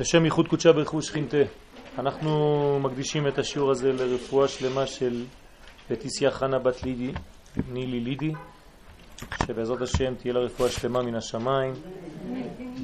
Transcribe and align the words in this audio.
לשם 0.00 0.24
ייחוד 0.24 0.48
קודשה 0.48 0.72
ברכו 0.72 1.02
שכינתה. 1.02 1.36
אנחנו 1.98 2.78
מקדישים 2.80 3.28
את 3.28 3.38
השיעור 3.38 3.70
הזה 3.70 3.92
לרפואה 3.92 4.48
שלמה 4.48 4.86
של 4.86 5.24
לטיסיה 5.90 6.30
חנה 6.30 6.58
בת 6.58 6.82
לידי, 6.82 7.12
נילי 7.72 8.00
לידי, 8.00 8.32
שבעזרת 9.46 9.82
השם 9.82 10.14
תהיה 10.14 10.34
לה 10.34 10.40
רפואה 10.40 10.70
שלמה 10.70 11.02
מן 11.02 11.14
השמיים, 11.14 11.72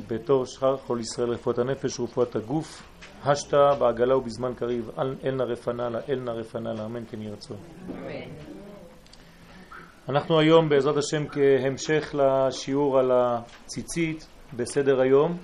בתור 0.07 0.45
שכר 0.47 0.77
כל 0.77 0.99
ישראל 1.01 1.31
רפואת 1.31 1.59
הנפש 1.59 2.01
ורפואת 2.01 2.37
הגוף, 2.37 2.83
השתה 3.25 3.75
בעגלה 3.79 4.17
ובזמן 4.17 4.55
קריב, 4.55 4.91
אל 4.99 5.35
נא 5.35 5.43
רפנה 5.43 5.89
לה, 5.89 5.99
אל 6.09 6.21
נא 6.21 6.31
רפנה 6.31 6.73
לה, 6.73 6.85
אמן 6.85 7.05
כן 7.11 7.23
ירצון. 7.23 7.57
אנחנו 10.09 10.41
היום 10.41 10.69
בעזרת 10.69 10.97
השם 10.97 11.25
כהמשך 11.29 12.15
לשיעור 12.15 12.99
על 12.99 13.11
הציצית 13.15 14.27
בסדר 14.57 15.01
היום, 15.01 15.39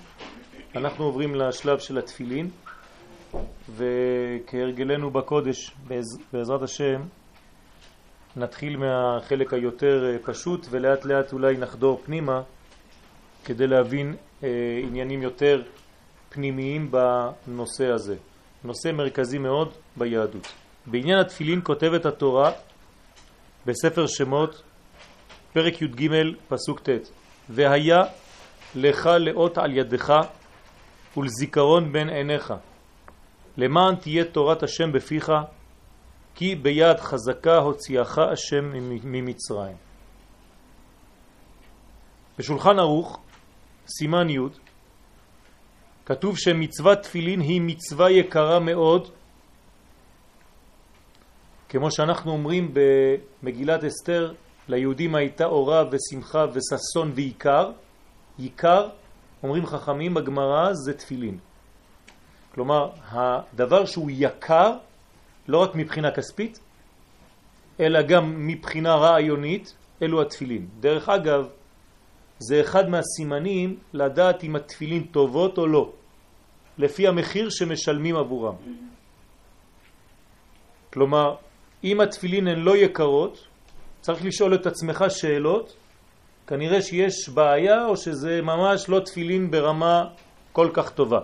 אנחנו 0.75 1.05
עוברים 1.05 1.35
לשלב 1.35 1.79
של 1.79 1.97
התפילין, 1.97 2.49
וכהרגלנו 3.75 5.11
בקודש, 5.11 5.71
בעזרת 6.33 6.61
השם, 6.61 7.01
נתחיל 8.35 8.77
מהחלק 8.77 9.53
היותר 9.53 10.05
אה, 10.05 10.17
פשוט 10.23 10.67
ולאט 10.69 11.05
לאט 11.05 11.33
אולי 11.33 11.57
נחדור 11.57 12.01
פנימה 12.05 12.41
כדי 13.45 13.67
להבין 13.67 14.15
אה, 14.43 14.49
עניינים 14.83 15.21
יותר 15.21 15.61
פנימיים 16.29 16.91
בנושא 16.91 17.91
הזה. 17.91 18.15
נושא 18.63 18.91
מרכזי 18.93 19.37
מאוד 19.37 19.73
ביהדות. 19.97 20.47
בעניין 20.85 21.19
התפילין 21.19 21.59
כותבת 21.63 22.05
התורה 22.05 22.51
בספר 23.65 24.07
שמות, 24.07 24.61
פרק 25.53 25.81
י"ג, 25.81 26.09
פסוק 26.47 26.79
ט', 26.79 26.89
והיה 27.49 28.03
לך 28.75 29.09
לאות 29.19 29.57
על 29.57 29.77
ידך 29.77 30.13
ולזיכרון 31.17 31.91
בין 31.91 32.09
עיניך, 32.09 32.53
למען 33.57 33.95
תהיה 33.95 34.25
תורת 34.25 34.63
השם 34.63 34.91
בפיך, 34.91 35.31
כי 36.35 36.55
ביד 36.55 36.99
חזקה 36.99 37.57
הוציאך 37.57 38.17
השם 38.17 38.71
ממצרים. 39.03 39.75
בשולחן 42.39 42.79
ערוך, 42.79 43.19
סימן 43.87 44.29
י', 44.29 44.39
כתוב 46.05 46.37
שמצוות 46.37 46.99
תפילין 46.99 47.41
היא 47.41 47.61
מצווה 47.61 48.11
יקרה 48.11 48.59
מאוד, 48.59 49.09
כמו 51.69 51.91
שאנחנו 51.91 52.31
אומרים 52.31 52.73
במגילת 52.73 53.83
אסתר, 53.83 54.33
ליהודים 54.67 55.15
הייתה 55.15 55.45
אורה 55.45 55.83
ושמחה 55.91 56.45
וששון 56.53 57.11
ועיקר, 57.15 57.71
עיקר, 58.37 58.89
אומרים 59.43 59.65
חכמים 59.65 60.13
בגמרא, 60.13 60.73
זה 60.73 60.93
תפילין. 60.93 61.37
כלומר, 62.53 62.89
הדבר 63.09 63.85
שהוא 63.85 64.11
יקר, 64.13 64.77
לא 65.47 65.57
רק 65.57 65.75
מבחינה 65.75 66.11
כספית, 66.11 66.59
אלא 67.79 68.01
גם 68.01 68.47
מבחינה 68.47 68.95
רעיונית, 68.95 69.75
אלו 70.01 70.21
התפילין. 70.21 70.67
דרך 70.79 71.09
אגב, 71.09 71.47
זה 72.39 72.61
אחד 72.61 72.89
מהסימנים 72.89 73.77
לדעת 73.93 74.43
אם 74.43 74.55
התפילין 74.55 75.03
טובות 75.03 75.57
או 75.57 75.67
לא, 75.67 75.91
לפי 76.77 77.07
המחיר 77.07 77.49
שמשלמים 77.49 78.15
עבורם. 78.15 78.55
כלומר, 80.93 81.35
אם 81.83 82.01
התפילין 82.01 82.47
הן 82.47 82.59
לא 82.59 82.77
יקרות, 82.77 83.47
צריך 84.01 84.25
לשאול 84.25 84.55
את 84.55 84.65
עצמך 84.65 85.05
שאלות, 85.09 85.73
כנראה 86.51 86.81
שיש 86.81 87.29
בעיה 87.29 87.85
או 87.85 87.97
שזה 87.97 88.41
ממש 88.41 88.89
לא 88.89 88.99
תפילין 88.99 89.51
ברמה 89.51 90.03
כל 90.51 90.69
כך 90.73 90.89
טובה. 90.89 91.19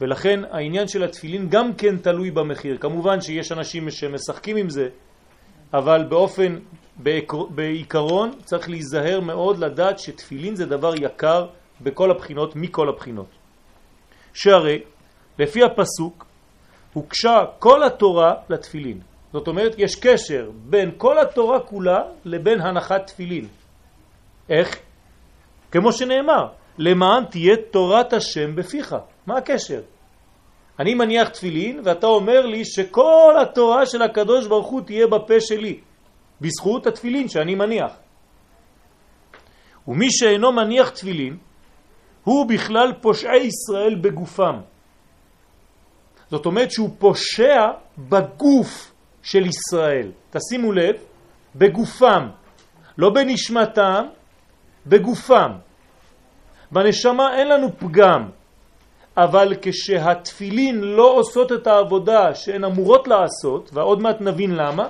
ולכן 0.00 0.40
העניין 0.50 0.88
של 0.88 1.04
התפילין 1.04 1.48
גם 1.48 1.74
כן 1.74 1.96
תלוי 1.96 2.30
במחיר. 2.30 2.76
כמובן 2.78 3.20
שיש 3.20 3.52
אנשים 3.52 3.90
שמשחקים 3.90 4.56
עם 4.56 4.70
זה, 4.70 4.88
אבל 5.74 6.04
באופן, 6.08 6.58
בעיקרון 7.50 8.30
צריך 8.44 8.68
להיזהר 8.68 9.20
מאוד 9.20 9.58
לדעת 9.58 9.98
שתפילין 9.98 10.56
זה 10.56 10.66
דבר 10.66 10.94
יקר 10.94 11.46
בכל 11.80 12.10
הבחינות, 12.10 12.56
מכל 12.56 12.88
הבחינות. 12.88 13.28
שהרי 14.34 14.78
לפי 15.38 15.60
הפסוק 15.64 16.26
הוקשה 16.92 17.44
כל 17.58 17.82
התורה 17.82 18.34
לתפילין. 18.48 19.00
זאת 19.32 19.48
אומרת, 19.48 19.74
יש 19.78 19.96
קשר 19.96 20.50
בין 20.54 20.90
כל 20.96 21.18
התורה 21.18 21.60
כולה 21.60 22.02
לבין 22.24 22.60
הנחת 22.60 23.06
תפילין. 23.06 23.63
איך? 24.48 24.78
כמו 25.70 25.92
שנאמר, 25.92 26.46
למען 26.78 27.24
תהיה 27.24 27.56
תורת 27.70 28.12
השם 28.12 28.56
בפיך. 28.56 28.96
מה 29.26 29.36
הקשר? 29.38 29.80
אני 30.78 30.94
מניח 30.94 31.28
תפילין 31.28 31.80
ואתה 31.84 32.06
אומר 32.06 32.46
לי 32.46 32.64
שכל 32.64 33.34
התורה 33.42 33.86
של 33.86 34.02
הקדוש 34.02 34.46
ברוך 34.46 34.66
הוא 34.66 34.80
תהיה 34.80 35.06
בפה 35.06 35.40
שלי, 35.40 35.80
בזכות 36.40 36.86
התפילין 36.86 37.28
שאני 37.28 37.54
מניח. 37.54 37.92
ומי 39.88 40.06
שאינו 40.10 40.52
מניח 40.52 40.88
תפילין, 40.88 41.36
הוא 42.24 42.48
בכלל 42.48 42.92
פושעי 43.00 43.46
ישראל 43.46 43.94
בגופם. 43.94 44.60
זאת 46.30 46.46
אומרת 46.46 46.70
שהוא 46.70 46.90
פושע 46.98 47.70
בגוף 47.98 48.92
של 49.22 49.46
ישראל. 49.46 50.10
תשימו 50.30 50.72
לב, 50.72 50.96
בגופם, 51.56 52.28
לא 52.98 53.10
בנשמתם, 53.10 54.06
בגופם. 54.86 55.52
בנשמה 56.72 57.38
אין 57.38 57.48
לנו 57.48 57.68
פגם, 57.78 58.28
אבל 59.16 59.54
כשהתפילין 59.62 60.80
לא 60.80 61.12
עושות 61.12 61.52
את 61.52 61.66
העבודה 61.66 62.34
שהן 62.34 62.64
אמורות 62.64 63.08
לעשות, 63.08 63.70
ועוד 63.72 64.00
מעט 64.00 64.20
נבין 64.20 64.50
למה, 64.54 64.88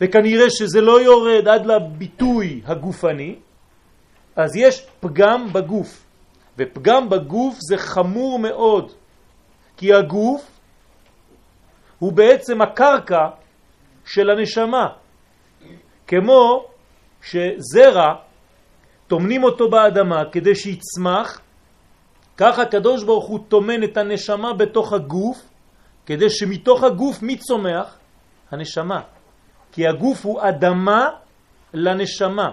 וכנראה 0.00 0.50
שזה 0.50 0.80
לא 0.80 1.00
יורד 1.00 1.48
עד 1.48 1.66
לביטוי 1.66 2.62
הגופני, 2.66 3.36
אז 4.36 4.56
יש 4.56 4.86
פגם 5.00 5.52
בגוף. 5.52 6.04
ופגם 6.58 7.08
בגוף 7.08 7.56
זה 7.58 7.76
חמור 7.78 8.38
מאוד, 8.38 8.92
כי 9.76 9.94
הגוף 9.94 10.50
הוא 11.98 12.12
בעצם 12.12 12.62
הקרקע 12.62 13.28
של 14.04 14.30
הנשמה. 14.30 14.86
כמו 16.06 16.64
שזרע, 17.22 18.14
תומנים 19.06 19.44
אותו 19.44 19.70
באדמה 19.70 20.24
כדי 20.32 20.54
שיצמח, 20.54 21.40
ככה 22.36 22.62
הקדוש 22.62 23.04
ברוך 23.04 23.26
הוא 23.26 23.40
תומן 23.48 23.84
את 23.84 23.96
הנשמה 23.96 24.52
בתוך 24.52 24.92
הגוף, 24.92 25.38
כדי 26.06 26.30
שמתוך 26.30 26.84
הגוף 26.84 27.22
מי 27.22 27.36
צומח? 27.36 27.98
הנשמה. 28.50 29.00
כי 29.72 29.86
הגוף 29.86 30.26
הוא 30.26 30.40
אדמה 30.42 31.08
לנשמה. 31.74 32.50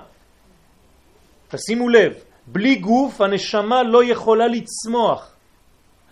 תשימו 1.48 1.90
לב, 1.90 2.14
בלי 2.48 2.76
גוף 2.76 3.22
הנשמה 3.22 3.84
לא 3.84 4.04
יכולה 4.04 4.48
לצמוח. 4.48 5.34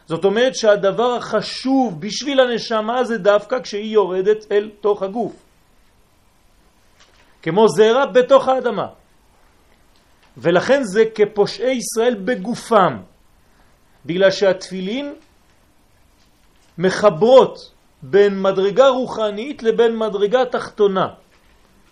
זאת 0.06 0.26
אומרת 0.26 0.56
שהדבר 0.56 1.16
החשוב 1.16 2.02
בשביל 2.02 2.40
הנשמה 2.40 3.04
זה 3.04 3.18
דווקא 3.18 3.60
כשהיא 3.60 3.94
יורדת 3.94 4.52
אל 4.52 4.70
תוך 4.82 5.04
הגוף. 5.04 5.34
כמו 7.42 7.68
זרע 7.70 8.06
בתוך 8.06 8.48
האדמה. 8.48 9.01
ולכן 10.38 10.84
זה 10.84 11.04
כפושעי 11.16 11.72
ישראל 11.76 12.16
בגופם. 12.16 12.98
בגלל 14.06 14.32
שהתפילין 14.32 15.14
מחברות 16.78 17.72
בין 18.02 18.42
מדרגה 18.42 18.88
רוחנית 18.88 19.64
לבין 19.64 19.98
מדרגה 19.98 20.46
תחתונה. 20.46 21.08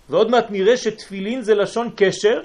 ועוד 0.10 0.32
מעט 0.32 0.46
נראה 0.50 0.78
שתפילין 0.78 1.42
זה 1.42 1.56
לשון 1.56 1.90
קשר, 1.96 2.42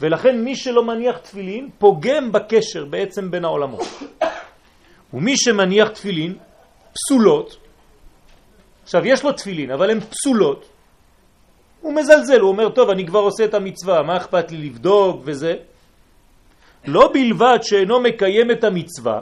ולכן 0.00 0.44
מי 0.44 0.56
שלא 0.56 0.84
מניח 0.84 1.18
תפילין 1.18 1.70
פוגם 1.78 2.32
בקשר 2.32 2.84
בעצם 2.84 3.30
בין 3.30 3.44
העולמות. 3.44 3.86
ומי 5.14 5.36
שמניח 5.36 5.88
תפילין 5.88 6.38
פסולות, 6.92 7.56
עכשיו 8.82 9.06
יש 9.06 9.24
לו 9.24 9.32
תפילין 9.32 9.70
אבל 9.70 9.90
הן 9.90 10.00
פסולות, 10.00 10.71
הוא 11.82 11.94
מזלזל, 11.94 12.40
הוא 12.40 12.48
אומר 12.48 12.68
טוב 12.68 12.90
אני 12.90 13.06
כבר 13.06 13.18
עושה 13.20 13.44
את 13.44 13.54
המצווה, 13.54 14.02
מה 14.02 14.16
אכפת 14.16 14.50
לי 14.50 14.56
לבדוק 14.56 15.20
וזה, 15.24 15.54
לא 16.86 17.10
בלבד 17.12 17.58
שאינו 17.62 18.00
מקיים 18.00 18.50
את 18.50 18.64
המצווה, 18.64 19.20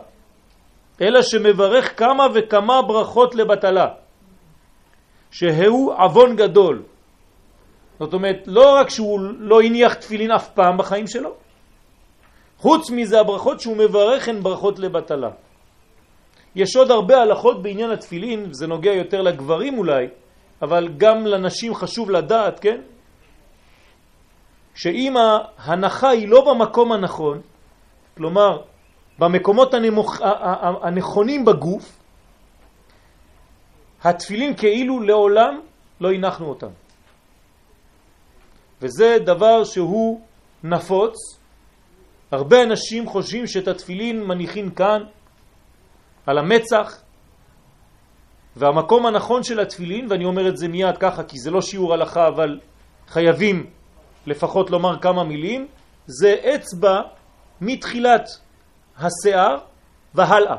אלא 1.01 1.23
שמברך 1.23 1.99
כמה 1.99 2.27
וכמה 2.35 2.83
ברכות 2.83 3.35
לבטלה, 3.35 3.89
שהוא 5.31 5.95
עוון 5.95 6.37
גדול. 6.37 6.83
זאת 7.99 8.13
אומרת, 8.13 8.43
לא 8.47 8.75
רק 8.75 8.91
שהוא 8.91 9.21
לא 9.39 9.61
הניח 9.63 9.95
תפילין 9.95 10.31
אף 10.31 10.49
פעם 10.49 10.79
בחיים 10.79 11.07
שלו, 11.07 11.35
חוץ 12.59 12.91
מזה 12.91 13.21
הברכות 13.21 13.61
שהוא 13.61 13.77
מברך 13.77 14.29
הן 14.29 14.43
ברכות 14.43 14.79
לבטלה. 14.79 15.31
יש 16.55 16.77
עוד 16.77 16.91
הרבה 16.91 17.17
הלכות 17.23 17.63
בעניין 17.63 17.91
התפילין, 17.91 18.53
זה 18.53 18.67
נוגע 18.67 18.93
יותר 18.93 19.23
לגברים 19.23 19.79
אולי, 19.79 20.07
אבל 20.63 20.89
גם 20.97 21.27
לנשים 21.27 21.75
חשוב 21.75 22.11
לדעת, 22.11 22.61
כן? 22.61 22.81
שאם 24.75 25.15
ההנחה 25.17 26.09
היא 26.09 26.29
לא 26.29 26.41
במקום 26.55 26.93
הנכון, 26.93 27.41
כלומר, 28.17 28.63
במקומות 29.19 29.75
הנמוך, 29.75 30.21
הנכונים 30.83 31.45
בגוף, 31.45 31.99
התפילין 34.05 34.57
כאילו 34.57 35.01
לעולם 35.01 35.61
לא 36.01 36.13
הנחנו 36.13 36.47
אותם. 36.47 36.71
וזה 38.83 39.17
דבר 39.25 39.65
שהוא 39.65 40.21
נפוץ. 40.65 41.17
הרבה 42.33 42.63
אנשים 42.63 43.09
חושבים 43.09 43.47
שאת 43.47 43.69
התפילין 43.69 44.25
מניחים 44.25 44.71
כאן, 44.71 45.03
על 46.27 46.39
המצח, 46.39 47.03
והמקום 48.57 49.07
הנכון 49.07 49.43
של 49.43 49.61
התפילין, 49.61 50.07
ואני 50.11 50.25
אומר 50.25 50.49
את 50.49 50.57
זה 50.57 50.69
מיד 50.69 50.99
ככה 50.99 51.23
כי 51.23 51.39
זה 51.39 51.51
לא 51.51 51.63
שיעור 51.63 51.95
הלכה 51.95 52.29
אבל 52.29 52.61
חייבים 53.09 53.67
לפחות 54.27 54.71
לומר 54.71 54.99
כמה 55.01 55.25
מילים, 55.25 55.67
זה 56.07 56.35
אצבע 56.55 57.01
מתחילת 57.61 58.29
השיער 58.99 59.57
והלאה, 60.15 60.57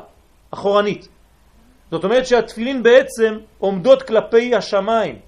אחורנית. 0.50 1.08
זאת 1.90 2.04
אומרת 2.04 2.26
שהתפילין 2.26 2.82
בעצם 2.82 3.38
עומדות 3.58 4.02
כלפי 4.02 4.54
השמיים, 4.54 5.18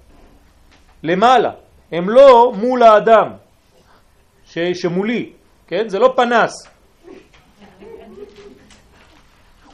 למעלה, 1.03 1.51
הם 1.91 2.09
לא 2.09 2.53
מול 2.57 2.83
האדם 2.83 3.31
ש, 4.45 4.57
שמולי, 4.59 5.33
כן? 5.67 5.89
זה 5.89 5.99
לא 5.99 6.13
פנס. 6.15 6.67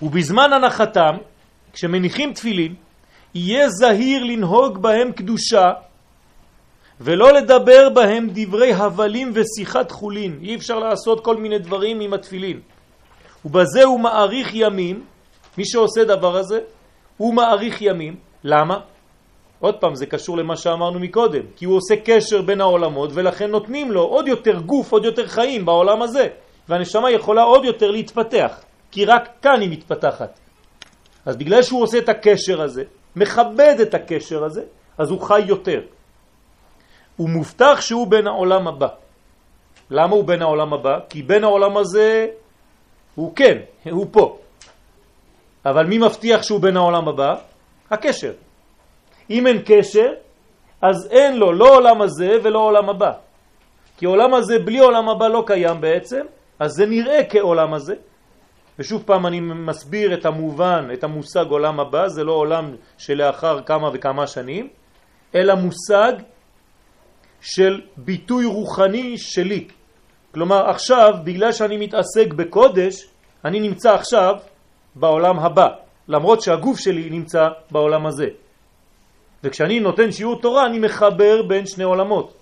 ובזמן 0.02 0.54
הנחתם, 0.54 1.18
כשמניחים 1.74 2.34
תפילין, 2.34 2.76
יהיה 3.36 3.70
זהיר 3.70 4.24
לנהוג 4.24 4.78
בהם 4.78 5.12
קדושה 5.12 5.72
ולא 7.02 7.34
לדבר 7.34 7.90
בהם 7.90 8.28
דברי 8.34 8.74
הבלים 8.74 9.34
ושיחת 9.34 9.92
חולין. 9.92 10.40
אי 10.42 10.56
אפשר 10.56 10.80
לעשות 10.80 11.26
כל 11.26 11.38
מיני 11.38 11.60
דברים 11.60 12.00
עם 12.00 12.14
התפילין. 12.14 12.60
ובזה 13.46 13.84
הוא 13.84 14.00
מעריך 14.00 14.50
ימים, 14.54 15.04
מי 15.58 15.66
שעושה 15.66 16.04
דבר 16.04 16.38
הזה, 16.38 16.60
הוא 17.18 17.34
מעריך 17.34 17.82
ימים. 17.82 18.16
למה? 18.44 18.80
עוד 19.60 19.76
פעם, 19.80 19.96
זה 19.96 20.06
קשור 20.06 20.38
למה 20.38 20.58
שאמרנו 20.58 21.00
מקודם, 21.00 21.42
כי 21.56 21.66
הוא 21.66 21.78
עושה 21.78 21.96
קשר 22.06 22.42
בין 22.42 22.62
העולמות 22.62 23.10
ולכן 23.14 23.52
נותנים 23.52 23.92
לו 23.92 24.02
עוד 24.02 24.28
יותר 24.28 24.60
גוף, 24.60 24.92
עוד 24.92 25.06
יותר 25.06 25.28
חיים 25.28 25.66
בעולם 25.66 26.02
הזה. 26.02 26.28
והנשמה 26.70 27.12
יכולה 27.12 27.44
עוד 27.44 27.66
יותר 27.66 27.92
להתפתח, 27.92 28.64
כי 28.92 29.06
רק 29.06 29.30
כאן 29.42 29.62
היא 29.62 29.70
מתפתחת. 29.70 30.40
אז 31.26 31.38
בגלל 31.38 31.62
שהוא 31.62 31.84
עושה 31.84 31.98
את 31.98 32.10
הקשר 32.10 32.62
הזה, 32.62 32.84
מכבד 33.16 33.76
את 33.82 33.94
הקשר 33.94 34.44
הזה, 34.44 34.64
אז 34.98 35.10
הוא 35.10 35.22
חי 35.22 35.40
יותר. 35.40 35.82
הוא 37.18 37.30
מובטח 37.30 37.82
שהוא 37.82 38.08
בן 38.08 38.28
העולם 38.28 38.68
הבא. 38.68 38.88
למה 39.92 40.16
הוא 40.16 40.24
בן 40.24 40.42
העולם 40.42 40.74
הבא? 40.74 41.00
כי 41.10 41.24
בן 41.24 41.44
העולם 41.44 41.78
הזה 41.78 42.28
הוא 43.16 43.36
כן, 43.36 43.58
הוא 43.92 44.08
פה. 44.12 44.38
אבל 45.66 45.86
מי 45.86 45.98
מבטיח 45.98 46.44
שהוא 46.44 46.60
בן 46.60 46.78
העולם 46.78 47.08
הבא? 47.08 47.36
הקשר. 47.92 48.34
אם 49.30 49.48
אין 49.48 49.62
קשר, 49.66 50.10
אז 50.82 51.08
אין 51.12 51.38
לו 51.38 51.54
לא 51.54 51.76
עולם 51.76 52.02
הזה 52.02 52.38
ולא 52.44 52.60
עולם 52.60 52.90
הבא. 52.90 53.12
כי 53.98 54.06
עולם 54.06 54.34
הזה 54.34 54.60
בלי 54.60 54.80
עולם 54.80 55.10
הבא 55.10 55.28
לא 55.28 55.44
קיים 55.48 55.82
בעצם, 55.82 56.26
אז 56.60 56.72
זה 56.72 56.86
נראה 56.86 57.20
כעולם 57.30 57.74
הזה. 57.74 57.96
ושוב 58.82 59.04
פעם 59.06 59.26
אני 59.28 59.40
מסביר 59.40 60.14
את 60.14 60.26
המובן, 60.26 60.88
את 60.94 61.04
המושג 61.04 61.46
עולם 61.50 61.80
הבא, 61.80 62.08
זה 62.08 62.24
לא 62.24 62.32
עולם 62.32 62.76
שלאחר 62.98 63.62
כמה 63.62 63.90
וכמה 63.94 64.28
שנים, 64.28 64.68
אלא 65.36 65.56
מושג 65.56 66.14
של 67.42 67.82
ביטוי 67.98 68.46
רוחני 68.46 69.18
שלי. 69.18 69.68
כלומר 70.34 70.70
עכשיו, 70.70 71.14
בגלל 71.24 71.52
שאני 71.52 71.78
מתעסק 71.78 72.34
בקודש, 72.36 73.08
אני 73.46 73.60
נמצא 73.60 73.94
עכשיו 73.94 74.36
בעולם 74.96 75.40
הבא, 75.40 75.68
למרות 76.08 76.42
שהגוף 76.42 76.80
שלי 76.80 77.10
נמצא 77.10 77.48
בעולם 77.72 78.06
הזה. 78.06 78.28
וכשאני 79.44 79.80
נותן 79.80 80.12
שיעור 80.12 80.42
תורה 80.42 80.66
אני 80.66 80.80
מחבר 80.80 81.42
בין 81.48 81.66
שני 81.66 81.84
עולמות. 81.84 82.34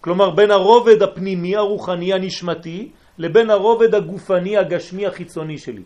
כלומר 0.00 0.30
בין 0.30 0.50
הרובד 0.50 1.02
הפנימי 1.02 1.56
הרוחני 1.56 2.12
הנשמתי 2.12 2.88
לבין 3.18 3.50
הרובד 3.50 3.94
הגופני 3.94 4.56
הגשמי 4.56 5.06
החיצוני 5.06 5.58
שלי. 5.58 5.82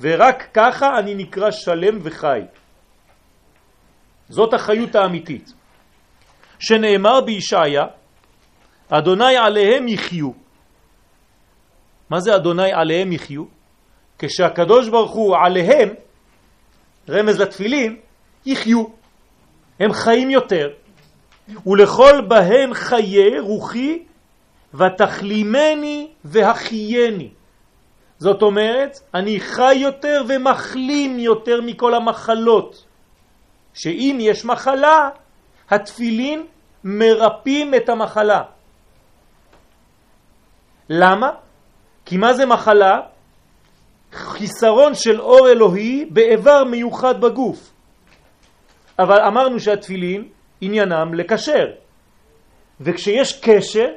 ורק 0.00 0.48
ככה 0.54 0.98
אני 0.98 1.14
נקרא 1.14 1.50
שלם 1.50 1.98
וחי. 2.02 2.40
זאת 4.28 4.54
החיות 4.54 4.94
האמיתית. 4.94 5.52
שנאמר 6.58 7.20
בישעיה, 7.20 7.82
אדוני 8.88 9.36
עליהם 9.36 9.88
יחיו. 9.88 10.30
מה 12.10 12.20
זה 12.20 12.36
אדוני 12.36 12.72
עליהם 12.72 13.12
יחיו? 13.12 13.44
כשהקדוש 14.18 14.88
ברוך 14.88 15.12
הוא 15.12 15.36
עליהם, 15.36 15.88
רמז 17.08 17.40
לתפילים, 17.40 18.00
יחיו. 18.46 18.84
הם 19.80 19.92
חיים 19.92 20.30
יותר. 20.30 20.68
ולכל 21.66 22.20
בהם 22.28 22.74
חיי 22.74 23.40
רוחי 23.40 24.02
ותחלימני 24.74 26.08
והחייני. 26.24 27.30
זאת 28.18 28.42
אומרת, 28.42 28.98
אני 29.14 29.40
חי 29.40 29.74
יותר 29.74 30.22
ומחלים 30.28 31.18
יותר 31.18 31.60
מכל 31.60 31.94
המחלות. 31.94 32.84
שאם 33.74 34.18
יש 34.20 34.44
מחלה, 34.44 35.08
התפילין 35.70 36.46
מרפים 36.84 37.74
את 37.74 37.88
המחלה. 37.88 38.42
למה? 40.88 41.30
כי 42.04 42.16
מה 42.16 42.34
זה 42.34 42.46
מחלה? 42.46 43.00
חיסרון 44.12 44.94
של 44.94 45.20
אור 45.20 45.48
אלוהי 45.48 46.04
באיבר 46.10 46.64
מיוחד 46.64 47.20
בגוף. 47.20 47.72
אבל 48.98 49.20
אמרנו 49.20 49.60
שהתפילין 49.60 50.28
עניינם 50.60 51.14
לקשר. 51.14 51.66
וכשיש 52.80 53.40
קשר, 53.40 53.88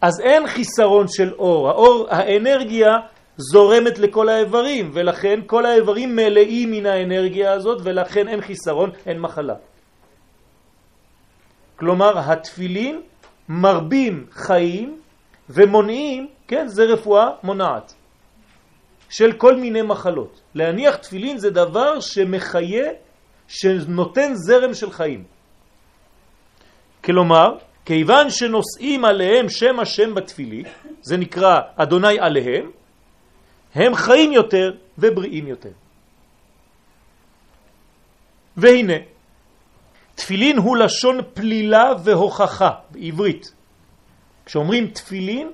אז 0.00 0.20
אין 0.20 0.46
חיסרון 0.46 1.06
של 1.08 1.32
אור. 1.34 1.68
האור, 1.68 2.06
האנרגיה 2.10 2.98
זורמת 3.36 3.98
לכל 3.98 4.28
האיברים, 4.28 4.90
ולכן 4.94 5.40
כל 5.46 5.66
האיברים 5.66 6.16
מלאים 6.16 6.70
מן 6.70 6.86
האנרגיה 6.86 7.52
הזאת, 7.52 7.80
ולכן 7.84 8.28
אין 8.28 8.40
חיסרון, 8.40 8.90
אין 9.06 9.20
מחלה. 9.20 9.54
כלומר, 11.76 12.18
התפילין 12.18 13.00
מרבים 13.48 14.26
חיים 14.32 15.00
ומונעים, 15.50 16.28
כן, 16.48 16.68
זה 16.68 16.84
רפואה 16.84 17.28
מונעת, 17.42 17.94
של 19.08 19.32
כל 19.32 19.56
מיני 19.56 19.82
מחלות. 19.82 20.40
להניח 20.54 20.96
תפילין 20.96 21.38
זה 21.38 21.50
דבר 21.50 22.00
שמחיה, 22.00 22.90
שנותן 23.48 24.34
זרם 24.34 24.74
של 24.74 24.90
חיים. 24.90 25.24
כלומר, 27.04 27.56
כיוון 27.84 28.30
שנושאים 28.30 29.04
עליהם 29.04 29.48
שם 29.48 29.80
השם 29.80 30.14
בתפילי, 30.14 30.62
זה 31.02 31.16
נקרא 31.16 31.60
אדוני 31.76 32.18
עליהם, 32.18 32.70
הם 33.74 33.94
חיים 33.94 34.32
יותר 34.32 34.72
ובריאים 34.98 35.46
יותר. 35.46 35.72
והנה, 38.56 38.92
תפילין 40.14 40.58
הוא 40.58 40.76
לשון 40.76 41.20
פלילה 41.34 41.92
והוכחה 42.04 42.70
בעברית. 42.90 43.52
כשאומרים 44.46 44.86
תפילין, 44.86 45.50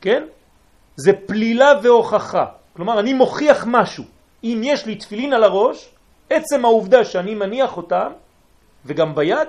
כן, 0.00 0.24
זה 0.96 1.12
פלילה 1.26 1.72
והוכחה. 1.82 2.44
כלומר, 2.76 3.00
אני 3.00 3.12
מוכיח 3.12 3.64
משהו. 3.68 4.04
אם 4.44 4.60
יש 4.64 4.86
לי 4.86 4.96
תפילין 4.96 5.32
על 5.32 5.44
הראש, 5.44 5.88
עצם 6.30 6.64
העובדה 6.64 7.04
שאני 7.04 7.34
מניח 7.34 7.76
אותם, 7.76 8.12
וגם 8.84 9.14
ביד, 9.14 9.48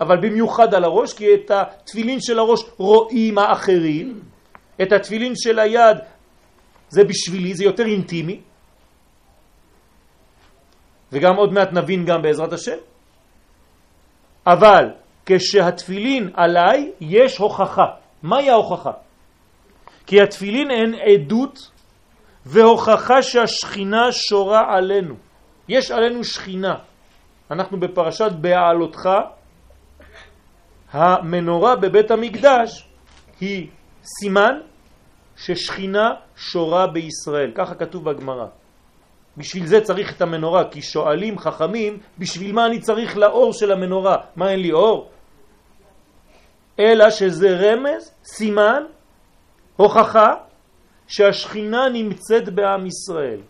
אבל 0.00 0.16
במיוחד 0.16 0.74
על 0.74 0.84
הראש, 0.84 1.12
כי 1.12 1.34
את 1.34 1.50
התפילין 1.50 2.20
של 2.20 2.38
הראש 2.38 2.60
רואים 2.76 3.38
האחרים, 3.38 4.20
את 4.82 4.92
התפילין 4.92 5.32
של 5.36 5.58
היד 5.58 5.96
זה 6.88 7.04
בשבילי, 7.04 7.54
זה 7.54 7.64
יותר 7.64 7.86
אינטימי, 7.86 8.40
וגם 11.12 11.36
עוד 11.36 11.52
מעט 11.52 11.72
נבין 11.72 12.04
גם 12.04 12.22
בעזרת 12.22 12.52
השם. 12.52 12.76
אבל 14.46 14.84
כשהתפילין 15.26 16.30
עליי 16.34 16.92
יש 17.00 17.38
הוכחה. 17.38 17.86
מהי 18.22 18.50
ההוכחה? 18.50 18.92
כי 20.06 20.22
התפילין 20.22 20.70
הן 20.70 20.94
עדות 20.94 21.70
והוכחה 22.46 23.22
שהשכינה 23.22 24.12
שורה 24.12 24.76
עלינו. 24.76 25.14
יש 25.68 25.90
עלינו 25.90 26.24
שכינה. 26.24 26.74
אנחנו 27.50 27.80
בפרשת 27.80 28.32
בהעלותך 28.40 29.08
המנורה 30.92 31.76
בבית 31.76 32.10
המקדש 32.10 32.88
היא 33.40 33.68
סימן 34.02 34.60
ששכינה 35.36 36.10
שורה 36.36 36.86
בישראל, 36.86 37.52
ככה 37.54 37.74
כתוב 37.74 38.10
בגמרא. 38.10 38.46
בשביל 39.36 39.66
זה 39.66 39.80
צריך 39.80 40.16
את 40.16 40.22
המנורה, 40.22 40.70
כי 40.70 40.82
שואלים 40.82 41.38
חכמים, 41.38 41.98
בשביל 42.18 42.52
מה 42.52 42.66
אני 42.66 42.80
צריך 42.80 43.16
לאור 43.16 43.52
של 43.52 43.72
המנורה? 43.72 44.16
מה 44.36 44.50
אין 44.50 44.60
לי 44.60 44.72
אור? 44.72 45.10
אלא 46.78 47.10
שזה 47.10 47.48
רמז, 47.56 48.12
סימן, 48.24 48.82
הוכחה, 49.76 50.34
שהשכינה 51.06 51.88
נמצאת 51.88 52.48
בעם 52.48 52.86
ישראל. 52.86 53.40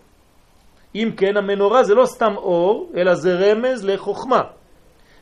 אם 0.95 1.11
כן, 1.17 1.37
המנורה 1.37 1.83
זה 1.85 1.95
לא 1.95 2.07
סתם 2.07 2.37
אור, 2.37 2.93
אלא 2.97 3.15
זה 3.15 3.35
רמז 3.35 3.85
לחוכמה. 3.85 4.43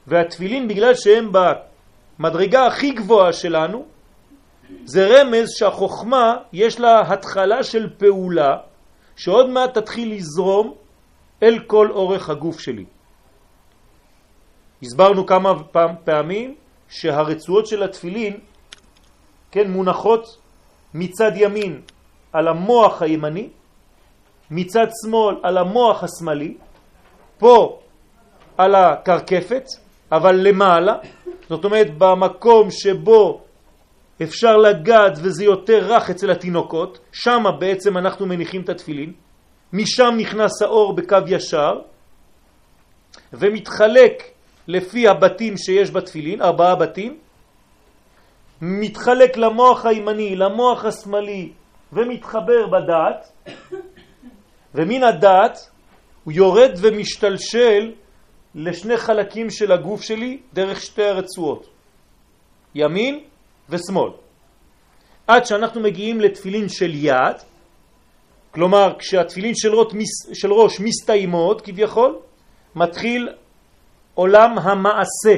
והתפילין, 0.07 0.69
בגלל 0.69 0.95
שהם 0.95 1.33
במדרגה 2.19 2.67
הכי 2.67 2.91
גבוהה 2.91 3.33
שלנו, 3.33 3.85
זה 4.85 5.07
רמז 5.07 5.49
שהחוכמה 5.51 6.37
יש 6.53 6.81
לה 6.81 7.13
התחלה 7.13 7.63
של 7.63 7.91
פעולה 7.99 8.57
שעוד 9.17 9.51
מעט 9.51 9.79
תתחיל 9.79 10.13
לזרום 10.13 10.75
אל 11.43 11.59
כל 11.67 11.91
אורך 11.91 12.31
הגוף 12.31 12.61
שלי. 12.61 12.85
הסברנו 14.83 15.27
כמה 15.27 15.53
פעמים 16.05 16.55
שהרצועות 16.89 17.67
של 17.67 17.83
התפילין, 17.83 18.41
כן, 19.51 19.71
מונחות 19.71 20.39
מצד 20.95 21.33
ימין 21.35 21.81
על 22.33 22.49
המוח 22.49 23.03
הימני, 23.03 23.49
מצד 24.51 24.87
שמאל 25.03 25.37
על 25.43 25.59
המוח 25.59 26.05
השמאלי, 26.05 26.57
פה 27.39 27.81
על 28.59 28.75
הקרקפת, 28.75 29.65
אבל 30.13 30.37
למעלה, 30.37 30.95
זאת 31.49 31.65
אומרת 31.65 31.99
במקום 31.99 32.71
שבו 32.71 33.41
אפשר 34.23 34.57
לגעת 34.57 35.19
וזה 35.23 35.45
יותר 35.45 35.79
רך 35.93 36.11
אצל 36.11 36.31
התינוקות, 36.31 36.99
שם 37.13 37.45
בעצם 37.59 37.97
אנחנו 37.99 38.27
מניחים 38.27 38.61
את 38.61 38.69
התפילין, 38.69 39.13
משם 39.73 40.15
נכנס 40.17 40.63
האור 40.63 40.97
בקו 40.97 41.17
ישר 41.27 41.81
ומתחלק 43.33 44.23
לפי 44.69 45.09
הבתים 45.09 45.57
שיש 45.57 45.91
בתפילין, 45.91 46.43
ארבעה 46.43 46.75
בתים, 46.75 47.19
מתחלק 48.61 49.37
למוח 49.37 49.87
הימני, 49.87 50.37
למוח 50.37 50.85
השמאלי 50.85 51.53
ומתחבר 51.93 52.67
בדעת, 52.67 53.33
ומן 54.75 55.03
הדעת 55.03 55.59
הוא 56.25 56.33
יורד 56.33 56.71
ומשתלשל 56.77 57.93
לשני 58.57 58.97
חלקים 58.97 59.51
של 59.51 59.73
הגוף 59.73 60.03
שלי 60.03 60.39
דרך 60.53 60.81
שתי 60.81 61.05
הרצועות, 61.05 61.67
ימין 62.75 63.21
ושמאל. 63.69 64.11
עד 65.27 65.47
שאנחנו 65.47 65.81
מגיעים 65.81 66.21
לתפילין 66.21 66.69
של 66.69 66.91
יד, 66.95 67.37
כלומר 68.51 68.95
כשהתפילין 68.99 69.55
של, 69.55 69.75
רות, 69.75 69.93
של 70.33 70.53
ראש 70.53 70.81
מסתיימות 70.81 71.61
כביכול, 71.61 72.19
מתחיל 72.77 73.29
עולם 74.15 74.59
המעשה. 74.59 75.37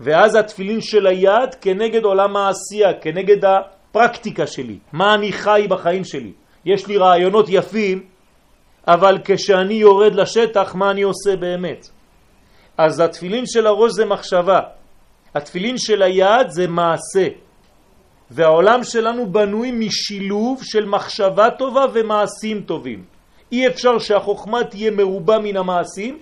ואז 0.00 0.34
התפילין 0.34 0.80
של 0.80 1.06
היד 1.06 1.54
כנגד 1.60 2.04
עולם 2.04 2.36
העשייה, 2.36 3.00
כנגד 3.00 3.44
הפרקטיקה 3.44 4.46
שלי, 4.46 4.78
מה 4.92 5.14
אני 5.14 5.32
חי 5.32 5.66
בחיים 5.68 6.04
שלי. 6.04 6.32
יש 6.64 6.86
לי 6.86 6.96
רעיונות 6.96 7.46
יפים, 7.48 8.06
אבל 8.88 9.18
כשאני 9.24 9.74
יורד 9.74 10.14
לשטח, 10.14 10.74
מה 10.74 10.90
אני 10.90 11.02
עושה 11.02 11.36
באמת? 11.36 11.88
אז 12.78 13.00
התפילין 13.00 13.44
של 13.46 13.66
הראש 13.66 13.92
זה 13.92 14.04
מחשבה, 14.04 14.60
התפילין 15.34 15.78
של 15.78 16.02
היד 16.02 16.48
זה 16.48 16.66
מעשה, 16.66 17.28
והעולם 18.30 18.84
שלנו 18.84 19.32
בנוי 19.32 19.72
משילוב 19.72 20.60
של 20.64 20.84
מחשבה 20.84 21.50
טובה 21.50 21.84
ומעשים 21.92 22.60
טובים. 22.60 23.04
אי 23.52 23.66
אפשר 23.66 23.98
שהחוכמה 23.98 24.64
תהיה 24.64 24.90
מרובה 24.90 25.38
מן 25.38 25.56
המעשים, 25.56 26.18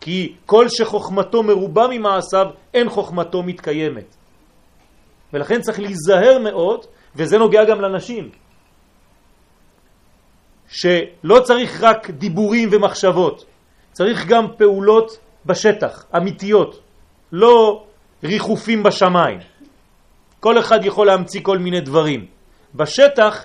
כי 0.00 0.34
כל 0.46 0.68
שחוכמתו 0.68 1.42
מרובה 1.42 1.86
ממעשיו, 1.90 2.46
אין 2.74 2.88
חוכמתו 2.88 3.42
מתקיימת. 3.42 4.16
ולכן 5.32 5.60
צריך 5.60 5.80
להיזהר 5.80 6.38
מאוד, 6.38 6.86
וזה 7.16 7.38
נוגע 7.38 7.64
גם 7.64 7.80
לנשים, 7.80 8.30
שלא 10.68 11.40
צריך 11.44 11.82
רק 11.82 12.10
דיבורים 12.10 12.68
ומחשבות, 12.72 13.44
צריך 13.92 14.26
גם 14.26 14.46
פעולות 14.56 15.18
בשטח, 15.46 16.04
אמיתיות, 16.16 16.80
לא 17.32 17.84
ריחופים 18.24 18.82
בשמיים. 18.82 19.38
כל 20.40 20.58
אחד 20.58 20.84
יכול 20.84 21.06
להמציא 21.06 21.40
כל 21.42 21.58
מיני 21.58 21.80
דברים. 21.80 22.26
בשטח, 22.74 23.44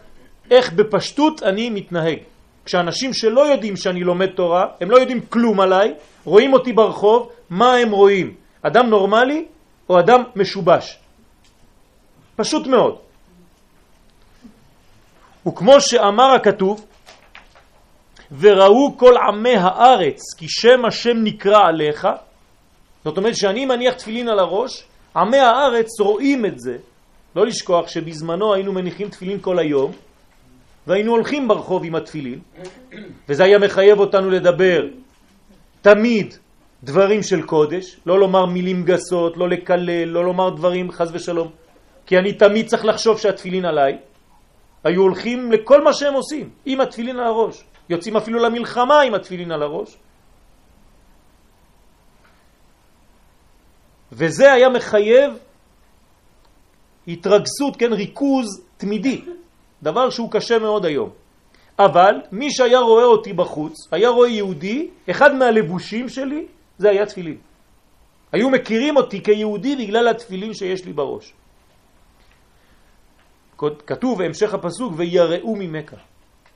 איך 0.52 0.74
בפשטות 0.74 1.44
אני 1.44 1.70
מתנהג. 1.70 2.18
כשאנשים 2.66 3.14
שלא 3.14 3.42
יודעים 3.52 3.76
שאני 3.76 4.04
לומד 4.04 4.28
תורה, 4.28 4.66
הם 4.82 4.92
לא 4.92 4.98
יודעים 4.98 5.22
כלום 5.30 5.60
עליי, 5.60 5.94
רואים 6.24 6.54
אותי 6.54 6.74
ברחוב, 6.74 7.30
מה 7.50 7.76
הם 7.76 7.92
רואים? 7.92 8.36
אדם 8.62 8.90
נורמלי 8.90 9.46
או 9.90 10.00
אדם 10.00 10.24
משובש? 10.36 11.00
פשוט 12.36 12.68
מאוד. 12.68 12.98
וכמו 15.48 15.82
שאמר 15.82 16.32
הכתוב, 16.36 16.86
וראו 18.40 18.98
כל 18.98 19.14
עמי 19.28 19.56
הארץ 19.56 20.22
כי 20.38 20.46
שם 20.50 20.86
השם 20.86 21.18
נקרא 21.24 21.68
עליך, 21.68 22.08
זאת 23.06 23.18
אומרת 23.18 23.36
שאני 23.36 23.66
מניח 23.66 23.94
תפילין 23.94 24.30
על 24.30 24.40
הראש, 24.40 24.84
עמי 25.16 25.38
הארץ 25.38 26.00
רואים 26.00 26.46
את 26.46 26.60
זה, 26.60 26.78
לא 27.36 27.46
לשכוח 27.46 27.88
שבזמנו 27.88 28.54
היינו 28.54 28.74
מניחים 28.74 29.10
תפילין 29.10 29.40
כל 29.42 29.60
היום, 29.60 29.92
והיינו 30.88 31.12
הולכים 31.12 31.48
ברחוב 31.48 31.84
עם 31.86 31.96
התפילין, 31.96 32.40
וזה 33.30 33.44
היה 33.44 33.60
מחייב 33.60 34.00
אותנו 34.00 34.30
לדבר 34.30 34.88
תמיד 35.82 36.34
דברים 36.84 37.24
של 37.24 37.42
קודש, 37.42 37.98
לא 38.06 38.20
לומר 38.20 38.46
מילים 38.46 38.84
גסות, 38.84 39.38
לא 39.38 39.50
לקלל, 39.50 40.06
לא 40.06 40.24
לומר 40.26 40.50
דברים 40.50 40.92
חז 40.92 41.10
ושלום, 41.14 41.52
כי 42.06 42.18
אני 42.18 42.34
תמיד 42.34 42.68
צריך 42.68 42.86
לחשוב 42.86 43.20
שהתפילין 43.20 43.66
עליי. 43.66 43.98
היו 44.84 45.02
הולכים 45.02 45.52
לכל 45.52 45.84
מה 45.84 45.94
שהם 45.94 46.14
עושים, 46.14 46.50
עם 46.66 46.82
התפילין 46.82 47.20
על 47.20 47.26
הראש. 47.26 47.64
יוצאים 47.90 48.18
אפילו 48.18 48.40
למלחמה 48.40 49.02
עם 49.02 49.14
התפילין 49.14 49.52
על 49.52 49.64
הראש. 49.64 49.98
וזה 54.12 54.54
היה 54.54 54.70
מחייב 54.70 55.34
התרגסות, 57.08 57.76
כן, 57.78 57.94
ריכוז 57.94 58.46
תמידי, 58.78 59.22
דבר 59.84 60.10
שהוא 60.10 60.32
קשה 60.32 60.60
מאוד 60.60 60.86
היום. 60.86 61.10
אבל 61.80 62.22
מי 62.32 62.52
שהיה 62.52 62.80
רואה 62.80 63.04
אותי 63.04 63.34
בחוץ, 63.34 63.74
היה 63.92 64.10
רואה 64.10 64.30
יהודי, 64.30 64.90
אחד 65.10 65.36
מהלבושים 65.36 66.10
שלי 66.10 66.46
זה 66.78 66.90
היה 66.90 67.06
תפילין. 67.06 67.38
היו 68.32 68.50
מכירים 68.50 68.98
אותי 68.98 69.24
כיהודי 69.24 69.76
בגלל 69.76 70.08
התפילין 70.08 70.54
שיש 70.54 70.86
לי 70.86 70.94
בראש. 70.94 71.34
כתוב 73.88 74.18
בהמשך 74.18 74.54
הפסוק, 74.54 74.94
ויראו 74.98 75.56
ממך. 75.56 75.96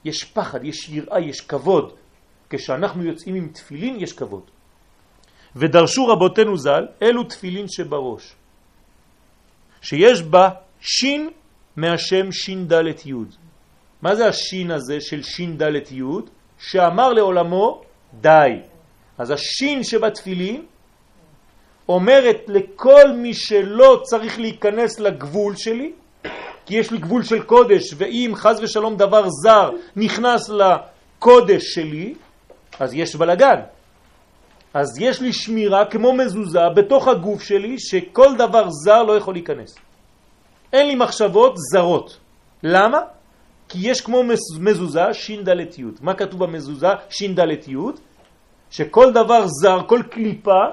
יש 0.07 0.23
פחד, 0.23 0.65
יש 0.65 0.89
יראה, 0.89 1.19
יש 1.19 1.41
כבוד. 1.41 1.93
כשאנחנו 2.49 3.03
יוצאים 3.03 3.35
עם 3.35 3.47
תפילין 3.47 3.95
יש 3.99 4.13
כבוד. 4.13 4.43
ודרשו 5.55 6.07
רבותינו 6.07 6.57
ז"ל, 6.57 6.85
אלו 7.01 7.23
תפילין 7.23 7.67
שבראש, 7.67 8.35
שיש 9.81 10.21
בה 10.21 10.49
שין 10.79 11.29
מהשם 11.75 12.31
שין 12.31 12.67
דלת 12.67 13.05
יוד. 13.05 13.35
מה 14.01 14.15
זה 14.15 14.27
השין 14.27 14.71
הזה 14.71 15.01
של 15.01 15.23
שין 15.23 15.57
דלת 15.57 15.91
יוד? 15.91 16.29
שאמר 16.59 17.13
לעולמו 17.13 17.81
די. 18.21 18.51
אז 19.17 19.31
השין 19.31 19.83
שבתפילין 19.83 20.65
אומרת 21.89 22.41
לכל 22.47 23.11
מי 23.11 23.33
שלא 23.33 24.01
צריך 24.03 24.39
להיכנס 24.39 24.99
לגבול 24.99 25.55
שלי, 25.55 25.93
כי 26.67 26.75
יש 26.75 26.91
לי 26.91 26.97
גבול 26.97 27.24
של 27.24 27.43
קודש, 27.43 27.93
ואם 27.97 28.31
חז 28.36 28.59
ושלום 28.63 28.95
דבר 28.97 29.29
זר 29.29 29.71
נכנס 29.95 30.50
לקודש 30.50 31.63
שלי, 31.74 32.13
אז 32.79 32.93
יש 32.93 33.15
בלגן. 33.15 33.59
אז 34.74 34.88
יש 35.00 35.21
לי 35.21 35.33
שמירה 35.33 35.86
כמו 35.86 36.13
מזוזה 36.13 36.69
בתוך 36.75 37.07
הגוף 37.07 37.43
שלי, 37.43 37.79
שכל 37.79 38.36
דבר 38.38 38.69
זר 38.69 39.03
לא 39.03 39.17
יכול 39.17 39.33
להיכנס. 39.33 39.75
אין 40.74 40.88
לי 40.88 40.95
מחשבות 40.95 41.53
זרות. 41.71 42.17
למה? 42.63 43.00
כי 43.69 43.79
יש 43.81 44.01
כמו 44.01 44.24
מזוזה 44.59 45.13
ש"ד 45.13 45.47
י'. 45.77 45.83
מה 46.01 46.13
כתוב 46.13 46.43
במזוזה 46.43 46.91
ש"ד 47.09 47.39
י'? 47.67 47.75
שכל 48.71 49.12
דבר 49.13 49.47
זר, 49.47 49.79
כל 49.88 50.01
קליפה, 50.12 50.63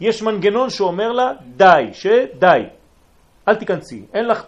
יש 0.00 0.22
מנגנון 0.22 0.70
שאומר 0.70 1.12
לה 1.12 1.32
די, 1.56 1.84
שדי. 1.92 2.62
אל 3.48 3.54
תיכנסי, 3.54 4.02
אין 4.14 4.26
לך 4.26 4.44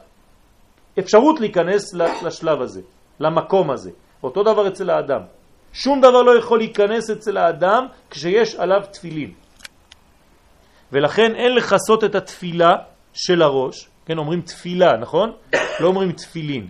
אפשרות 1.00 1.40
להיכנס 1.40 1.94
לשלב 2.22 2.62
הזה, 2.62 2.80
למקום 3.20 3.70
הזה. 3.70 3.90
אותו 4.22 4.42
דבר 4.42 4.68
אצל 4.68 4.90
האדם. 4.90 5.20
שום 5.72 6.00
דבר 6.00 6.22
לא 6.22 6.38
יכול 6.38 6.58
להיכנס 6.58 7.10
אצל 7.10 7.36
האדם 7.36 7.86
כשיש 8.10 8.54
עליו 8.54 8.80
תפילין. 8.90 9.32
ולכן 10.92 11.34
אין 11.34 11.54
לחסות 11.54 12.04
את 12.04 12.14
התפילה 12.14 12.76
של 13.12 13.42
הראש, 13.42 13.88
כן, 14.06 14.18
אומרים 14.18 14.40
תפילה, 14.40 14.96
נכון? 14.96 15.32
לא 15.80 15.88
אומרים 15.88 16.12
תפילין. 16.12 16.68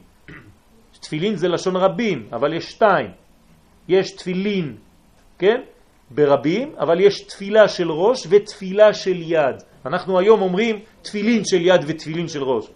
תפילין 1.01 1.37
זה 1.37 1.49
לשון 1.49 1.77
רבים, 1.77 2.29
אבל 2.33 2.55
יש 2.55 2.65
שתיים. 2.65 3.11
יש 3.89 4.13
תפילין, 4.13 4.77
כן? 5.39 5.61
ברבים, 6.11 6.75
אבל 6.79 7.01
יש 7.01 7.21
תפילה 7.21 7.69
של 7.69 7.91
ראש 7.91 8.27
ותפילה 8.31 8.95
של 8.95 9.23
יד. 9.23 9.57
אנחנו 9.87 10.19
היום 10.19 10.43
אומרים 10.43 10.79
תפילין 11.03 11.45
של 11.45 11.61
יד 11.61 11.81
ותפילין 11.87 12.29
של 12.29 12.43
ראש, 12.43 12.67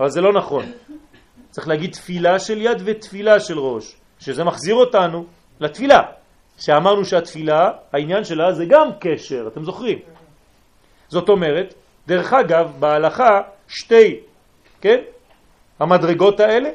אבל 0.00 0.08
זה 0.10 0.20
לא 0.20 0.32
נכון. 0.32 0.64
צריך 1.56 1.68
להגיד 1.68 1.92
תפילה 1.92 2.38
של 2.38 2.62
יד 2.62 2.82
ותפילה 2.84 3.40
של 3.40 3.58
ראש, 3.58 3.96
שזה 4.18 4.44
מחזיר 4.44 4.74
אותנו 4.74 5.24
לתפילה, 5.60 6.00
שאמרנו 6.58 7.04
שהתפילה, 7.04 7.70
העניין 7.92 8.24
שלה 8.24 8.52
זה 8.52 8.64
גם 8.68 8.88
קשר, 9.00 9.48
אתם 9.52 9.64
זוכרים. 9.64 9.98
זאת 11.08 11.28
אומרת, 11.28 11.74
דרך 12.06 12.32
אגב, 12.32 12.72
בהלכה 12.78 13.40
שתי, 13.68 14.20
כן, 14.80 15.00
המדרגות 15.80 16.40
האלה 16.40 16.68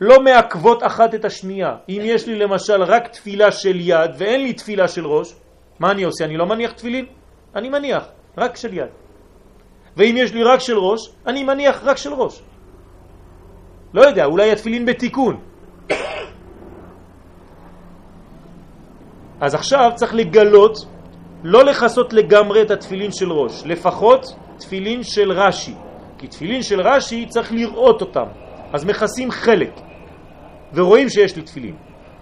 לא 0.00 0.22
מעכבות 0.22 0.82
אחת 0.82 1.14
את 1.14 1.24
השנייה. 1.24 1.76
אם 1.88 2.00
יש 2.04 2.26
לי 2.26 2.38
למשל 2.38 2.82
רק 2.82 3.08
תפילה 3.08 3.52
של 3.52 3.80
יד 3.80 4.10
ואין 4.18 4.42
לי 4.42 4.52
תפילה 4.52 4.88
של 4.88 5.06
ראש, 5.06 5.34
מה 5.80 5.90
אני 5.90 6.02
עושה? 6.02 6.24
אני 6.24 6.36
לא 6.36 6.46
מניח 6.46 6.72
תפילין? 6.72 7.06
אני 7.54 7.68
מניח, 7.68 8.04
רק 8.38 8.56
של 8.56 8.74
יד. 8.74 8.90
ואם 9.96 10.14
יש 10.18 10.32
לי 10.32 10.42
רק 10.42 10.60
של 10.60 10.78
ראש, 10.78 11.00
אני 11.26 11.44
מניח 11.44 11.82
רק 11.84 11.96
של 11.96 12.12
ראש. 12.14 12.42
לא 13.94 14.02
יודע, 14.02 14.24
אולי 14.24 14.52
התפילין 14.52 14.86
בתיקון. 14.86 15.40
אז 19.40 19.54
עכשיו 19.54 19.90
צריך 19.94 20.14
לגלות, 20.14 20.76
לא 21.44 21.64
לחסות 21.64 22.12
לגמרי 22.12 22.62
את 22.62 22.70
התפילין 22.70 23.12
של 23.12 23.32
ראש, 23.32 23.62
לפחות 23.66 24.26
תפילין 24.58 25.02
של 25.02 25.32
רש"י. 25.32 25.74
כי 26.18 26.26
תפילין 26.28 26.62
של 26.62 26.80
רש"י 26.80 27.26
צריך 27.26 27.52
לראות 27.52 28.00
אותם, 28.00 28.26
אז 28.72 28.84
מכסים 28.84 29.30
חלק, 29.30 29.80
ורואים 30.74 31.08
שיש 31.08 31.36
לי 31.36 31.42
תפילין. 31.42 31.76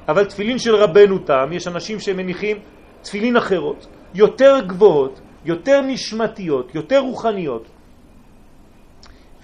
אבל 0.09 0.25
תפילין 0.25 0.59
של 0.59 0.75
רבנו 0.75 1.19
תם, 1.19 1.49
יש 1.53 1.69
אנשים 1.69 2.01
שמניחים 2.01 2.57
תפילין 3.03 3.37
אחרות, 3.37 3.87
יותר 4.15 4.61
גבוהות, 4.67 5.21
יותר 5.45 5.81
נשמתיות, 5.81 6.75
יותר 6.75 6.99
רוחניות. 6.99 7.69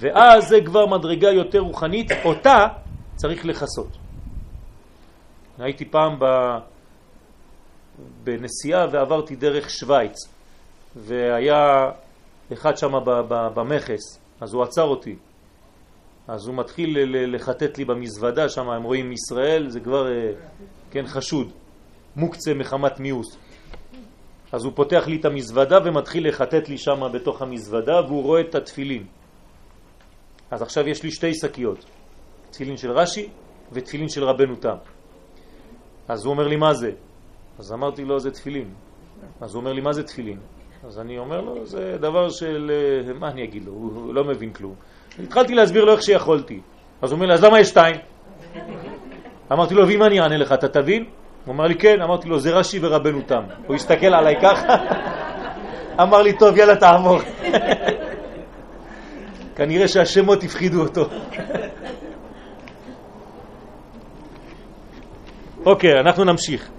ואז 0.00 0.48
זה 0.48 0.56
כבר 0.64 0.86
מדרגה 0.86 1.30
יותר 1.30 1.58
רוחנית, 1.58 2.10
אותה 2.24 2.66
צריך 3.16 3.46
לחסות. 3.46 3.96
הייתי 5.58 5.84
פעם 5.84 6.18
ב... 6.18 6.24
בנסיעה 8.24 8.86
ועברתי 8.92 9.36
דרך 9.36 9.70
שוויץ, 9.70 10.16
והיה 10.96 11.90
אחד 12.52 12.76
שם 12.76 12.92
במכס, 13.54 14.18
אז 14.40 14.54
הוא 14.54 14.62
עצר 14.62 14.82
אותי. 14.82 15.16
אז 16.28 16.46
הוא 16.46 16.54
מתחיל 16.54 16.96
לחטט 17.34 17.78
לי 17.78 17.84
במזוודה, 17.84 18.48
שם 18.48 18.70
הם 18.70 18.82
רואים 18.82 19.12
ישראל, 19.12 19.68
זה 19.68 19.80
כבר 19.80 20.12
אה, 20.12 20.32
כן 20.90 21.06
חשוד, 21.06 21.52
מוקצה 22.16 22.54
מחמת 22.54 23.00
מיוס. 23.00 23.38
אז 24.52 24.64
הוא 24.64 24.72
פותח 24.76 25.04
לי 25.06 25.16
את 25.16 25.24
המזוודה 25.24 25.78
ומתחיל 25.84 26.28
לחטט 26.28 26.68
לי 26.68 26.78
שם 26.78 27.12
בתוך 27.12 27.42
המזוודה 27.42 28.00
והוא 28.06 28.22
רואה 28.22 28.40
את 28.40 28.54
התפילין. 28.54 29.06
אז 30.54 30.62
עכשיו 30.62 30.88
יש 30.88 31.02
לי 31.02 31.10
שתי 31.10 31.34
שקיות, 31.34 31.84
תפילין 32.50 32.76
של 32.76 32.90
רש"י 32.90 33.28
ותפילין 33.72 34.08
של 34.08 34.24
רבנו 34.24 34.56
תם. 34.56 34.76
אז 36.08 36.24
הוא 36.24 36.32
אומר 36.32 36.48
לי 36.48 36.56
מה 36.56 36.74
זה? 36.74 36.90
אז 37.58 37.72
אמרתי 37.72 38.04
לו 38.04 38.20
זה 38.20 38.30
תפילין. 38.30 38.68
אז 39.40 39.54
הוא 39.54 39.60
אומר 39.60 39.72
לי 39.72 39.80
מה 39.80 39.92
זה 39.92 40.02
תפילין? 40.02 40.38
אז 40.86 40.98
אני 40.98 41.18
אומר 41.18 41.40
לו 41.40 41.66
זה 41.66 41.96
דבר 42.00 42.28
של... 42.28 42.70
אה, 42.70 43.12
מה 43.14 43.28
אני 43.28 43.44
אגיד 43.44 43.64
לו? 43.64 43.72
הוא 43.72 44.14
לא 44.14 44.24
מבין 44.24 44.52
כלום. 44.52 44.74
התחלתי 45.24 45.54
להסביר 45.54 45.84
לו 45.84 45.92
איך 45.92 46.02
שיכולתי. 46.02 46.60
אז 47.02 47.10
הוא 47.10 47.16
אומר 47.16 47.26
לי 47.26 47.34
אז 47.34 47.44
למה 47.44 47.60
יש 47.60 47.68
שתיים? 47.68 47.96
אמרתי 49.52 49.74
לו 49.74 49.88
ואם 49.88 50.02
אני 50.02 50.20
אענה 50.20 50.36
לך 50.36 50.52
אתה 50.52 50.68
תבין? 50.68 51.04
הוא 51.44 51.54
אמר 51.54 51.64
לי 51.64 51.74
כן, 51.74 52.02
אמרתי 52.02 52.28
לו 52.28 52.38
זה 52.38 52.50
רש"י 52.50 52.78
ורבנו 52.82 53.22
תם. 53.26 53.42
הוא 53.66 53.74
הסתכל 53.74 54.14
עליי 54.14 54.36
ככה, 54.42 54.76
אמר 56.02 56.22
לי 56.22 56.38
טוב 56.38 56.56
יאללה 56.56 56.76
תעבור. 56.76 57.18
כנראה 59.56 59.88
שהשמות 59.88 60.42
הפחידו 60.42 60.82
אותו. 60.82 61.04
אוקיי, 65.66 66.00
אנחנו 66.00 66.24
נמשיך. 66.24 66.70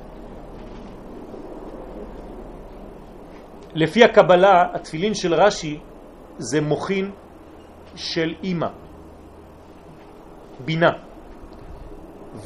לפי 3.76 4.04
הקבלה, 4.04 4.64
התפילין 4.74 5.14
של 5.14 5.34
רש"י 5.34 5.80
זה 6.38 6.62
מוכין 6.62 7.12
של 7.96 8.34
אימא, 8.44 8.68
בינה. 10.66 10.92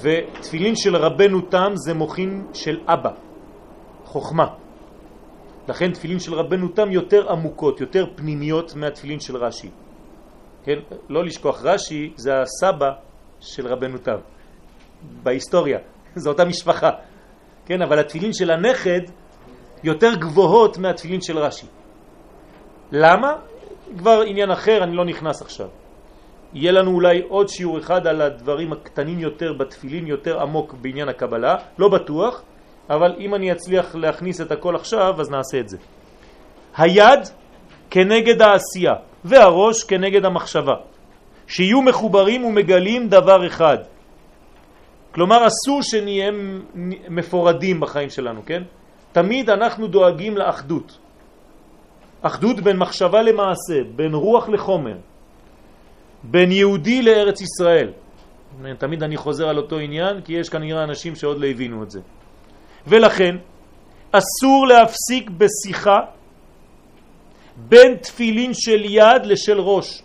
ותפילין 0.01 0.75
של 0.75 0.95
רבנו 0.95 1.41
תם 1.41 1.71
זה 1.75 1.93
מוכין 1.93 2.47
של 2.53 2.79
אבא, 2.87 3.11
חוכמה. 4.05 4.47
לכן 5.67 5.91
תפילין 5.91 6.19
של 6.19 6.33
רבנו 6.33 6.67
תם 6.67 6.91
יותר 6.91 7.31
עמוקות, 7.31 7.81
יותר 7.81 8.05
פנימיות 8.15 8.75
מהתפילין 8.75 9.19
של 9.19 9.37
רש"י. 9.37 9.69
כן? 10.69 10.79
לא 11.09 11.25
לשכוח, 11.25 11.61
רש"י 11.65 12.13
זה 12.15 12.41
הסבא 12.41 12.91
של 13.39 13.67
רבנו 13.67 13.97
תם, 13.97 14.17
בהיסטוריה, 15.23 15.79
זו 16.15 16.29
אותה 16.29 16.45
משפחה. 16.45 16.89
כן? 17.65 17.81
אבל 17.81 17.99
התפילין 17.99 18.33
של 18.33 18.51
הנכד 18.51 19.01
יותר 19.83 20.15
גבוהות 20.15 20.77
מהתפילין 20.77 21.21
של 21.21 21.37
רש"י. 21.37 21.65
למה? 22.91 23.35
כבר 23.97 24.21
עניין 24.21 24.51
אחר, 24.51 24.83
אני 24.83 24.95
לא 24.95 25.05
נכנס 25.05 25.41
עכשיו. 25.41 25.67
יהיה 26.53 26.71
לנו 26.71 26.91
אולי 26.91 27.21
עוד 27.27 27.49
שיעור 27.49 27.77
אחד 27.79 28.07
על 28.07 28.21
הדברים 28.21 28.73
הקטנים 28.73 29.19
יותר 29.19 29.53
בתפילין, 29.53 30.07
יותר 30.07 30.41
עמוק 30.41 30.73
בעניין 30.73 31.09
הקבלה, 31.09 31.55
לא 31.77 31.89
בטוח, 31.89 32.41
אבל 32.89 33.15
אם 33.19 33.35
אני 33.35 33.51
אצליח 33.51 33.95
להכניס 33.95 34.41
את 34.41 34.51
הכל 34.51 34.75
עכשיו, 34.75 35.21
אז 35.21 35.29
נעשה 35.29 35.59
את 35.59 35.69
זה. 35.69 35.77
היד 36.77 37.19
כנגד 37.89 38.41
העשייה, 38.41 39.08
והראש 39.25 39.83
כנגד 39.83 40.25
המחשבה, 40.25 40.75
שיהיו 41.47 41.81
מחוברים 41.81 42.45
ומגלים 42.45 43.09
דבר 43.09 43.47
אחד. 43.47 43.77
כלומר, 45.11 45.47
אסור 45.47 45.83
שנהיה 45.83 46.31
מפורדים 47.09 47.79
בחיים 47.79 48.09
שלנו, 48.09 48.41
כן? 48.45 48.63
תמיד 49.11 49.49
אנחנו 49.49 49.87
דואגים 49.87 50.37
לאחדות. 50.37 50.97
אחדות 52.21 52.59
בין 52.59 52.77
מחשבה 52.77 53.21
למעשה, 53.21 53.83
בין 53.95 54.13
רוח 54.13 54.49
לחומר, 54.49 54.97
בין 56.23 56.51
יהודי 56.51 57.01
לארץ 57.01 57.41
ישראל. 57.41 57.91
תמיד 58.77 59.03
אני 59.03 59.17
חוזר 59.17 59.49
על 59.49 59.57
אותו 59.57 59.79
עניין, 59.79 60.21
כי 60.21 60.33
יש 60.33 60.49
כנראה 60.49 60.83
אנשים 60.83 61.15
שעוד 61.15 61.39
לא 61.39 61.47
הבינו 61.47 61.83
את 61.83 61.91
זה. 61.91 61.99
ולכן, 62.87 63.35
אסור 64.11 64.67
להפסיק 64.67 65.29
בשיחה 65.29 65.99
בין 67.67 67.95
תפילין 67.95 68.51
של 68.53 68.85
יד 68.85 69.25
לשל 69.25 69.59
ראש. 69.59 70.01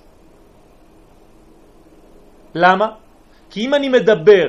למה? 2.55 2.87
כי 3.51 3.61
אם 3.61 3.75
אני 3.75 3.89
מדבר, 3.89 4.47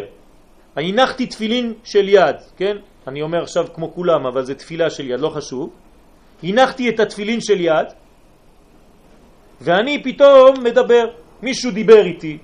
הנחתי 0.76 1.26
תפילין 1.26 1.74
של 1.84 2.10
יד, 2.10 2.36
כן? 2.58 2.78
אני 3.08 3.22
אומר 3.22 3.44
עכשיו 3.44 3.66
כמו 3.74 3.94
כולם, 3.94 4.26
אבל 4.26 4.44
זה 4.44 4.56
תפילה 4.56 4.90
של 4.90 5.10
יד, 5.10 5.20
לא 5.20 5.30
חשוב. 5.30 5.70
הנחתי 6.44 6.90
את 6.90 7.00
התפילין 7.00 7.42
של 7.42 7.62
יד, 7.62 7.88
ואני 9.62 10.04
פתאום 10.04 10.64
מדבר. 10.64 11.06
מישהו 11.42 11.72
דיבר 11.72 12.06
איתי, 12.06 12.38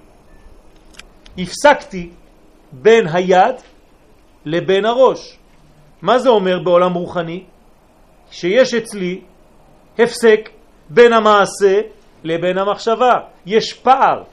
הפסקתי 1.38 2.10
בין 2.72 3.08
היד 3.08 3.56
לבין 4.46 4.86
הראש. 4.86 5.38
מה 6.02 6.20
זה 6.20 6.30
אומר 6.30 6.60
בעולם 6.60 6.94
רוחני? 6.94 7.44
שיש 8.32 8.74
אצלי 8.74 9.22
הפסק 10.04 10.50
בין 10.90 11.14
המעשה 11.14 11.82
לבין 12.24 12.58
המחשבה. 12.58 13.20
יש 13.46 13.74
פער. 13.74 14.24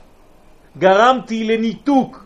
גרמתי 0.78 1.44
לניתוק, 1.44 2.24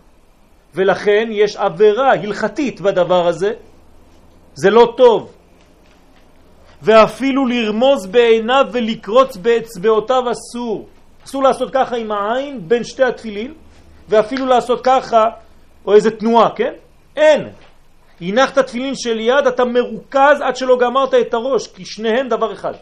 ולכן 0.74 1.28
יש 1.30 1.56
עבירה 1.56 2.10
הלכתית 2.12 2.80
בדבר 2.80 3.28
הזה. 3.28 3.52
זה 4.54 4.70
לא 4.70 4.94
טוב. 4.96 5.32
ואפילו 6.82 7.46
לרמוז 7.46 8.06
בעיניו 8.06 8.64
ולקרוץ 8.72 9.36
באצבעותיו 9.36 10.22
אסור. 10.30 10.88
אסור 11.24 11.42
לעשות 11.42 11.70
ככה 11.72 11.96
עם 11.96 12.12
העין 12.12 12.68
בין 12.68 12.84
שתי 12.84 13.04
התפילין, 13.04 13.54
ואפילו 14.08 14.46
לעשות 14.46 14.80
ככה, 14.84 15.24
או 15.86 15.94
איזה 15.94 16.10
תנועה, 16.10 16.50
כן? 16.56 16.72
אין. 17.16 17.48
הנחת 18.20 18.58
תפילין 18.58 18.94
של 18.94 19.20
יד, 19.20 19.46
אתה 19.48 19.64
מרוכז 19.64 20.40
עד 20.40 20.56
שלא 20.56 20.78
גמרת 20.80 21.14
את 21.14 21.34
הראש, 21.34 21.66
כי 21.66 21.84
שניהם 21.84 22.28
דבר 22.28 22.52
אחד. 22.52 22.74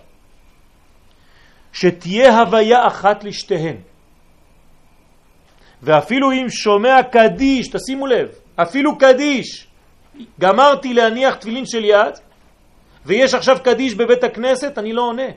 שתהיה 1.73 2.41
הוויה 2.41 2.87
אחת 2.87 3.25
לשתיהן. 3.25 3.77
ואפילו 5.83 6.33
אם 6.33 6.47
שומע 6.49 7.03
קדיש, 7.03 7.69
תשימו 7.69 8.07
לב, 8.07 8.29
אפילו 8.57 8.99
קדיש, 8.99 9.67
גמרתי 10.41 10.95
להניח 10.95 11.35
תפילין 11.35 11.67
של 11.67 11.85
יד, 11.85 12.15
ויש 13.07 13.35
עכשיו 13.35 13.59
קדיש 13.65 13.95
בבית 13.95 14.25
הכנסת, 14.25 14.79
אני 14.79 14.93
לא 14.93 15.03
עונה. 15.03 15.31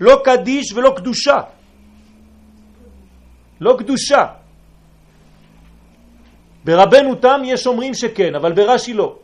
לא 0.00 0.20
קדיש 0.24 0.72
ולא 0.72 0.92
קדושה. 0.96 1.40
לא 3.60 3.76
קדושה. 3.78 4.26
ברבנו 6.64 7.14
תם 7.14 7.40
יש 7.44 7.66
אומרים 7.66 7.94
שכן, 7.94 8.34
אבל 8.34 8.52
ברש"י 8.52 8.94
לא. 8.94 9.16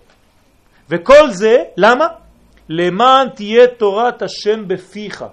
וכל 0.88 1.30
זה, 1.30 1.56
למה? 1.76 2.06
למען 2.68 3.28
תהיה 3.28 3.66
תורת 3.66 4.22
השם 4.22 4.68
בפיך. 4.68 5.24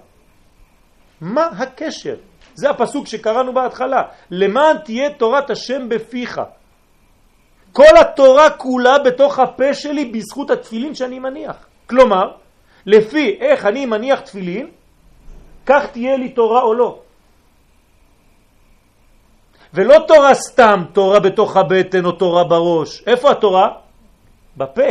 מה 1.20 1.46
הקשר? 1.58 2.16
זה 2.54 2.70
הפסוק 2.70 3.06
שקראנו 3.06 3.54
בהתחלה. 3.54 4.02
למען 4.30 4.76
תהיה 4.84 5.10
תורת 5.10 5.50
השם 5.50 5.88
בפיך. 5.88 6.40
כל 7.72 7.96
התורה 8.00 8.50
כולה 8.50 8.98
בתוך 8.98 9.38
הפה 9.38 9.74
שלי 9.74 10.04
בזכות 10.04 10.50
התפילין 10.50 10.94
שאני 10.94 11.18
מניח. 11.18 11.56
כלומר, 11.86 12.30
לפי 12.86 13.36
איך 13.40 13.66
אני 13.66 13.86
מניח 13.86 14.20
תפילין, 14.20 14.66
כך 15.66 15.86
תהיה 15.92 16.16
לי 16.16 16.28
תורה 16.28 16.62
או 16.62 16.74
לא. 16.74 16.98
ולא 19.74 19.96
תורה 20.08 20.34
סתם, 20.34 20.84
תורה 20.92 21.20
בתוך 21.20 21.56
הבטן 21.56 22.04
או 22.04 22.12
תורה 22.12 22.44
בראש. 22.44 23.02
איפה 23.06 23.30
התורה? 23.30 23.68
בפה. 24.56 24.90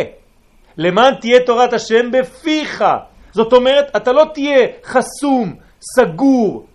למען 0.78 1.16
תהיה 1.16 1.40
תורת 1.46 1.74
השם 1.74 2.12
בפיך. 2.12 2.84
זאת 3.32 3.54
אומרת, 3.54 3.96
אתה 3.96 4.12
לא 4.12 4.26
תהיה 4.34 4.68
חסום, 4.84 5.56
סגור 5.94 6.66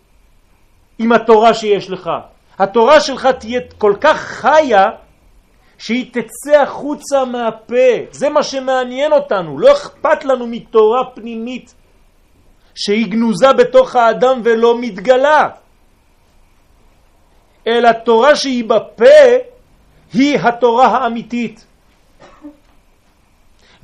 עם 0.98 1.12
התורה 1.12 1.54
שיש 1.54 1.90
לך. 1.90 2.10
התורה 2.58 3.00
שלך 3.00 3.26
תהיה 3.26 3.60
כל 3.78 3.94
כך 4.00 4.16
חיה 4.20 4.86
שהיא 5.78 6.12
תצא 6.12 6.62
החוצה 6.62 7.24
מהפה. 7.24 8.10
זה 8.10 8.28
מה 8.28 8.42
שמעניין 8.42 9.12
אותנו. 9.12 9.58
לא 9.58 9.72
אכפת 9.72 10.24
לנו 10.24 10.46
מתורה 10.46 11.04
פנימית 11.14 11.74
שהיא 12.74 13.10
גנוזה 13.10 13.52
בתוך 13.52 13.96
האדם 13.96 14.40
ולא 14.44 14.78
מתגלה. 14.80 15.48
אלא 17.66 17.92
תורה 17.92 18.36
שהיא 18.36 18.64
בפה 18.64 19.20
היא 20.12 20.38
התורה 20.38 20.86
האמיתית. 20.86 21.66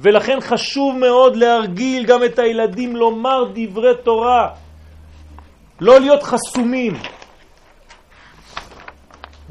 ולכן 0.00 0.40
חשוב 0.40 0.98
מאוד 0.98 1.36
להרגיל 1.36 2.06
גם 2.06 2.24
את 2.24 2.38
הילדים 2.38 2.96
לומר 2.96 3.44
דברי 3.54 3.94
תורה, 4.04 4.48
לא 5.80 6.00
להיות 6.00 6.22
חסומים 6.22 6.92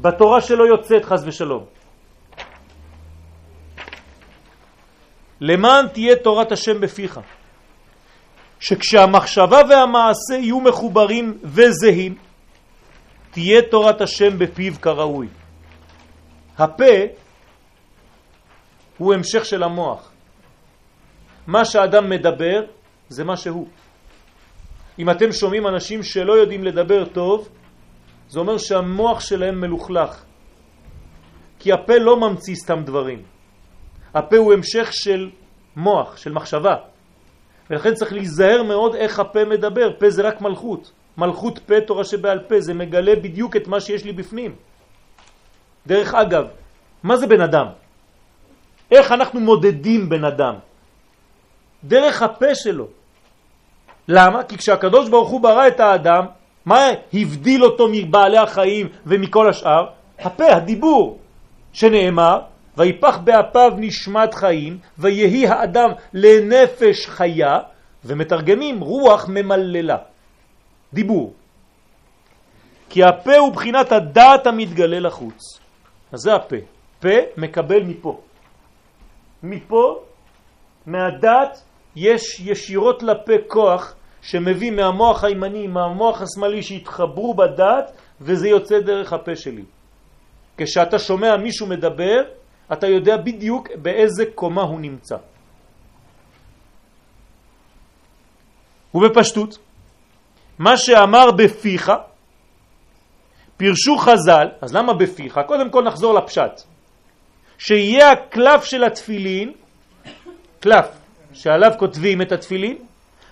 בתורה 0.00 0.40
שלא 0.40 0.64
יוצאת 0.64 1.04
חס 1.04 1.22
ושלום. 1.26 1.64
למען 5.40 5.88
תהיה 5.88 6.16
תורת 6.16 6.52
השם 6.52 6.80
בפיך, 6.80 7.20
שכשהמחשבה 8.60 9.60
והמעשה 9.68 10.34
יהיו 10.34 10.60
מחוברים 10.60 11.38
וזהים, 11.42 12.14
תהיה 13.30 13.62
תורת 13.70 14.00
השם 14.00 14.38
בפיו 14.38 14.72
כראוי. 14.82 15.28
הפה 16.58 16.94
הוא 18.98 19.14
המשך 19.14 19.44
של 19.44 19.62
המוח. 19.62 20.10
מה 21.46 21.64
שאדם 21.64 22.10
מדבר 22.10 22.60
זה 23.08 23.24
מה 23.24 23.36
שהוא. 23.36 23.68
אם 24.98 25.10
אתם 25.10 25.32
שומעים 25.32 25.66
אנשים 25.66 26.02
שלא 26.02 26.32
יודעים 26.32 26.64
לדבר 26.64 27.04
טוב, 27.04 27.48
זה 28.28 28.40
אומר 28.40 28.58
שהמוח 28.58 29.20
שלהם 29.20 29.60
מלוכלך. 29.60 30.24
כי 31.58 31.72
הפה 31.72 31.98
לא 31.98 32.16
ממציא 32.16 32.54
סתם 32.54 32.82
דברים. 32.84 33.22
הפה 34.14 34.36
הוא 34.36 34.52
המשך 34.52 34.88
של 34.92 35.30
מוח, 35.76 36.16
של 36.16 36.32
מחשבה. 36.32 36.74
ולכן 37.70 37.94
צריך 37.94 38.12
להיזהר 38.12 38.62
מאוד 38.62 38.94
איך 38.94 39.18
הפה 39.18 39.44
מדבר. 39.44 39.98
פה 39.98 40.10
זה 40.10 40.22
רק 40.22 40.40
מלכות. 40.40 40.92
מלכות 41.18 41.58
פה 41.58 41.80
תורה 41.86 42.04
שבעל 42.04 42.38
פה, 42.48 42.60
זה 42.60 42.74
מגלה 42.74 43.16
בדיוק 43.16 43.56
את 43.56 43.68
מה 43.68 43.80
שיש 43.80 44.04
לי 44.04 44.12
בפנים. 44.12 44.54
דרך 45.86 46.14
אגב, 46.14 46.44
מה 47.02 47.16
זה 47.16 47.26
בן 47.26 47.40
אדם? 47.40 47.66
איך 48.90 49.12
אנחנו 49.12 49.40
מודדים 49.40 50.08
בן 50.08 50.24
אדם? 50.24 50.54
דרך 51.84 52.22
הפה 52.22 52.54
שלו. 52.54 52.86
למה? 54.08 54.42
כי 54.42 54.56
כשהקדוש 54.56 55.08
ברוך 55.08 55.30
הוא 55.30 55.40
ברא 55.40 55.66
את 55.66 55.80
האדם, 55.80 56.26
מה 56.66 56.88
הבדיל 57.14 57.64
אותו 57.64 57.88
מבעלי 57.92 58.38
החיים 58.38 58.88
ומכל 59.06 59.48
השאר? 59.48 59.86
הפה, 60.18 60.52
הדיבור, 60.52 61.18
שנאמר, 61.72 62.40
ויפח 62.76 63.18
באפיו 63.18 63.72
נשמת 63.76 64.34
חיים, 64.34 64.78
ויהי 64.98 65.46
האדם 65.46 65.90
לנפש 66.14 67.06
חיה, 67.06 67.58
ומתרגמים 68.04 68.80
רוח 68.80 69.28
ממללה. 69.28 69.96
דיבור. 70.92 71.32
כי 72.88 73.04
הפה 73.04 73.36
הוא 73.36 73.52
בחינת 73.52 73.92
הדעת 73.92 74.46
המתגלה 74.46 75.00
לחוץ. 75.00 75.60
אז 76.12 76.20
זה 76.20 76.34
הפה. 76.34 76.56
פה 77.00 77.08
מקבל 77.36 77.82
מפה. 77.82 78.20
מפה, 79.42 80.00
מהדעת, 80.86 81.62
יש 81.96 82.40
ישירות 82.40 83.02
לפה 83.02 83.32
כוח 83.46 83.94
שמביא 84.22 84.70
מהמוח 84.70 85.24
הימני, 85.24 85.66
מהמוח 85.66 86.22
השמאלי 86.22 86.62
שהתחברו 86.62 87.34
בדעת, 87.34 87.92
וזה 88.20 88.48
יוצא 88.48 88.80
דרך 88.80 89.12
הפה 89.12 89.36
שלי. 89.36 89.64
כשאתה 90.56 90.98
שומע 90.98 91.36
מישהו 91.36 91.66
מדבר, 91.66 92.22
אתה 92.72 92.86
יודע 92.86 93.16
בדיוק 93.16 93.68
באיזה 93.76 94.24
קומה 94.34 94.62
הוא 94.62 94.80
נמצא. 94.80 95.16
ובפשטות, 98.94 99.58
מה 100.58 100.76
שאמר 100.76 101.30
בפיך, 101.30 101.92
פירשו 103.56 103.96
חז"ל, 103.96 104.48
אז 104.60 104.74
למה 104.74 104.94
בפיך? 104.94 105.40
קודם 105.46 105.70
כל 105.70 105.82
נחזור 105.82 106.14
לפשט. 106.14 106.62
שיהיה 107.58 108.10
הקלף 108.10 108.64
של 108.64 108.84
התפילין, 108.84 109.52
קלף 110.60 111.05
שעליו 111.36 111.70
כותבים 111.78 112.22
את 112.22 112.32
התפילין, 112.32 112.76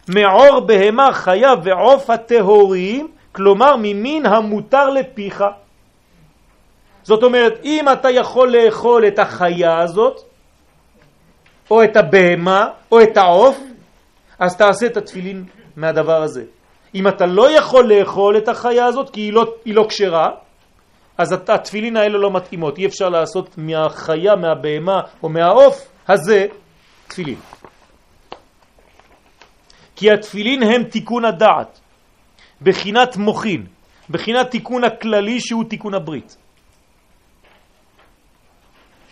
מעור 0.09 0.61
בהמה 0.61 1.13
חיה 1.13 1.53
ועוף 1.63 2.11
הטהורים, 2.11 3.09
כלומר 3.33 3.77
ממין 3.77 4.27
המותר 4.27 4.91
לפיך. 4.91 5.45
זאת 7.03 7.23
אומרת, 7.23 7.61
אם 7.65 7.89
אתה 7.93 8.11
יכול 8.11 8.57
לאכול 8.57 9.07
את 9.07 9.19
החיה 9.19 9.79
הזאת, 9.79 10.21
או 11.71 11.85
את 11.85 11.97
הבהמה, 11.97 12.69
או 12.93 13.03
את 13.03 13.17
העוף, 13.17 13.61
אז 14.39 14.57
תעשה 14.57 14.87
את 14.87 14.97
התפילין 14.97 15.45
מהדבר 15.77 16.23
הזה. 16.23 16.45
אם 16.95 17.09
אתה 17.09 17.27
לא 17.27 17.51
יכול 17.51 17.93
לאכול 17.93 18.37
את 18.37 18.49
החיה 18.49 18.87
הזאת 18.87 19.11
כי 19.11 19.21
היא 19.21 19.33
לא, 19.33 19.55
לא 19.67 19.87
קשרה, 19.89 20.31
אז 21.19 21.33
התפילין 21.49 21.97
האלה 21.97 22.19
לא 22.19 22.31
מתאימות. 22.31 22.79
אי 22.79 22.87
אפשר 22.87 23.09
לעשות 23.09 23.59
מהחיה, 23.59 24.37
מהבהמה 24.37 25.01
או 25.23 25.29
מהעוף 25.29 25.89
הזה 26.09 26.47
תפילין. 27.09 27.54
כי 29.97 30.11
התפילין 30.11 30.63
הם 30.63 30.85
תיקון 30.85 31.25
הדעת, 31.25 31.81
בחינת 32.63 33.17
מוכין, 33.17 33.67
בחינת 34.11 34.51
תיקון 34.51 34.85
הכללי 34.85 35.41
שהוא 35.41 35.65
תיקון 35.65 35.95
הברית. 35.95 36.37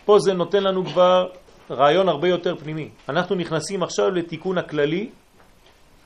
פה 0.05 0.18
זה 0.18 0.33
נותן 0.33 0.62
לנו 0.62 0.85
כבר 0.85 1.29
רעיון 1.71 2.09
הרבה 2.09 2.29
יותר 2.29 2.57
פנימי. 2.57 2.88
אנחנו 3.09 3.35
נכנסים 3.35 3.83
עכשיו 3.83 4.11
לתיקון 4.11 4.59
הכללי, 4.59 5.11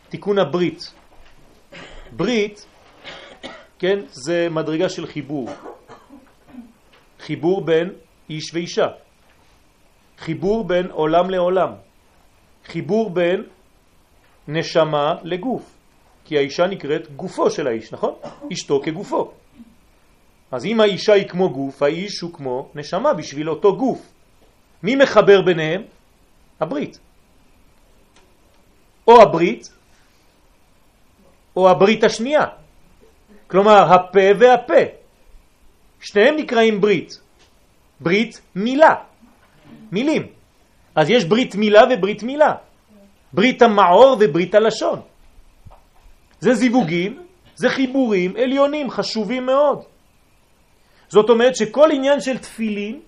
תיקון 0.08 0.38
הברית. 0.38 0.92
ברית, 2.12 2.66
כן, 3.78 3.98
זה 4.10 4.48
מדרגה 4.50 4.88
של 4.88 5.06
חיבור. 5.06 5.50
חיבור 7.20 7.64
בין 7.64 7.90
איש 8.30 8.54
ואישה. 8.54 8.86
חיבור 10.18 10.64
בין 10.64 10.86
עולם 10.90 11.30
לעולם. 11.30 11.72
חיבור 12.64 13.10
בין 13.10 13.42
נשמה 14.48 15.14
לגוף. 15.22 15.76
כי 16.24 16.38
האישה 16.38 16.66
נקראת 16.66 17.16
גופו 17.16 17.50
של 17.50 17.66
האיש, 17.66 17.92
נכון? 17.92 18.14
אשתו 18.52 18.80
כגופו. 18.84 19.32
אז 20.52 20.64
אם 20.64 20.80
האישה 20.80 21.12
היא 21.12 21.28
כמו 21.28 21.50
גוף, 21.50 21.82
האיש 21.82 22.20
הוא 22.20 22.32
כמו 22.32 22.68
נשמה 22.74 23.14
בשביל 23.14 23.50
אותו 23.50 23.76
גוף. 23.76 24.12
מי 24.82 24.96
מחבר 24.96 25.42
ביניהם? 25.42 25.82
הברית. 26.60 26.98
או 29.08 29.22
הברית 29.22 29.72
או 31.56 31.70
הברית 31.70 32.04
השנייה. 32.04 32.44
כלומר, 33.46 33.94
הפה 33.94 34.20
והפה. 34.38 34.82
שניהם 36.00 36.36
נקראים 36.36 36.80
ברית. 36.80 37.20
ברית 38.00 38.40
מילה. 38.54 38.94
מילים. 39.92 40.26
אז 40.94 41.10
יש 41.10 41.24
ברית 41.24 41.54
מילה 41.54 41.80
וברית 41.90 42.22
מילה. 42.22 42.54
ברית 43.32 43.62
המעור 43.62 44.16
וברית 44.20 44.54
הלשון. 44.54 45.00
זה 46.40 46.54
זיווגים, 46.54 47.22
זה 47.54 47.68
חיבורים 47.68 48.36
עליונים 48.36 48.90
חשובים 48.90 49.46
מאוד. 49.46 49.82
זאת 51.08 51.30
אומרת 51.30 51.56
שכל 51.56 51.88
עניין 51.92 52.20
של 52.20 52.38
תפילין 52.38 53.00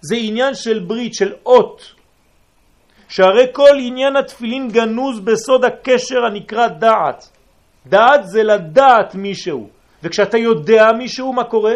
זה 0.00 0.16
עניין 0.18 0.54
של 0.54 0.78
ברית, 0.78 1.14
של 1.14 1.32
אות. 1.46 1.94
שהרי 3.08 3.46
כל 3.52 3.76
עניין 3.80 4.16
התפילין 4.16 4.68
גנוז 4.68 5.20
בסוד 5.20 5.64
הקשר 5.64 6.24
הנקרא 6.24 6.68
דעת. 6.68 7.30
דעת 7.86 8.20
זה 8.24 8.42
לדעת 8.42 9.14
מישהו, 9.14 9.68
וכשאתה 10.02 10.38
יודע 10.38 10.92
מישהו, 10.98 11.32
מה 11.32 11.44
קורה? 11.44 11.74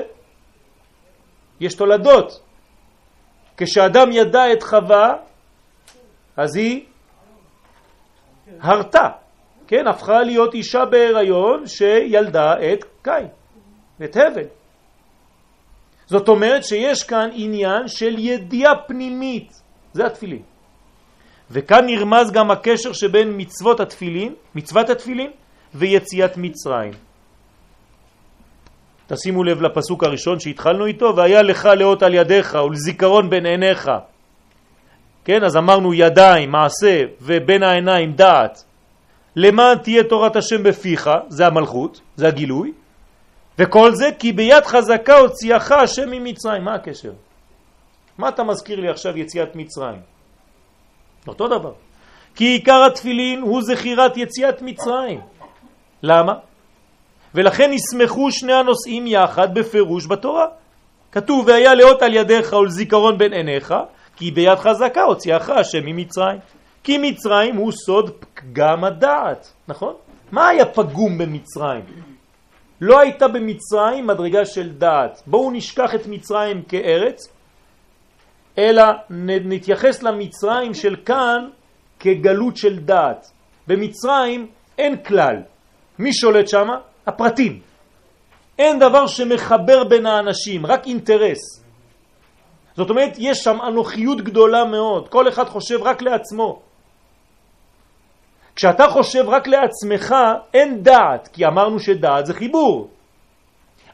יש 1.61 1.75
תולדות. 1.75 2.41
כשאדם 3.57 4.13
ידע 4.13 4.53
את 4.53 4.63
חווה, 4.63 5.15
אז 6.37 6.57
היא 6.57 6.85
הרתה, 8.61 9.09
כן, 9.67 9.87
הפכה 9.87 10.23
להיות 10.23 10.55
אישה 10.55 10.85
בהיריון 10.85 11.67
שילדה 11.67 12.55
את 12.73 12.85
קין. 13.03 13.27
את 14.05 14.17
הבל. 14.17 14.47
זאת 16.07 16.29
אומרת 16.29 16.65
שיש 16.65 17.03
כאן 17.03 17.29
עניין 17.33 17.89
של 17.89 18.19
ידיעה 18.19 18.73
פנימית, 18.87 19.53
זה 19.93 20.07
התפילין. 20.07 20.43
וכאן 21.51 21.87
נרמז 21.87 22.33
גם 22.33 22.51
הקשר 22.51 22.93
שבין 22.93 23.35
מצוות 23.37 23.81
התפילין, 23.81 24.35
מצוות 24.55 24.91
התפילין, 24.91 25.31
ויציאת 25.75 26.37
מצרים. 26.37 26.93
תשימו 29.07 29.45
לב 29.45 29.63
לפסוק 29.63 30.05
הראשון 30.05 30.41
שהתחלנו 30.41 30.87
איתו, 30.87 31.17
והיה 31.17 31.43
לך 31.43 31.65
לאות 31.65 32.03
על 32.03 32.15
ידיך 32.15 32.55
ולזיכרון 32.55 33.31
בין 33.31 33.47
עיניך. 33.47 33.91
כן, 35.25 35.45
אז 35.45 35.57
אמרנו 35.57 35.95
ידיים, 35.95 36.51
מעשה, 36.51 37.03
ובין 37.21 37.63
העיניים 37.63 38.13
דעת. 38.13 38.65
למען 39.37 39.79
תהיה 39.79 40.05
תורת 40.05 40.37
השם 40.37 40.63
בפיך, 40.63 41.11
זה 41.29 41.47
המלכות, 41.47 42.01
זה 42.17 42.29
הגילוי, 42.29 42.73
וכל 43.59 43.95
זה 43.95 44.11
כי 44.19 44.33
ביד 44.33 44.65
חזקה 44.65 45.19
הוציאך 45.19 45.73
השם 45.73 46.11
ממצרים. 46.11 46.65
מה 46.65 46.75
הקשר? 46.75 47.13
מה 48.19 48.29
אתה 48.29 48.45
מזכיר 48.45 48.81
לי 48.81 48.89
עכשיו 48.89 49.19
יציאת 49.19 49.57
מצרים? 49.57 50.01
אותו 51.29 51.49
דבר. 51.49 51.73
כי 52.35 52.45
עיקר 52.45 52.85
התפילין 52.85 53.41
הוא 53.41 53.63
זכירת 53.63 54.17
יציאת 54.17 54.63
מצרים. 54.63 55.21
למה? 56.03 56.35
ולכן 57.35 57.71
נסמכו 57.71 58.33
שני 58.33 58.53
הנושאים 58.53 59.07
יחד 59.07 59.55
בפירוש 59.55 60.07
בתורה. 60.07 60.47
כתוב, 61.13 61.47
והיה 61.47 61.75
לאות 61.75 62.03
על 62.03 62.15
ידיך 62.15 62.53
ולזיכרון 62.53 63.19
בין 63.19 63.33
עיניך, 63.33 63.75
כי 64.23 64.31
ביד 64.31 64.59
חזקה 64.59 65.03
הוציאך 65.03 65.51
השם 65.51 65.87
ממצרים. 65.87 66.39
כי 66.83 66.99
מצרים 66.99 67.57
הוא 67.57 67.73
סוד 67.73 68.11
פגם 68.11 68.85
הדעת, 68.85 69.53
נכון? 69.69 69.95
מה 70.33 70.49
היה 70.49 70.65
פגום 70.67 71.19
במצרים? 71.19 71.85
לא 72.81 73.01
הייתה 73.01 73.29
במצרים 73.29 74.07
מדרגה 74.07 74.47
של 74.47 74.73
דעת. 74.73 75.23
בואו 75.27 75.51
נשכח 75.51 75.95
את 75.95 76.07
מצרים 76.07 76.63
כארץ, 76.63 77.29
אלא 78.59 78.85
נתייחס 79.11 80.03
למצרים 80.03 80.75
של 80.75 80.97
כאן 81.05 81.49
כגלות 82.01 82.57
של 82.57 82.79
דעת. 82.79 83.27
במצרים 83.67 84.47
אין 84.79 84.97
כלל. 85.05 85.37
מי 85.99 86.13
שולט 86.13 86.49
שם? 86.49 86.69
הפרטים. 87.07 87.61
אין 88.59 88.79
דבר 88.79 89.07
שמחבר 89.07 89.85
בין 89.85 90.07
האנשים, 90.07 90.67
רק 90.67 90.87
אינטרס. 90.87 91.62
זאת 92.77 92.91
אומרת, 92.91 93.13
יש 93.19 93.39
שם 93.39 93.59
אנוכיות 93.69 94.21
גדולה 94.21 94.65
מאוד, 94.65 95.09
כל 95.09 95.29
אחד 95.29 95.49
חושב 95.49 95.83
רק 95.83 96.03
לעצמו. 96.03 96.61
כשאתה 98.57 98.89
חושב 98.89 99.25
רק 99.29 99.47
לעצמך, 99.47 100.15
אין 100.55 100.83
דעת, 100.83 101.29
כי 101.33 101.47
אמרנו 101.47 101.81
שדעת 101.81 102.27
זה 102.27 102.35
חיבור. 102.35 102.89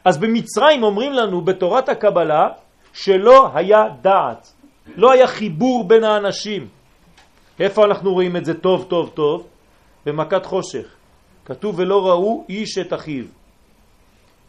אז 0.05 0.17
במצרים 0.17 0.83
אומרים 0.83 1.13
לנו 1.13 1.41
בתורת 1.41 1.89
הקבלה 1.89 2.47
שלא 2.93 3.49
היה 3.53 3.83
דעת, 4.01 4.53
לא 4.95 5.11
היה 5.11 5.27
חיבור 5.27 5.87
בין 5.87 6.03
האנשים. 6.03 6.67
איפה 7.59 7.85
אנחנו 7.85 8.13
רואים 8.13 8.37
את 8.37 8.45
זה 8.45 8.53
טוב 8.53 8.85
טוב 8.89 9.09
טוב? 9.13 9.47
במכת 10.05 10.45
חושך. 10.45 10.87
כתוב 11.45 11.79
ולא 11.79 12.07
ראו 12.07 12.45
איש 12.49 12.77
את 12.77 12.93
אחיו. 12.93 13.25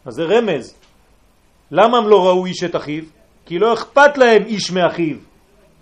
אז 0.05 0.13
זה 0.13 0.23
רמז. 0.23 0.75
למה 1.71 1.97
הם 1.97 2.07
לא 2.07 2.27
ראו 2.27 2.45
איש 2.45 2.63
את 2.63 2.75
אחיו? 2.75 3.03
כי 3.45 3.59
לא 3.59 3.73
אכפת 3.73 4.17
להם 4.17 4.43
איש 4.43 4.71
מאחיו. 4.71 5.17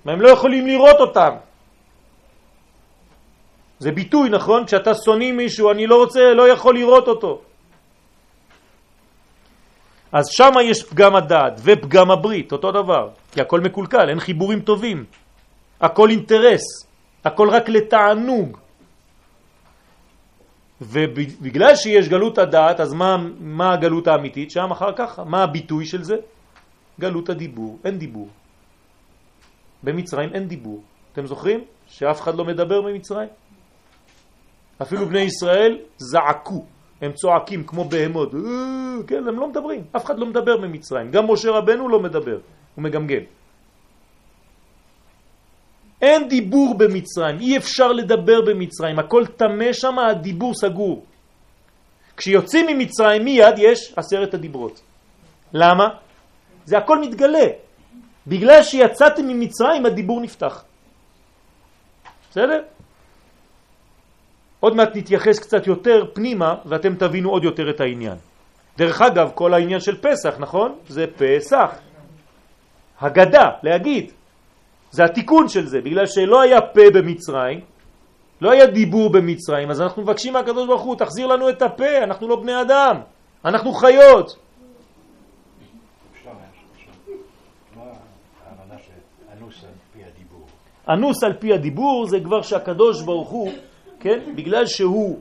והם 0.06 0.22
לא 0.22 0.30
יכולים 0.30 0.68
לראות 0.68 1.00
אותם. 1.00 1.32
זה 3.80 3.92
ביטוי, 3.92 4.30
נכון? 4.30 4.66
כשאתה 4.66 4.92
שונא 5.06 5.32
מישהו, 5.32 5.72
אני 5.72 5.88
לא 5.88 5.96
רוצה, 5.96 6.34
לא 6.34 6.50
יכול 6.50 6.76
לראות 6.76 7.08
אותו. 7.08 7.42
אז 10.12 10.26
שם 10.30 10.52
יש 10.64 10.84
פגם 10.84 11.16
הדעת 11.16 11.54
ופגם 11.64 12.12
הברית, 12.12 12.52
אותו 12.52 12.72
דבר, 12.72 13.10
כי 13.32 13.42
הכל 13.42 13.60
מקולקל, 13.60 14.10
אין 14.10 14.20
חיבורים 14.20 14.62
טובים, 14.62 15.06
הכל 15.82 16.10
אינטרס, 16.10 16.62
הכל 17.26 17.50
רק 17.50 17.70
לתענוג. 17.70 18.58
ובגלל 20.82 21.76
שיש 21.76 22.10
גלות 22.10 22.38
הדעת, 22.38 22.80
אז 22.80 22.94
מה, 22.94 23.18
מה 23.40 23.74
הגלות 23.74 24.08
האמיתית? 24.08 24.52
שם 24.52 24.72
אחר 24.72 24.92
כך, 24.96 25.20
מה 25.20 25.44
הביטוי 25.44 25.86
של 25.86 26.04
זה? 26.04 26.16
גלות 27.00 27.30
הדיבור, 27.30 27.80
אין 27.86 27.98
דיבור. 27.98 28.28
במצרים 29.84 30.30
אין 30.34 30.48
דיבור. 30.48 30.82
אתם 31.14 31.26
זוכרים 31.26 31.60
שאף 31.88 32.22
אחד 32.22 32.36
לא 32.36 32.46
מדבר 32.46 32.82
במצרים? 32.82 33.30
אפילו 34.82 35.06
בני 35.06 35.20
ישראל 35.20 35.78
זעקו, 35.98 36.66
הם 37.02 37.12
צועקים 37.12 37.64
כמו 37.64 37.84
בהמות, 37.86 38.36
אה, 38.36 38.40
כן, 39.08 39.28
הם 39.28 39.40
לא 39.40 39.48
מדברים, 39.50 39.84
אף 39.96 40.06
אחד 40.06 40.20
לא 40.20 40.26
מדבר 40.26 40.58
במצרים, 40.58 41.12
גם 41.12 41.32
משה 41.32 41.52
רבנו 41.52 41.90
לא 41.90 42.00
מדבר, 42.00 42.38
הוא 42.76 42.84
מגמגם. 42.84 43.24
אין 46.02 46.28
דיבור 46.28 46.78
במצרים, 46.78 47.40
אי 47.40 47.58
אפשר 47.58 47.92
לדבר 47.92 48.42
במצרים, 48.42 49.00
הכל 49.00 49.26
תמה 49.26 49.74
שם, 49.74 50.00
הדיבור 50.00 50.54
סגור. 50.54 51.06
כשיוצאים 52.18 52.66
ממצרים 52.68 53.24
מיד 53.24 53.56
יש 53.58 53.94
עשרת 53.96 54.34
הדיברות. 54.34 54.82
למה? 55.54 55.88
זה 56.70 56.78
הכל 56.78 57.02
מתגלה. 57.02 57.48
בגלל 58.28 58.64
שיצאתם 58.64 59.28
ממצרים 59.28 59.86
הדיבור 59.86 60.22
נפתח. 60.22 60.64
בסדר? 62.30 62.62
עוד 64.60 64.76
מעט 64.76 64.90
נתייחס 64.96 65.40
קצת 65.40 65.68
יותר 65.68 66.06
פנימה 66.14 66.56
ואתם 66.66 66.96
תבינו 66.96 67.30
עוד 67.30 67.44
יותר 67.44 67.70
את 67.70 67.82
העניין. 67.82 68.18
דרך 68.78 69.02
אגב, 69.02 69.32
כל 69.34 69.54
העניין 69.54 69.80
של 69.80 69.98
פסח, 70.02 70.36
נכון? 70.40 70.76
זה 70.88 71.06
פסח. 71.18 71.70
הגדה, 73.02 73.46
להגיד. 73.64 74.12
זה 74.92 75.04
התיקון 75.04 75.50
של 75.50 75.66
זה, 75.66 75.82
בגלל 75.82 76.06
שלא 76.06 76.42
היה 76.42 76.62
פה 76.62 76.90
במצרים, 76.94 77.60
לא 78.42 78.52
היה 78.52 78.66
דיבור 78.66 79.10
במצרים, 79.10 79.72
אז 79.72 79.82
אנחנו 79.82 80.02
מבקשים 80.02 80.34
מהקדוש 80.34 80.68
ברוך 80.68 80.82
הוא, 80.82 80.96
תחזיר 80.96 81.28
לנו 81.28 81.50
את 81.50 81.62
הפה, 81.62 81.98
אנחנו 82.04 82.28
לא 82.28 82.36
בני 82.36 82.62
אדם, 82.62 82.96
אנחנו 83.46 83.74
חיות. 83.74 84.49
אנוס 90.90 91.24
על 91.24 91.34
פי 91.34 91.54
הדיבור 91.54 92.06
זה 92.08 92.20
כבר 92.20 92.42
שהקדוש 92.42 93.02
ברוך 93.02 93.30
הוא 93.30 93.52
כן? 94.00 94.36
בגלל 94.36 94.66
שהוא 94.66 95.20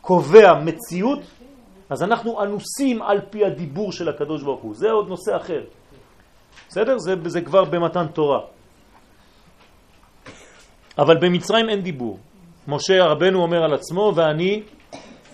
קובע 0.00 0.54
מציאות, 0.64 1.18
אז 1.90 2.02
אנחנו 2.02 2.42
אנוסים 2.42 3.02
על 3.02 3.20
פי 3.30 3.44
הדיבור 3.44 3.92
של 3.92 4.08
הקדוש 4.08 4.42
ברוך 4.42 4.62
הוא. 4.62 4.74
זה 4.74 4.90
עוד 4.90 5.08
נושא 5.08 5.36
אחר. 5.36 5.62
בסדר? 6.68 6.98
זה, 6.98 7.14
זה 7.26 7.40
כבר 7.40 7.64
במתן 7.64 8.06
תורה. 8.06 8.40
אבל 10.98 11.16
במצרים 11.20 11.68
אין 11.68 11.80
דיבור. 11.80 12.18
משה 12.68 13.04
רבנו 13.04 13.42
אומר 13.42 13.64
על 13.64 13.74
עצמו, 13.74 14.12
ואני 14.16 14.62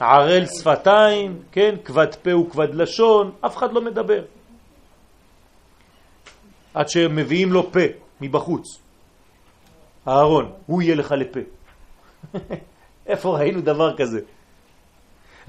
ערל 0.01 0.45
שפתיים, 0.47 1.43
כן? 1.53 1.75
כבד 1.85 2.15
פה 2.15 2.37
וכבד 2.37 2.75
לשון, 2.75 3.33
אף 3.41 3.57
אחד 3.57 3.73
לא 3.73 3.81
מדבר. 3.81 4.23
עד 6.75 6.89
שמביאים 6.89 7.53
לו 7.53 7.73
פה 7.73 7.87
מבחוץ. 8.21 8.82
אהרון, 10.09 10.53
הוא 10.67 10.83
יהיה 10.83 10.95
לך 10.95 11.15
לפה. 11.19 11.41
איפה 13.07 13.39
ראינו 13.39 13.61
דבר 13.61 13.97
כזה? 13.97 14.21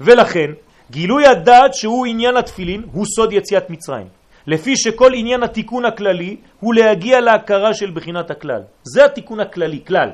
ולכן, 0.00 0.50
גילוי 0.90 1.26
הדעת 1.26 1.74
שהוא 1.74 2.06
עניין 2.06 2.36
התפילין 2.36 2.82
הוא 2.92 3.06
סוד 3.06 3.32
יציאת 3.32 3.70
מצרים. 3.70 4.06
לפי 4.46 4.76
שכל 4.76 5.14
עניין 5.14 5.42
התיקון 5.42 5.84
הכללי 5.84 6.36
הוא 6.60 6.74
להגיע 6.74 7.20
להכרה 7.20 7.74
של 7.74 7.90
בחינת 7.90 8.30
הכלל. 8.30 8.62
זה 8.82 9.04
התיקון 9.04 9.40
הכללי, 9.40 9.80
כלל. 9.86 10.10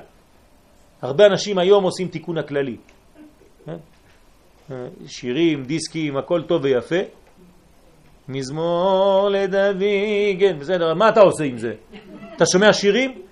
הרבה 1.03 1.27
אנשים 1.27 1.59
היום 1.59 1.85
עושים 1.85 2.09
תיקון 2.09 2.39
הכללי. 2.39 2.77
אה? 3.69 3.75
אה, 4.71 4.87
שירים, 5.07 5.65
דיסקים, 5.65 6.17
הכל 6.17 6.43
טוב 6.43 6.65
ויפה. 6.65 6.97
מזמור 8.29 9.29
לדוד, 9.31 9.83
כן, 10.41 10.57
בסדר, 10.59 10.95
מה 10.95 11.09
אתה 11.09 11.21
עושה 11.21 11.45
עם 11.45 11.59
זה? 11.59 11.73
אתה 12.37 12.45
שומע 12.47 12.73
שירים? 12.73 13.23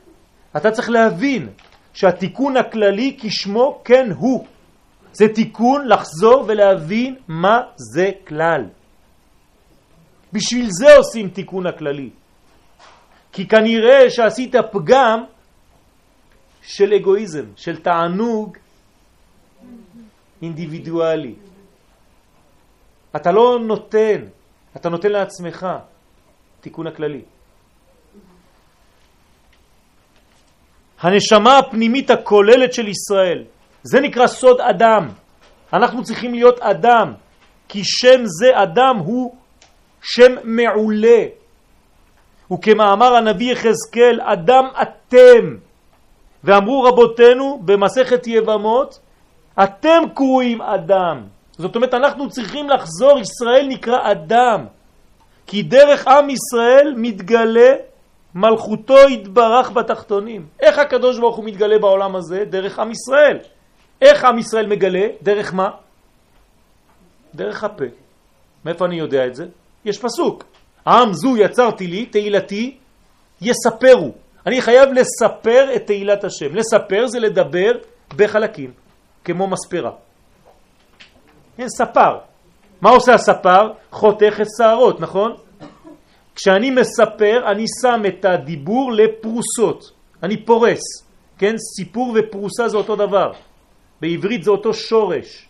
אתה 0.57 0.71
צריך 0.71 0.91
להבין 0.91 1.49
שהתיקון 1.95 2.57
הכללי 2.57 3.17
כשמו 3.21 3.81
כן 3.85 4.11
הוא. 4.19 4.47
זה 5.13 5.29
תיקון 5.35 5.89
לחזור 5.89 6.45
ולהבין 6.49 7.17
מה 7.29 7.61
זה 7.77 8.11
כלל. 8.27 8.65
בשביל 10.33 10.67
זה 10.71 10.97
עושים 10.97 11.29
תיקון 11.29 11.67
הכללי. 11.67 12.11
כי 13.33 13.49
כנראה 13.49 14.11
שעשית 14.11 14.55
פגם 14.73 15.25
של 16.63 16.93
אגואיזם, 16.93 17.45
של 17.57 17.77
תענוג 17.83 18.57
אינדיבידואלי. 20.43 21.35
אתה 23.17 23.33
לא 23.33 23.59
נותן, 23.67 24.25
אתה 24.77 24.89
נותן 24.89 25.11
לעצמך 25.11 25.67
תיקון 26.61 26.87
הכללי. 26.87 27.23
הנשמה 31.01 31.59
הפנימית 31.59 32.11
הכוללת 32.11 32.73
של 32.73 32.89
ישראל. 32.89 33.45
זה 33.83 34.01
נקרא 34.01 34.27
סוד 34.27 34.61
אדם. 34.61 35.09
אנחנו 35.73 36.03
צריכים 36.03 36.35
להיות 36.35 36.61
אדם. 36.61 37.13
כי 37.69 37.81
שם 37.85 38.21
זה 38.25 38.63
אדם 38.63 38.97
הוא 39.05 39.35
שם 40.03 40.35
מעולה. 40.45 41.23
וכמאמר 42.53 43.15
הנביא 43.15 43.53
יחזקאל, 43.53 44.21
אדם 44.21 44.65
אתם. 44.83 45.57
ואמרו 46.45 46.83
רבותינו 46.83 47.61
במסכת 47.65 48.27
יבמות, 48.27 48.99
אתם 49.63 50.03
קרואים 50.15 50.63
אדם. 50.63 51.23
זאת 51.53 51.77
אומרת, 51.77 51.95
אנחנו 51.95 52.29
צריכים 52.29 52.71
לחזור, 52.71 53.19
ישראל 53.19 53.67
נקרא 53.69 54.13
אדם. 54.13 54.67
כי 55.47 55.63
דרך 55.63 56.09
עם 56.09 56.31
ישראל 56.31 56.95
מתגלה 56.97 57.73
מלכותו 58.35 58.99
התברך 58.99 59.71
בתחתונים. 59.71 60.47
איך 60.61 60.79
הקדוש 60.79 61.19
ברוך 61.19 61.37
הוא 61.37 61.45
מתגלה 61.45 61.79
בעולם 61.79 62.17
הזה? 62.17 62.45
דרך 62.45 62.79
עם 62.79 62.91
ישראל. 62.91 63.39
איך 64.03 64.25
עם 64.25 64.39
ישראל 64.39 64.67
מגלה? 64.67 65.07
דרך 65.23 65.55
מה? 65.55 65.71
דרך 67.35 67.65
הפה. 67.65 67.85
מאיפה 68.65 68.85
אני 68.85 68.99
יודע 68.99 69.27
את 69.27 69.35
זה? 69.35 69.47
יש 69.85 69.99
פסוק. 69.99 70.45
עם 70.87 71.13
זו 71.13 71.37
יצרתי 71.37 71.87
לי, 71.87 72.07
תהילתי, 72.07 72.77
יספרו. 73.41 74.13
אני 74.47 74.61
חייב 74.61 74.89
לספר 74.93 75.77
את 75.77 75.87
תהילת 75.87 76.25
השם. 76.25 76.55
לספר 76.55 77.07
זה 77.07 77.21
לדבר 77.21 77.73
בחלקים, 78.17 78.73
כמו 79.25 79.47
מספרה. 79.47 79.91
כן, 81.57 81.69
ספר. 81.69 82.19
מה 82.81 82.91
עושה 82.91 83.15
הספר? 83.15 83.73
חותך 83.91 84.41
את 84.41 84.47
שערות, 84.59 85.01
נכון? 85.01 85.37
כשאני 86.39 86.71
מספר, 86.71 87.51
אני 87.51 87.65
שם 87.83 88.03
את 88.09 88.25
הדיבור 88.25 88.93
לפרוסות. 88.93 89.93
אני 90.23 90.45
פורס. 90.45 90.81
כן, 91.39 91.55
סיפור 91.77 92.17
ופרוסה 92.17 92.69
זה 92.69 92.77
אותו 92.77 92.97
דבר. 92.97 93.33
בעברית 94.01 94.43
זה 94.43 94.51
אותו 94.51 94.75
שורש. 94.75 95.49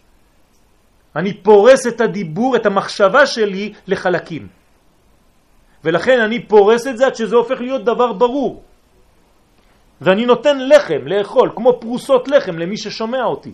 אני 1.16 1.42
פורס 1.42 1.86
את 1.86 2.00
הדיבור, 2.00 2.56
את 2.56 2.66
המחשבה 2.66 3.26
שלי 3.26 3.72
לחלקים. 3.86 4.48
ולכן 5.84 6.20
אני 6.20 6.46
פורס 6.48 6.86
את 6.86 6.96
זה 6.98 7.06
עד 7.06 7.14
שזה 7.14 7.36
הופך 7.36 7.60
להיות 7.60 7.84
דבר 7.84 8.12
ברור. 8.12 8.62
ואני 10.00 10.26
נותן 10.26 10.56
לחם 10.68 11.06
לאכול, 11.06 11.52
כמו 11.56 11.80
פרוסות 11.80 12.28
לחם 12.28 12.58
למי 12.58 12.76
ששומע 12.76 13.24
אותי. 13.24 13.52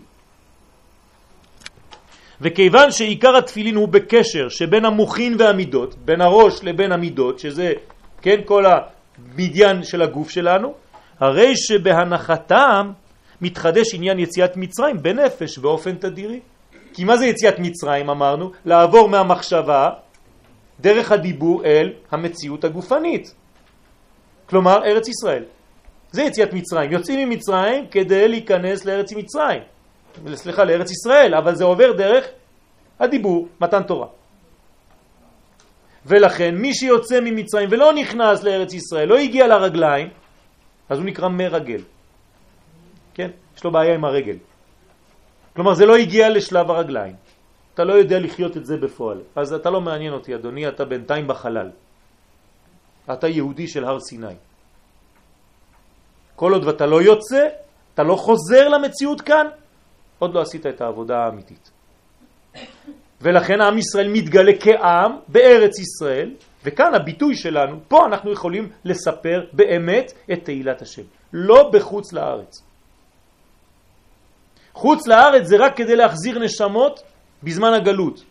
וכיוון 2.41 2.91
שעיקר 2.91 3.37
התפילין 3.37 3.75
הוא 3.75 3.87
בקשר 3.87 4.49
שבין 4.49 4.85
המוכין 4.85 5.35
והמידות, 5.39 5.95
בין 5.95 6.21
הראש 6.21 6.63
לבין 6.63 6.91
המידות, 6.91 7.39
שזה, 7.39 7.73
כן, 8.21 8.41
כל 8.45 8.65
המדיין 8.65 9.83
של 9.83 10.01
הגוף 10.01 10.29
שלנו, 10.29 10.73
הרי 11.19 11.57
שבהנחתם 11.57 12.91
מתחדש 13.41 13.93
עניין 13.93 14.19
יציאת 14.19 14.57
מצרים 14.57 15.01
בנפש 15.01 15.57
באופן 15.57 15.95
תדירי. 15.95 16.39
כי 16.93 17.03
מה 17.03 17.17
זה 17.17 17.25
יציאת 17.25 17.59
מצרים 17.59 18.09
אמרנו? 18.09 18.51
לעבור 18.65 19.09
מהמחשבה 19.09 19.89
דרך 20.79 21.11
הדיבור 21.11 21.65
אל 21.65 21.93
המציאות 22.11 22.63
הגופנית. 22.63 23.35
כלומר, 24.49 24.83
ארץ 24.85 25.07
ישראל. 25.07 25.43
זה 26.11 26.23
יציאת 26.23 26.53
מצרים. 26.53 26.91
יוצאים 26.91 27.29
ממצרים 27.29 27.85
כדי 27.91 28.27
להיכנס 28.27 28.85
לארץ 28.85 29.13
מצרים. 29.13 29.61
סליחה, 30.35 30.63
לארץ 30.63 30.91
ישראל, 30.91 31.35
אבל 31.35 31.55
זה 31.55 31.63
עובר 31.63 31.91
דרך 31.91 32.25
הדיבור, 32.99 33.47
מתן 33.61 33.83
תורה. 33.83 34.07
ולכן 36.05 36.55
מי 36.55 36.73
שיוצא 36.73 37.19
ממצרים 37.21 37.69
ולא 37.71 37.93
נכנס 37.93 38.43
לארץ 38.43 38.73
ישראל, 38.73 39.09
לא 39.09 39.17
הגיע 39.17 39.47
לרגליים, 39.47 40.09
אז 40.89 40.97
הוא 40.97 41.05
נקרא 41.05 41.27
מרגל. 41.27 41.81
כן? 43.13 43.29
יש 43.57 43.63
לו 43.63 43.71
בעיה 43.71 43.95
עם 43.95 44.05
הרגל. 44.05 44.37
כלומר, 45.55 45.73
זה 45.73 45.85
לא 45.85 45.95
הגיע 45.95 46.29
לשלב 46.29 46.71
הרגליים. 46.71 47.15
אתה 47.73 47.83
לא 47.83 47.93
יודע 47.93 48.19
לחיות 48.19 48.57
את 48.57 48.65
זה 48.65 48.77
בפועל. 48.77 49.21
אז 49.35 49.53
אתה 49.53 49.69
לא 49.69 49.81
מעניין 49.81 50.13
אותי, 50.13 50.35
אדוני, 50.35 50.67
אתה 50.67 50.85
בינתיים 50.85 51.27
בחלל. 51.27 51.69
אתה 53.13 53.27
יהודי 53.27 53.67
של 53.67 53.85
הר 53.85 53.99
סיני. 53.99 54.35
כל 56.35 56.53
עוד 56.53 56.63
ואתה 56.63 56.85
לא 56.85 57.01
יוצא, 57.01 57.47
אתה 57.93 58.03
לא 58.03 58.15
חוזר 58.15 58.67
למציאות 58.69 59.21
כאן, 59.21 59.47
עוד 60.25 60.33
לא 60.33 60.41
עשית 60.41 60.65
את 60.65 60.81
העבודה 60.81 61.17
האמיתית. 61.17 61.71
ולכן 63.21 63.61
עם 63.61 63.77
ישראל 63.77 64.07
מתגלה 64.07 64.51
כעם 64.59 65.11
בארץ 65.27 65.79
ישראל, 65.79 66.31
וכאן 66.63 66.95
הביטוי 66.95 67.35
שלנו, 67.35 67.77
פה 67.87 68.05
אנחנו 68.05 68.31
יכולים 68.31 68.69
לספר 68.85 69.45
באמת 69.53 70.11
את 70.33 70.45
תהילת 70.45 70.81
השם, 70.81 71.01
לא 71.33 71.69
בחוץ 71.73 72.13
לארץ. 72.13 72.61
חוץ 74.73 75.07
לארץ 75.07 75.45
זה 75.47 75.55
רק 75.59 75.77
כדי 75.77 75.95
להחזיר 75.95 76.39
נשמות 76.39 77.03
בזמן 77.43 77.73
הגלות. 77.73 78.23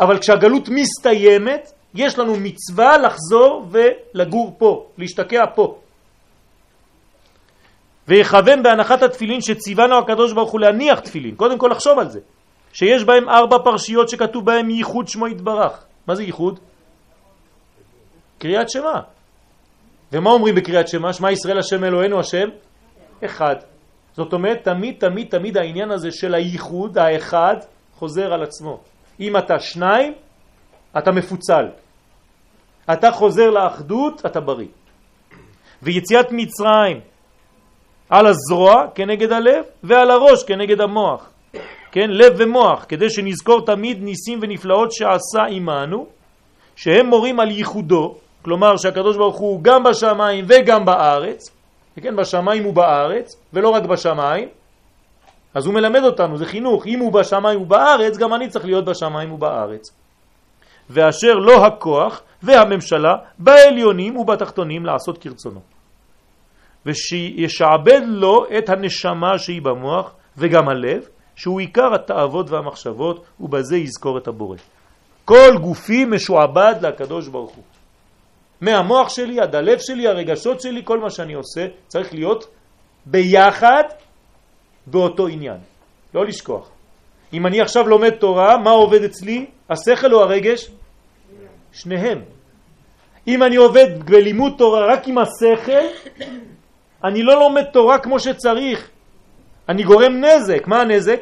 אבל 0.00 0.18
כשהגלות 0.18 0.68
מסתיימת, 0.68 1.72
יש 1.94 2.18
לנו 2.18 2.36
מצווה 2.36 2.98
לחזור 2.98 3.66
ולגור 3.70 4.54
פה, 4.58 4.86
להשתקע 4.98 5.44
פה. 5.54 5.78
ויכוון 8.08 8.62
בהנחת 8.62 9.02
התפילין 9.02 9.40
שציוונו 9.40 9.98
הקדוש 9.98 10.32
ברוך 10.32 10.50
הוא 10.50 10.60
להניח 10.60 11.00
תפילין. 11.00 11.34
קודם 11.34 11.58
כל 11.58 11.68
לחשוב 11.72 11.98
על 11.98 12.08
זה. 12.08 12.20
שיש 12.72 13.04
בהם 13.04 13.28
ארבע 13.28 13.58
פרשיות 13.64 14.08
שכתוב 14.08 14.44
בהם 14.44 14.70
ייחוד 14.70 15.08
שמו 15.08 15.28
יתברך. 15.28 15.84
מה 16.06 16.14
זה 16.14 16.22
ייחוד? 16.22 16.60
קריאת 18.38 18.70
שמה. 18.70 19.00
ומה 20.12 20.30
אומרים 20.30 20.54
בקריאת 20.54 20.88
שמה? 20.88 21.12
שמה 21.12 21.32
ישראל 21.32 21.58
השם 21.58 21.84
אלוהינו 21.84 22.20
השם? 22.20 22.48
אחד. 23.24 23.56
זאת 24.12 24.32
אומרת, 24.32 24.64
תמיד, 24.64 24.94
תמיד, 24.98 25.28
תמיד 25.30 25.56
העניין 25.56 25.90
הזה 25.90 26.10
של 26.10 26.34
הייחוד, 26.34 26.98
האחד, 26.98 27.56
חוזר 27.94 28.32
על 28.32 28.42
עצמו. 28.42 28.80
אם 29.20 29.36
אתה 29.36 29.58
שניים, 29.58 30.12
אתה 30.98 31.12
מפוצל. 31.12 31.66
אתה 32.92 33.12
חוזר 33.12 33.50
לאחדות, 33.50 34.26
אתה 34.26 34.40
בריא. 34.40 34.68
ויציאת 35.82 36.26
מצרים 36.32 37.00
על 38.10 38.26
הזרוע 38.26 38.84
כנגד 38.94 39.32
הלב 39.32 39.64
ועל 39.82 40.10
הראש 40.10 40.44
כנגד 40.44 40.80
המוח. 40.80 41.30
כן, 41.92 42.10
לב 42.10 42.32
ומוח, 42.38 42.84
כדי 42.88 43.10
שנזכור 43.10 43.66
תמיד 43.66 44.02
ניסים 44.02 44.38
ונפלאות 44.42 44.92
שעשה 44.92 45.44
עמנו, 45.48 46.06
שהם 46.76 47.06
מורים 47.06 47.40
על 47.40 47.50
ייחודו, 47.50 48.14
כלומר 48.42 48.76
שהקדוש 48.76 49.16
ברוך 49.16 49.36
הוא 49.36 49.60
גם 49.62 49.84
בשמיים 49.84 50.44
וגם 50.48 50.84
בארץ, 50.84 51.50
וכן, 51.96 52.16
בשמיים 52.16 52.66
ובארץ, 52.66 53.36
ולא 53.52 53.68
רק 53.68 53.82
בשמיים, 53.82 54.48
אז 55.54 55.66
הוא 55.66 55.74
מלמד 55.74 56.02
אותנו, 56.02 56.36
זה 56.36 56.46
חינוך, 56.46 56.86
אם 56.86 56.98
הוא 56.98 57.12
בשמיים 57.12 57.60
ובארץ, 57.60 58.16
גם 58.16 58.34
אני 58.34 58.48
צריך 58.48 58.64
להיות 58.64 58.84
בשמיים 58.84 59.32
ובארץ. 59.32 59.90
ואשר 60.90 61.34
לא 61.34 61.66
הכוח 61.66 62.22
והממשלה 62.42 63.14
בעליונים 63.38 64.16
ובתחתונים 64.16 64.86
לעשות 64.86 65.18
כרצונו. 65.18 65.75
ושישעבד 66.86 68.00
לו 68.06 68.46
את 68.58 68.68
הנשמה 68.68 69.38
שהיא 69.38 69.62
במוח 69.62 70.14
וגם 70.36 70.68
הלב, 70.68 71.08
שהוא 71.36 71.60
עיקר 71.60 71.94
התאוות 71.94 72.50
והמחשבות, 72.50 73.24
ובזה 73.40 73.76
יזכור 73.76 74.18
את 74.18 74.28
הבורא. 74.28 74.56
כל 75.24 75.58
גופי 75.60 76.04
משועבד 76.04 76.74
לקדוש 76.82 77.28
ברוך 77.28 77.54
הוא. 77.54 77.64
מהמוח 78.60 79.08
שלי 79.08 79.40
עד 79.40 79.54
הלב 79.54 79.78
שלי, 79.78 80.06
הרגשות 80.06 80.60
שלי, 80.60 80.82
כל 80.84 81.00
מה 81.00 81.10
שאני 81.10 81.34
עושה 81.34 81.66
צריך 81.86 82.14
להיות 82.14 82.46
ביחד 83.06 83.84
באותו 84.86 85.26
עניין. 85.26 85.58
לא 86.14 86.26
לשכוח. 86.26 86.70
אם 87.32 87.46
אני 87.46 87.60
עכשיו 87.60 87.88
לומד 87.88 88.10
תורה, 88.10 88.58
מה 88.58 88.70
עובד 88.70 89.02
אצלי? 89.02 89.46
השכל 89.70 90.14
או 90.14 90.22
הרגש? 90.22 90.70
שניהם. 91.72 92.22
אם 93.28 93.42
אני 93.42 93.56
עובד 93.56 93.86
בלימוד 94.04 94.52
תורה 94.58 94.92
רק 94.92 95.08
עם 95.08 95.18
השכל, 95.18 95.86
אני 97.06 97.22
לא 97.22 97.40
לומד 97.40 97.64
תורה 97.64 97.98
כמו 97.98 98.20
שצריך. 98.20 98.88
אני 99.68 99.82
גורם 99.82 100.24
נזק. 100.24 100.66
מה 100.66 100.80
הנזק? 100.80 101.20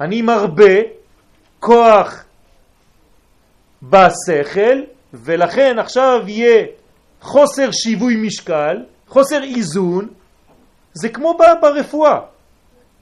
אני 0.00 0.22
מרבה 0.22 0.74
כוח 1.60 2.24
בשכל 3.82 4.82
ולכן 5.14 5.78
עכשיו 5.78 6.20
יהיה 6.26 6.66
חוסר 7.20 7.70
שיווי 7.70 8.16
משקל, 8.16 8.76
חוסר 9.08 9.42
איזון, 9.42 10.08
זה 10.92 11.08
כמו 11.08 11.38
ברפואה. 11.60 12.20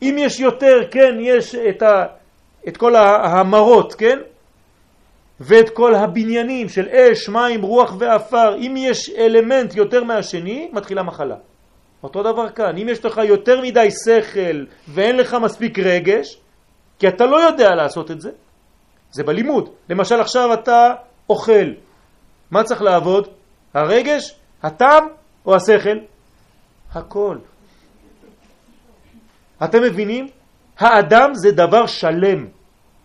אם 0.02 0.16
יש 0.18 0.40
יותר, 0.40 0.80
כן, 0.90 1.14
יש 1.20 1.54
את, 1.54 1.82
ה, 1.82 2.06
את 2.68 2.76
כל 2.76 2.96
ההמרות, 2.96 3.94
כן? 3.94 4.18
ואת 5.40 5.70
כל 5.70 5.94
הבניינים 5.94 6.68
של 6.68 6.88
אש, 6.88 7.28
מים, 7.28 7.62
רוח 7.62 7.94
ואפר, 7.98 8.56
אם 8.56 8.74
יש 8.76 9.10
אלמנט 9.10 9.74
יותר 9.74 10.04
מהשני, 10.04 10.70
מתחילה 10.72 11.02
מחלה. 11.02 11.36
אותו 12.02 12.22
דבר 12.22 12.48
כאן, 12.48 12.78
אם 12.78 12.88
יש 12.88 13.04
לך 13.04 13.20
יותר 13.24 13.60
מדי 13.60 13.88
שכל 13.90 14.64
ואין 14.88 15.16
לך 15.16 15.36
מספיק 15.42 15.78
רגש, 15.78 16.38
כי 16.98 17.08
אתה 17.08 17.26
לא 17.26 17.36
יודע 17.36 17.74
לעשות 17.74 18.10
את 18.10 18.20
זה, 18.20 18.30
זה 19.10 19.22
בלימוד. 19.24 19.70
למשל 19.88 20.20
עכשיו 20.20 20.54
אתה 20.54 20.94
אוכל, 21.30 21.72
מה 22.50 22.64
צריך 22.64 22.82
לעבוד? 22.82 23.28
הרגש, 23.74 24.34
הטעם 24.62 25.08
או 25.46 25.54
השכל? 25.54 25.98
הכל. 26.92 27.36
אתם 29.64 29.82
מבינים? 29.82 30.28
האדם 30.78 31.30
זה 31.34 31.52
דבר 31.52 31.86
שלם. 31.86 32.57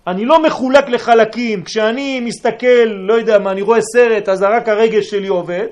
אני 0.08 0.26
לא 0.26 0.44
מחולק 0.44 0.90
לחלקים. 0.90 1.64
כשאני 1.64 2.20
מסתכל, 2.20 2.86
לא 3.08 3.14
יודע 3.14 3.40
מה, 3.40 3.52
אני 3.52 3.62
רואה 3.62 3.82
סרט, 3.82 4.30
אז 4.30 4.44
רק 4.44 4.70
הרגש 4.70 5.10
שלי 5.10 5.28
עובד. 5.28 5.68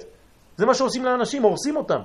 זה 0.58 0.66
מה 0.66 0.74
שעושים 0.74 1.06
לאנשים, 1.06 1.44
הורסים 1.44 1.76
אותם. 1.76 2.00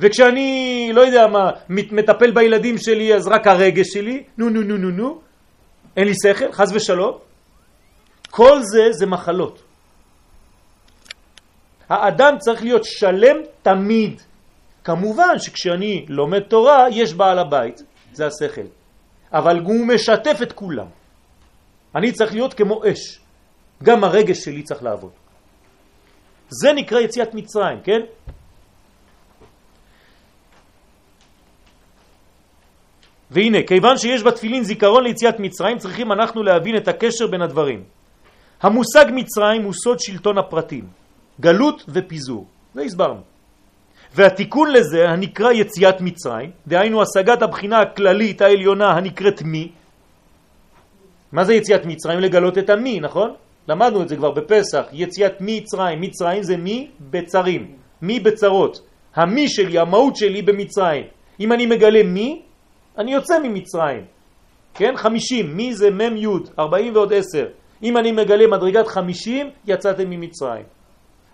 וכשאני, 0.00 0.90
לא 0.94 1.00
יודע 1.00 1.26
מה, 1.26 1.50
מטפל 1.68 2.30
בילדים 2.30 2.78
שלי, 2.78 3.14
אז 3.14 3.28
רק 3.28 3.46
הרגש 3.46 3.86
שלי, 3.92 4.22
נו 4.38 4.48
נו 4.48 4.62
נו 4.62 4.76
נו 4.76 4.90
נו, 4.90 5.20
אין 5.96 6.06
לי 6.08 6.14
שכל, 6.22 6.52
חז 6.52 6.72
ושלום. 6.76 7.18
כל 8.30 8.60
זה 8.62 8.92
זה 8.92 9.06
מחלות. 9.06 9.62
האדם 11.88 12.38
צריך 12.38 12.62
להיות 12.62 12.84
שלם 12.84 13.36
תמיד. 13.62 14.22
כמובן 14.84 15.38
שכשאני 15.38 16.06
לומד 16.08 16.40
תורה, 16.40 16.86
יש 16.90 17.14
בעל 17.14 17.38
הבית, 17.38 17.82
זה 18.12 18.26
השכל. 18.26 18.77
אבל 19.32 19.60
הוא 19.60 19.86
משתף 19.86 20.38
את 20.42 20.52
כולם. 20.52 20.86
אני 21.94 22.12
צריך 22.12 22.32
להיות 22.32 22.54
כמו 22.54 22.82
אש. 22.84 23.20
גם 23.82 24.04
הרגש 24.04 24.38
שלי 24.44 24.62
צריך 24.62 24.82
לעבוד. 24.82 25.10
זה 26.48 26.72
נקרא 26.72 27.00
יציאת 27.00 27.34
מצרים, 27.34 27.80
כן? 27.84 28.00
והנה, 33.30 33.58
כיוון 33.66 33.98
שיש 33.98 34.22
בתפילין 34.22 34.64
זיכרון 34.64 35.04
ליציאת 35.04 35.40
מצרים, 35.40 35.78
צריכים 35.78 36.12
אנחנו 36.12 36.42
להבין 36.42 36.76
את 36.76 36.88
הקשר 36.88 37.26
בין 37.26 37.42
הדברים. 37.42 37.84
המושג 38.62 39.06
מצרים 39.12 39.62
הוא 39.62 39.72
סוד 39.72 40.00
שלטון 40.00 40.38
הפרטים, 40.38 40.84
גלות 41.40 41.84
ופיזור. 41.88 42.46
זה 42.74 42.82
הסברנו. 42.82 43.37
והתיקון 44.14 44.72
לזה, 44.72 45.08
הנקרא 45.08 45.52
יציאת 45.52 46.00
מצרים, 46.00 46.50
דהיינו 46.66 47.02
השגת 47.02 47.42
הבחינה 47.42 47.80
הכללית 47.80 48.42
העליונה 48.42 48.90
הנקראת 48.90 49.42
מי. 49.42 49.72
מה 51.32 51.44
זה 51.44 51.54
יציאת 51.54 51.86
מצרים? 51.86 52.20
לגלות 52.20 52.58
את 52.58 52.70
המי, 52.70 53.00
נכון? 53.00 53.34
למדנו 53.68 54.02
את 54.02 54.08
זה 54.08 54.16
כבר 54.16 54.30
בפסח, 54.30 54.84
יציאת 54.92 55.32
מצרים, 55.40 56.00
מצרים 56.00 56.42
זה 56.42 56.56
מי 56.56 56.90
בצרים, 57.00 57.74
מי 58.02 58.20
בצרות. 58.20 58.80
המי 59.14 59.48
שלי, 59.48 59.78
המהות 59.78 60.16
שלי 60.16 60.42
במצרים. 60.42 61.04
אם 61.40 61.52
אני 61.52 61.66
מגלה 61.66 62.02
מי, 62.02 62.42
אני 62.98 63.12
יוצא 63.12 63.38
ממצרים. 63.38 64.04
כן? 64.74 64.96
50, 64.96 65.56
מי 65.56 65.74
זה 65.74 65.90
מם 65.90 66.16
יוד, 66.16 66.50
40 66.58 66.94
ועוד 66.94 67.12
10. 67.12 67.46
אם 67.82 67.96
אני 67.96 68.12
מגלה 68.12 68.46
מדרגת 68.46 68.86
50, 68.86 69.50
יצאתם 69.66 70.10
ממצרים. 70.10 70.64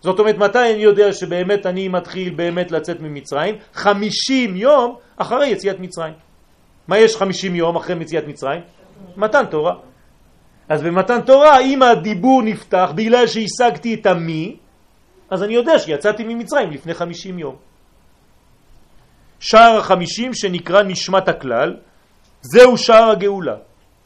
זאת 0.04 0.18
אומרת, 0.18 0.38
מתי 0.38 0.72
אני 0.74 0.82
יודע 0.82 1.12
שבאמת 1.12 1.66
אני 1.66 1.88
מתחיל 1.88 2.34
באמת 2.34 2.72
לצאת 2.72 3.00
ממצרים? 3.00 3.54
50 3.72 4.56
יום 4.56 4.96
אחרי 5.16 5.48
יציאת 5.48 5.80
מצרים. 5.80 6.12
מה 6.88 6.98
יש 6.98 7.16
50 7.16 7.54
יום 7.54 7.76
אחרי 7.76 7.94
מציאת 7.94 8.24
מצרים? 8.26 8.60
מתן 9.16 9.44
תורה. 9.46 9.74
אז 10.68 10.82
במתן 10.82 11.20
תורה, 11.20 11.60
אם 11.60 11.82
הדיבור 11.82 12.42
נפתח 12.42 12.92
בגלל 12.94 13.26
שהשגתי 13.26 13.94
את 13.94 14.06
המי, 14.06 14.56
אז 15.30 15.42
אני 15.42 15.54
יודע 15.54 15.78
שיצאתי 15.78 16.24
ממצרים 16.24 16.70
לפני 16.70 16.94
50 16.94 17.38
יום. 17.38 17.56
שער 19.40 19.78
החמישים 19.78 20.34
שנקרא 20.34 20.82
נשמת 20.82 21.28
הכלל, 21.28 21.76
זהו 22.40 22.78
שער 22.78 23.10
הגאולה. 23.10 23.56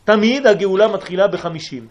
תמיד 0.05 0.47
הגאולה 0.47 0.89
מתחילה 0.89 1.29
בחמישים. 1.29 1.87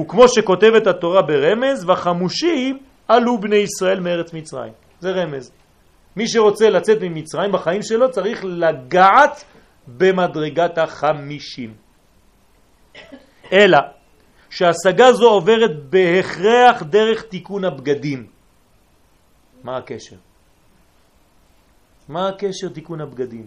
וכמו 0.00 0.28
שכותבת 0.28 0.86
התורה 0.86 1.22
ברמז, 1.22 1.84
וחמושים 1.88 2.78
עלו 3.08 3.38
בני 3.38 3.56
ישראל 3.56 4.00
מארץ 4.00 4.32
מצרים. 4.32 4.72
זה 5.00 5.10
רמז. 5.10 5.52
מי 6.16 6.28
שרוצה 6.28 6.70
לצאת 6.70 6.98
ממצרים 7.00 7.52
בחיים 7.52 7.82
שלו 7.82 8.10
צריך 8.10 8.44
לגעת 8.44 9.44
במדרגת 9.86 10.78
החמישים. 10.78 11.74
אלא 13.52 13.78
שהשגה 14.50 15.12
זו 15.12 15.30
עוברת 15.30 15.90
בהכרח 15.90 16.82
דרך 16.82 17.22
תיקון 17.22 17.64
הבגדים. 17.64 18.26
מה 19.64 19.76
הקשר? 19.76 20.16
מה 22.08 22.28
הקשר 22.28 22.68
תיקון 22.68 23.00
הבגדים? 23.00 23.46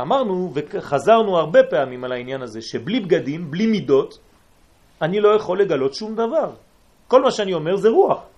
אמרנו 0.00 0.52
וחזרנו 0.54 1.38
הרבה 1.38 1.60
פעמים 1.70 2.04
על 2.04 2.12
העניין 2.12 2.42
הזה, 2.42 2.62
שבלי 2.62 3.00
בגדים, 3.00 3.50
בלי 3.50 3.66
מידות, 3.66 4.18
אני 5.02 5.20
לא 5.20 5.36
יכול 5.36 5.60
לגלות 5.60 5.94
שום 5.94 6.14
דבר. 6.14 6.50
כל 7.08 7.22
מה 7.22 7.30
שאני 7.30 7.54
אומר 7.54 7.76
זה 7.76 7.88
רוח. 7.88 8.33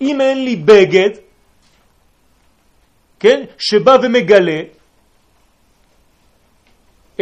אם 0.00 0.20
אין 0.20 0.44
לי 0.44 0.56
בגד, 0.56 1.10
כן, 3.20 3.44
שבא 3.58 3.96
ומגלה 4.02 4.60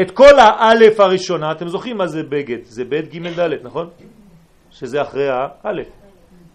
את 0.01 0.11
כל 0.11 0.39
האלף 0.39 1.01
הראשונה, 1.01 1.53
אתם 1.53 1.69
זוכרים 1.69 1.97
מה 1.97 2.07
זה 2.07 2.23
בגד? 2.23 2.65
זה 2.65 2.85
ב' 2.85 2.95
ג' 2.95 3.41
ד', 3.41 3.67
נכון? 3.67 3.91
שזה 4.71 5.03
אחרי 5.03 5.29
האלף. 5.31 5.89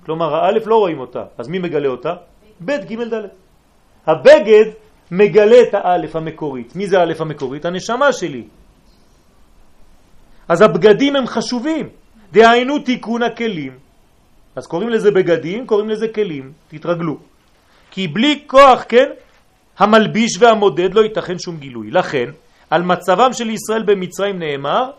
כלומר, 0.06 0.36
האלף 0.36 0.68
לא 0.68 0.76
רואים 0.76 1.00
אותה, 1.00 1.24
אז 1.38 1.48
מי 1.48 1.60
מגלה 1.60 1.88
אותה? 1.88 2.14
ב' 2.62 2.72
ג' 2.72 3.14
ד'. 3.14 3.28
הבגד 4.08 4.66
מגלה 5.12 5.62
את 5.62 5.74
האלף 5.74 6.16
המקורית. 6.16 6.76
מי 6.76 6.88
זה 6.88 7.00
האלף 7.00 7.22
המקורית? 7.22 7.66
הנשמה 7.66 8.14
שלי. 8.14 8.44
אז 10.48 10.62
הבגדים 10.62 11.16
הם 11.16 11.28
חשובים. 11.28 11.90
דהיינו 12.32 12.80
תיקון 12.80 13.24
הכלים. 13.24 13.83
אז 14.56 14.68
קוראים 14.68 14.90
לזה 14.90 15.12
בגדים, 15.12 15.68
קוראים 15.68 15.90
לזה 15.90 16.08
כלים. 16.08 16.52
תתרגלו. 16.68 17.18
כי 17.92 18.08
בלי 18.08 18.44
כוח, 18.48 18.84
כן, 18.90 19.10
המלביש 19.78 20.38
והמודד 20.40 20.94
לא 20.94 21.02
ייתכן 21.02 21.40
שום 21.40 21.58
גילוי. 21.58 21.92
לכן, 21.92 22.30
על 22.70 22.84
מצבם 22.84 23.34
של 23.34 23.50
ישראל 23.50 23.84
במצרים 23.84 24.40
נאמר, 24.40 24.90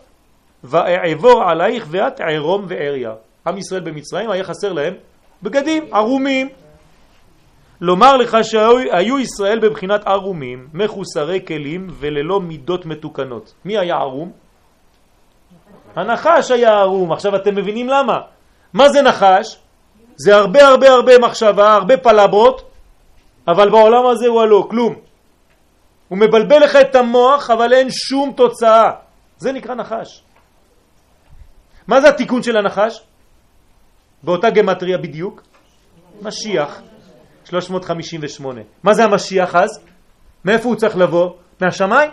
ואעבור 0.63 1.43
עלייך 1.43 1.85
ואת 1.89 2.21
ערום 2.21 2.65
ועריה. 2.67 3.13
עם 3.47 3.57
ישראל 3.57 3.81
במצרים 3.81 4.31
היה 4.31 4.43
חסר 4.43 4.73
להם 4.73 4.93
בגדים 5.43 5.93
ערומים. 5.93 6.49
לומר 7.81 8.17
לך 8.17 8.37
שהיו 8.43 9.19
ישראל 9.19 9.59
בבחינת 9.59 10.07
ערומים, 10.07 10.67
מחוסרי 10.73 11.45
כלים 11.47 11.87
וללא 11.91 12.41
מידות 12.41 12.85
מתוקנות. 12.85 13.53
מי 13.65 13.77
היה 13.77 13.95
ערום? 13.95 14.31
הנחש 15.95 16.51
היה 16.51 16.69
ערום. 16.69 17.11
עכשיו 17.11 17.35
אתם 17.35 17.55
מבינים 17.55 17.89
למה? 17.89 18.34
מה 18.75 18.89
זה 18.89 19.01
נחש? 19.01 19.57
זה 20.15 20.35
הרבה 20.35 20.67
הרבה 20.67 20.89
הרבה 20.89 21.19
מחשבה, 21.19 21.73
הרבה 21.73 21.97
פלברות, 21.97 22.71
אבל 23.47 23.69
בעולם 23.69 24.07
הזה 24.07 24.27
הוא 24.27 24.41
הלא, 24.41 24.67
כלום. 24.69 24.95
הוא 26.07 26.17
מבלבל 26.17 26.63
לך 26.63 26.75
את 26.75 26.95
המוח, 26.95 27.49
אבל 27.49 27.73
אין 27.73 27.87
שום 27.91 28.33
תוצאה. 28.37 28.91
זה 29.37 29.51
נקרא 29.51 29.75
נחש. 29.75 30.23
מה 31.87 32.01
זה 32.01 32.09
התיקון 32.09 32.43
של 32.43 32.57
הנחש? 32.57 33.03
באותה 34.23 34.49
גמטריה 34.49 34.97
בדיוק? 34.97 35.41
משיח. 36.21 36.81
358. 37.45 38.61
מה 38.83 38.93
זה 38.93 39.03
המשיח 39.03 39.55
אז? 39.55 39.69
מאיפה 40.45 40.69
הוא 40.69 40.75
צריך 40.75 40.97
לבוא? 40.97 41.29
מהשמיים? 41.61 42.11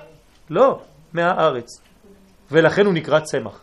לא, 0.50 0.80
מהארץ. 1.12 1.80
ולכן 2.50 2.86
הוא 2.86 2.94
נקרא 2.94 3.20
צמח. 3.20 3.60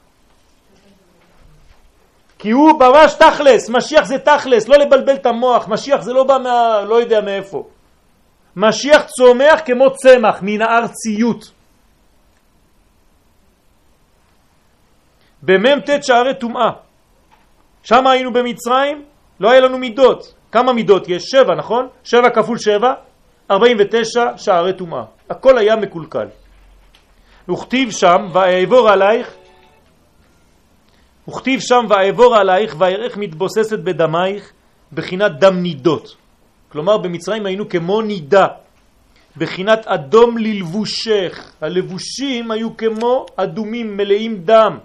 כי 2.40 2.52
הוא 2.52 2.80
ממש 2.80 3.14
תכלס, 3.14 3.70
משיח 3.70 4.06
זה 4.06 4.20
תכלס, 4.20 4.68
לא 4.68 4.78
לבלבל 4.78 5.16
את 5.16 5.26
המוח, 5.26 5.68
משיח 5.68 6.02
זה 6.02 6.14
לא 6.14 6.24
בא 6.24 6.38
מה... 6.44 6.82
לא 6.88 7.02
יודע 7.02 7.22
מאיפה. 7.22 7.64
משיח 8.56 9.04
צומח 9.04 9.60
כמו 9.66 9.92
צמח, 9.96 10.40
מן 10.42 10.62
הארציות. 10.62 11.52
במ"ט 15.44 15.90
שערי 16.02 16.34
טומאה. 16.34 16.70
שם 17.84 18.08
היינו 18.08 18.34
במצרים, 18.34 19.04
לא 19.40 19.52
היה 19.52 19.60
לנו 19.60 19.78
מידות. 19.78 20.34
כמה 20.52 20.74
מידות 20.74 21.10
יש? 21.10 21.24
שבע, 21.24 21.56
נכון? 21.56 21.88
שבע 22.04 22.30
כפול 22.30 22.58
שבע, 22.58 22.94
ארבעים 23.52 23.78
ותשע 23.80 24.38
שערי 24.38 24.74
טומאה. 24.74 25.04
הכל 25.30 25.58
היה 25.58 25.76
מקולקל. 25.76 26.28
וכתיב 27.50 27.92
שם, 27.92 28.28
ואעבור 28.34 28.90
עלייך, 28.90 29.36
וכתיב 31.30 31.60
שם, 31.60 31.86
ואעבור 31.90 32.36
עלייך, 32.36 32.76
ואירך 32.78 33.18
מתבוססת 33.18 33.80
בדמייך, 33.80 34.52
בחינת 34.94 35.32
דם 35.40 35.62
נידות. 35.62 36.16
כלומר, 36.72 36.98
במצרים 36.98 37.46
היינו 37.46 37.70
כמו 37.70 38.02
נידה, 38.02 38.48
בחינת 39.38 39.88
אדום 39.88 40.38
ללבושך. 40.38 41.52
הלבושים 41.62 42.52
היו 42.52 42.78
כמו 42.78 43.26
אדומים 43.36 43.98
מלאים 43.98 44.42
דם, 44.44 44.78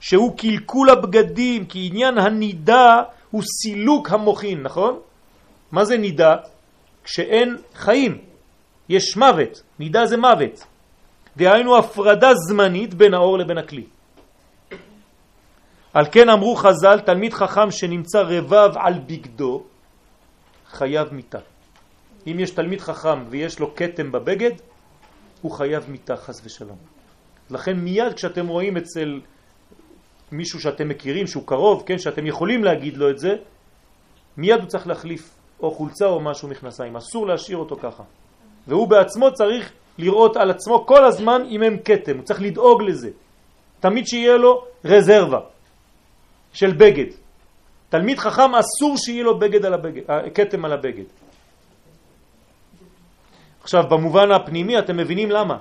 שהוא 0.00 0.36
קלקול 0.36 0.90
הבגדים, 0.90 1.66
כי 1.66 1.88
עניין 1.90 2.18
הנידה 2.18 3.02
הוא 3.30 3.42
סילוק 3.42 4.10
המוחין, 4.10 4.62
נכון? 4.62 4.98
מה 5.72 5.84
זה 5.84 5.96
נידה? 5.98 6.36
כשאין 7.04 7.56
חיים, 7.74 8.18
יש 8.88 9.16
מוות, 9.16 9.62
נידה 9.78 10.06
זה 10.06 10.16
מוות. 10.16 10.64
דהיינו 11.36 11.78
הפרדה 11.78 12.34
זמנית 12.34 12.94
בין 12.94 13.14
האור 13.14 13.38
לבין 13.38 13.58
הכלי. 13.58 13.84
על 15.94 16.04
כן 16.12 16.28
אמרו 16.28 16.56
חז"ל, 16.56 17.00
תלמיד 17.00 17.32
חכם 17.32 17.70
שנמצא 17.70 18.20
רבב 18.20 18.70
על 18.76 18.94
בגדו, 19.06 19.62
חייב 20.66 21.14
מיתה. 21.14 21.38
אם 22.26 22.36
יש 22.40 22.50
תלמיד 22.50 22.80
חכם 22.80 23.24
ויש 23.28 23.58
לו 23.58 23.70
קטם 23.74 24.12
בבגד, 24.12 24.50
הוא 25.42 25.52
חייב 25.52 25.84
מיתה 25.88 26.16
חס 26.16 26.40
ושלום. 26.44 26.76
לכן 27.50 27.76
מיד 27.76 28.12
כשאתם 28.12 28.48
רואים 28.48 28.76
אצל 28.76 29.20
מישהו 30.32 30.60
שאתם 30.60 30.88
מכירים, 30.88 31.26
שהוא 31.26 31.46
קרוב, 31.46 31.82
כן, 31.86 31.98
שאתם 31.98 32.26
יכולים 32.26 32.64
להגיד 32.64 32.96
לו 32.96 33.10
את 33.10 33.18
זה, 33.18 33.34
מיד 34.36 34.60
הוא 34.60 34.68
צריך 34.68 34.86
להחליף 34.86 35.34
או 35.60 35.70
חולצה 35.70 36.06
או 36.06 36.20
משהו 36.20 36.48
מכנסיים, 36.48 36.96
אסור 36.96 37.26
להשאיר 37.26 37.58
אותו 37.58 37.76
ככה. 37.76 38.02
והוא 38.66 38.88
בעצמו 38.88 39.32
צריך 39.32 39.72
לראות 39.98 40.36
על 40.36 40.50
עצמו 40.50 40.86
כל 40.86 41.04
הזמן 41.04 41.42
אם 41.50 41.62
הם 41.62 41.76
קטם, 41.76 42.16
הוא 42.16 42.24
צריך 42.24 42.42
לדאוג 42.42 42.82
לזה. 42.82 43.10
תמיד 43.80 44.06
שיהיה 44.06 44.36
לו 44.36 44.64
רזרבה 44.84 45.51
של 46.52 46.72
בגד. 46.72 47.06
תלמיד 47.88 48.18
חכם 48.18 48.54
אסור 48.54 48.96
שיהיה 48.96 49.24
לו 49.24 49.38
בגד 49.38 49.64
על 49.64 49.74
הבגד, 49.74 50.02
קטם 50.32 50.64
על 50.64 50.72
הבגד. 50.72 51.04
עכשיו, 53.62 53.82
במובן 53.88 54.30
הפנימי 54.30 54.78
אתם 54.78 54.96
מבינים 54.96 55.30
למה. 55.30 55.56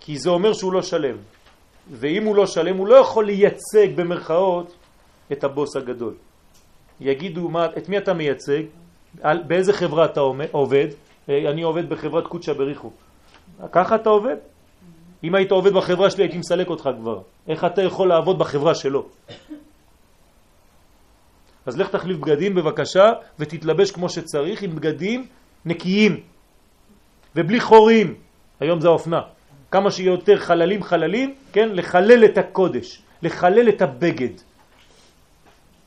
כי 0.00 0.18
זה 0.18 0.30
אומר 0.30 0.52
שהוא 0.52 0.72
לא 0.72 0.82
שלם. 0.82 1.16
ואם 1.90 2.24
הוא 2.24 2.36
לא 2.36 2.46
שלם, 2.46 2.76
הוא 2.76 2.86
לא 2.86 2.94
יכול 2.94 3.26
לייצג 3.26 3.96
במרכאות 3.96 4.74
את 5.32 5.44
הבוס 5.44 5.76
הגדול. 5.76 6.14
יגידו, 7.00 7.48
מה, 7.48 7.66
את 7.66 7.88
מי 7.88 7.98
אתה 7.98 8.14
מייצג? 8.14 8.62
על, 9.22 9.42
באיזה 9.42 9.72
חברה 9.72 10.04
אתה 10.04 10.20
עובד? 10.52 10.88
אה, 11.28 11.50
אני 11.50 11.62
עובד 11.62 11.88
בחברת 11.88 12.26
קודשה 12.26 12.54
בריחו. 12.54 12.90
ככה 13.72 13.94
אתה 13.94 14.08
עובד? 14.08 14.36
אם 15.24 15.34
היית 15.34 15.50
עובד 15.50 15.72
בחברה 15.72 16.10
שלי 16.10 16.24
הייתי 16.24 16.38
מסלק 16.38 16.68
אותך 16.68 16.90
כבר. 17.00 17.20
איך 17.48 17.64
אתה 17.64 17.82
יכול 17.82 18.08
לעבוד 18.08 18.38
בחברה 18.38 18.74
שלו? 18.74 19.06
אז 21.66 21.78
לך 21.78 21.88
תחליף 21.88 22.18
בגדים 22.18 22.54
בבקשה 22.54 23.12
ותתלבש 23.38 23.90
כמו 23.90 24.08
שצריך 24.08 24.62
עם 24.62 24.76
בגדים 24.76 25.26
נקיים 25.64 26.20
ובלי 27.36 27.60
חורים. 27.60 28.14
היום 28.60 28.80
זה 28.80 28.88
האופנה. 28.88 29.20
כמה 29.70 29.90
שיותר 29.90 30.36
חללים 30.38 30.82
חללים, 30.82 31.34
כן? 31.52 31.68
לחלל 31.72 32.24
את 32.24 32.38
הקודש, 32.38 33.02
לחלל 33.22 33.68
את 33.68 33.82
הבגד. 33.82 34.34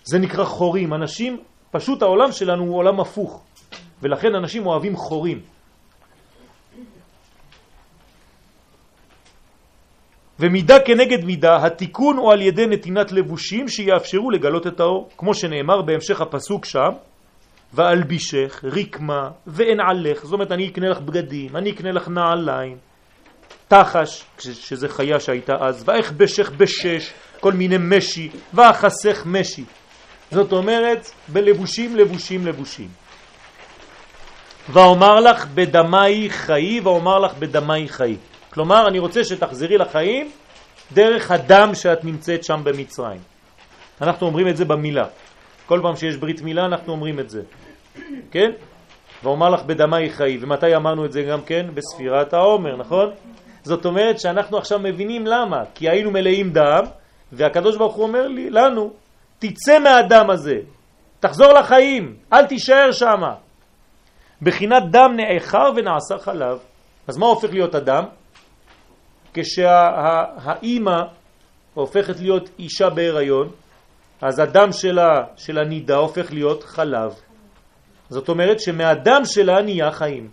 זה 0.03 0.19
נקרא 0.19 0.43
חורים. 0.43 0.93
אנשים, 0.93 1.37
פשוט 1.71 2.01
העולם 2.01 2.31
שלנו 2.31 2.63
הוא 2.63 2.77
עולם 2.77 2.99
הפוך, 2.99 3.43
ולכן 4.01 4.35
אנשים 4.35 4.65
אוהבים 4.65 4.95
חורים. 4.95 5.54
ומידה 10.39 10.79
כנגד 10.79 11.25
מידה, 11.25 11.65
התיקון 11.65 12.17
הוא 12.17 12.31
על 12.31 12.41
ידי 12.41 12.67
נתינת 12.67 13.11
לבושים 13.11 13.67
שיאפשרו 13.67 14.31
לגלות 14.31 14.67
את 14.67 14.79
האור, 14.79 15.09
כמו 15.17 15.33
שנאמר 15.33 15.81
בהמשך 15.81 16.21
הפסוק 16.21 16.65
שם, 16.65 16.89
ואלבישך 17.73 18.63
רקמה 18.63 19.29
עלך, 19.79 20.23
זאת 20.23 20.33
אומרת 20.33 20.51
אני 20.51 20.67
אקנה 20.67 20.89
לך 20.89 20.99
בגדים, 20.99 21.55
אני 21.55 21.71
אקנה 21.71 21.91
לך 21.91 22.07
נעליים, 22.07 22.77
תחש, 23.67 24.23
שזה 24.37 24.89
חיה 24.89 25.19
שהייתה 25.19 25.53
אז, 25.59 25.83
ואכבשך 25.87 26.51
בשש, 26.57 27.13
כל 27.39 27.53
מיני 27.53 27.75
משי, 27.79 28.29
ואחסך 28.53 29.23
משי. 29.25 29.63
זאת 30.31 30.51
אומרת, 30.51 31.11
בלבושים, 31.27 31.95
לבושים, 31.95 32.47
לבושים. 32.47 32.87
ואומר 34.69 35.19
לך 35.19 35.45
בדמי 35.45 36.29
חיי, 36.29 36.79
ואומר 36.79 37.19
לך 37.19 37.33
בדמי 37.33 37.89
חיי. 37.89 38.17
כלומר, 38.55 38.87
אני 38.87 38.99
רוצה 38.99 39.23
שתחזרי 39.23 39.77
לחיים 39.77 40.31
דרך 40.93 41.31
הדם 41.31 41.69
שאת 41.73 42.05
נמצאת 42.05 42.43
שם 42.43 42.61
במצרים. 42.63 43.19
אנחנו 44.01 44.27
אומרים 44.27 44.47
את 44.47 44.57
זה 44.57 44.65
במילה. 44.65 45.05
כל 45.65 45.79
פעם 45.83 45.95
שיש 45.95 46.17
ברית 46.17 46.41
מילה 46.41 46.65
אנחנו 46.65 46.93
אומרים 46.93 47.19
את 47.19 47.29
זה. 47.29 47.41
כן? 48.31 48.51
ואומר 49.23 49.49
לך 49.49 49.63
בדמי 49.63 50.09
חיי. 50.09 50.37
ומתי 50.41 50.75
אמרנו 50.75 51.05
את 51.05 51.11
זה 51.11 51.23
גם 51.23 51.41
כן? 51.41 51.65
בספירת 51.73 52.33
העומר, 52.33 52.75
נכון? 52.75 53.11
זאת 53.63 53.85
אומרת 53.85 54.19
שאנחנו 54.19 54.57
עכשיו 54.57 54.79
מבינים 54.79 55.27
למה. 55.27 55.63
כי 55.73 55.89
היינו 55.89 56.11
מלאים 56.11 56.49
דם, 56.53 56.83
והקדוש 57.31 57.77
ברוך 57.77 57.95
הוא 57.95 58.03
אומר 58.03 58.27
לי, 58.27 58.49
לנו, 58.49 58.93
תצא 59.39 59.79
מהדם 59.79 60.29
הזה, 60.29 60.57
תחזור 61.19 61.53
לחיים, 61.53 62.15
אל 62.33 62.45
תישאר 62.45 62.91
שם. 62.91 63.21
בחינת 64.41 64.83
דם 64.91 65.17
נאחר 65.17 65.69
ונעשה 65.75 66.17
חלב. 66.17 66.57
אז 67.07 67.17
מה 67.17 67.25
הופך 67.25 67.49
להיות 67.51 67.75
הדם? 67.75 68.03
כשהאימא 69.35 71.01
הופכת 71.73 72.19
להיות 72.19 72.49
אישה 72.59 72.89
בהיריון, 72.89 73.49
אז 74.21 74.39
הדם 74.39 74.71
שלה, 74.71 75.23
של 75.35 75.57
הנידה 75.57 75.95
הופך 75.95 76.33
להיות 76.33 76.63
חלב. 76.63 77.13
זאת 78.09 78.29
אומרת 78.29 78.59
שמהדם 78.59 79.21
שלה 79.25 79.61
נהיה 79.61 79.91
חיים. 79.91 80.29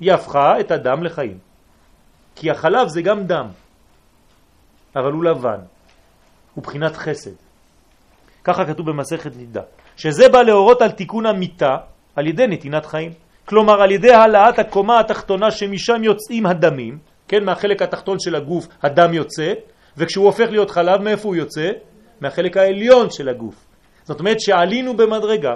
היא 0.00 0.12
הפכה 0.12 0.60
את 0.60 0.70
הדם 0.70 1.02
לחיים. 1.02 1.38
כי 2.36 2.50
החלב 2.50 2.88
זה 2.88 3.02
גם 3.02 3.26
דם, 3.26 3.46
אבל 4.96 5.12
הוא 5.12 5.24
לבן, 5.24 5.60
הוא 6.54 6.64
בחינת 6.64 6.96
חסד. 6.96 7.30
ככה 8.44 8.64
כתוב 8.64 8.90
במסכת 8.90 9.36
נידה, 9.36 9.62
שזה 9.96 10.28
בא 10.28 10.42
להורות 10.42 10.82
על 10.82 10.90
תיקון 10.90 11.26
המיטה 11.26 11.76
על 12.16 12.26
ידי 12.26 12.46
נתינת 12.46 12.86
חיים. 12.86 13.12
כלומר, 13.44 13.82
על 13.82 13.90
ידי 13.90 14.12
העלאת 14.12 14.58
הקומה 14.58 15.00
התחתונה 15.00 15.50
שמשם 15.50 16.04
יוצאים 16.04 16.46
הדמים, 16.46 16.98
כן, 17.28 17.44
מהחלק 17.44 17.82
התחתון 17.82 18.18
של 18.18 18.34
הגוף 18.34 18.68
הדם 18.82 19.14
יוצא, 19.14 19.52
וכשהוא 19.96 20.26
הופך 20.26 20.46
להיות 20.50 20.70
חלב, 20.70 21.02
מאיפה 21.02 21.28
הוא 21.28 21.36
יוצא? 21.36 21.70
מהחלק 22.20 22.56
העליון 22.56 23.10
של 23.10 23.28
הגוף. 23.28 23.66
זאת 24.04 24.20
אומרת 24.20 24.40
שעלינו 24.40 24.96
במדרגה 24.96 25.54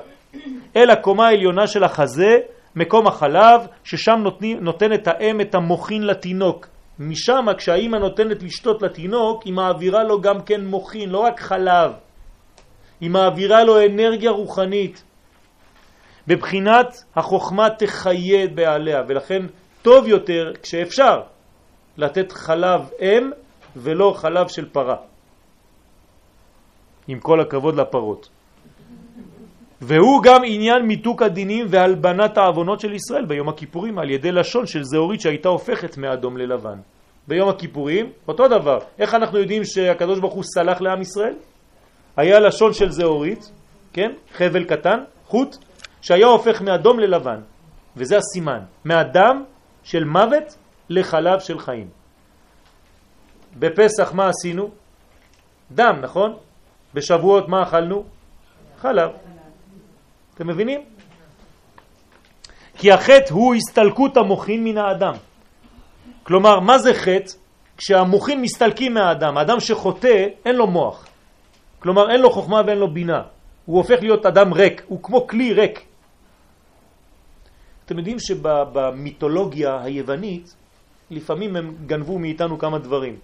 אל 0.76 0.90
הקומה 0.90 1.26
העליונה 1.26 1.66
של 1.66 1.84
החזה, 1.84 2.36
מקום 2.76 3.06
החלב, 3.06 3.66
ששם 3.84 4.18
נותנים, 4.22 4.58
נותנת 4.60 5.08
האם 5.08 5.40
את 5.40 5.54
המוכין 5.54 6.02
לתינוק. 6.02 6.66
משם 6.98 7.46
כשהאימא 7.58 7.96
נותנת 7.96 8.42
לשתות 8.42 8.82
לתינוק, 8.82 9.42
היא 9.42 9.52
מעבירה 9.52 10.04
לו 10.04 10.20
גם 10.20 10.40
כן 10.40 10.66
מוכין, 10.66 11.10
לא 11.10 11.18
רק 11.18 11.40
חלב. 11.40 11.92
היא 13.00 13.10
מעבירה 13.10 13.64
לו 13.64 13.86
אנרגיה 13.86 14.30
רוחנית. 14.30 15.04
בבחינת 16.26 17.04
החוכמה 17.16 17.70
תחיה 17.70 18.46
בעליה, 18.54 19.02
ולכן 19.08 19.46
טוב 19.82 20.08
יותר 20.08 20.52
כשאפשר 20.62 21.20
לתת 21.96 22.32
חלב 22.32 22.80
אם 23.00 23.30
ולא 23.76 24.12
חלב 24.16 24.48
של 24.48 24.68
פרה. 24.68 24.96
עם 27.08 27.20
כל 27.20 27.40
הכבוד 27.40 27.74
לפרות. 27.74 28.28
והוא 29.80 30.22
גם 30.22 30.42
עניין 30.44 30.82
מיתוק 30.82 31.22
הדינים 31.22 31.66
והלבנת 31.68 32.38
העוונות 32.38 32.80
של 32.80 32.92
ישראל 32.92 33.24
ביום 33.24 33.48
הכיפורים 33.48 33.98
על 33.98 34.10
ידי 34.10 34.32
לשון 34.32 34.66
של 34.66 34.82
זהורית 34.82 35.20
שהייתה 35.20 35.48
הופכת 35.48 35.98
מאדום 35.98 36.36
ללבן. 36.36 36.78
ביום 37.28 37.48
הכיפורים, 37.48 38.12
אותו 38.28 38.48
דבר. 38.48 38.78
איך 38.98 39.14
אנחנו 39.14 39.38
יודעים 39.38 39.64
שהקדוש 39.64 40.18
ברוך 40.20 40.34
הוא 40.34 40.44
סלח 40.44 40.80
לעם 40.80 41.00
ישראל? 41.00 41.34
היה 42.16 42.40
לשון 42.40 42.72
של 42.72 42.90
זהורית, 42.90 43.50
כן? 43.92 44.12
חבל 44.32 44.64
קטן, 44.64 44.98
חוט, 45.26 45.56
שהיה 46.02 46.26
הופך 46.26 46.62
מאדום 46.62 46.98
ללבן. 46.98 47.40
וזה 47.96 48.16
הסימן. 48.18 48.60
מאדם 48.84 49.44
של 49.84 50.04
מוות 50.04 50.56
לחלב 50.90 51.40
של 51.40 51.58
חיים. 51.58 51.88
בפסח 53.58 54.12
מה 54.12 54.28
עשינו? 54.28 54.70
דם, 55.70 55.96
נכון? 56.00 56.36
בשבועות 56.94 57.48
מה 57.48 57.62
אכלנו? 57.62 58.04
חלב. 58.80 59.10
אתם 60.34 60.46
מבינים? 60.46 60.84
כי 62.76 62.92
החטא 62.92 63.30
הוא 63.30 63.54
הסתלקות 63.54 64.16
המוחין 64.16 64.64
מן 64.64 64.78
האדם. 64.78 65.14
כלומר, 66.22 66.60
מה 66.60 66.78
זה 66.78 66.94
חטא? 66.94 67.32
כשהמוחין 67.76 68.42
מסתלקים 68.42 68.94
מהאדם, 68.94 69.38
האדם 69.38 69.60
שחוטא, 69.60 70.26
אין 70.44 70.56
לו 70.56 70.66
מוח. 70.66 71.06
כלומר, 71.78 72.10
אין 72.10 72.20
לו 72.20 72.30
חוכמה 72.30 72.60
ואין 72.66 72.78
לו 72.78 72.90
בינה. 72.90 73.22
הוא 73.64 73.76
הופך 73.76 73.98
להיות 74.00 74.26
אדם 74.26 74.52
ריק, 74.52 74.82
הוא 74.86 75.02
כמו 75.02 75.26
כלי 75.26 75.52
ריק. 75.52 75.84
אתם 77.84 77.98
יודעים 77.98 78.18
שבמיתולוגיה 78.18 79.80
היוונית, 79.82 80.54
לפעמים 81.10 81.56
הם 81.56 81.76
גנבו 81.86 82.18
מאיתנו 82.18 82.58
כמה 82.58 82.78
דברים. 82.78 83.18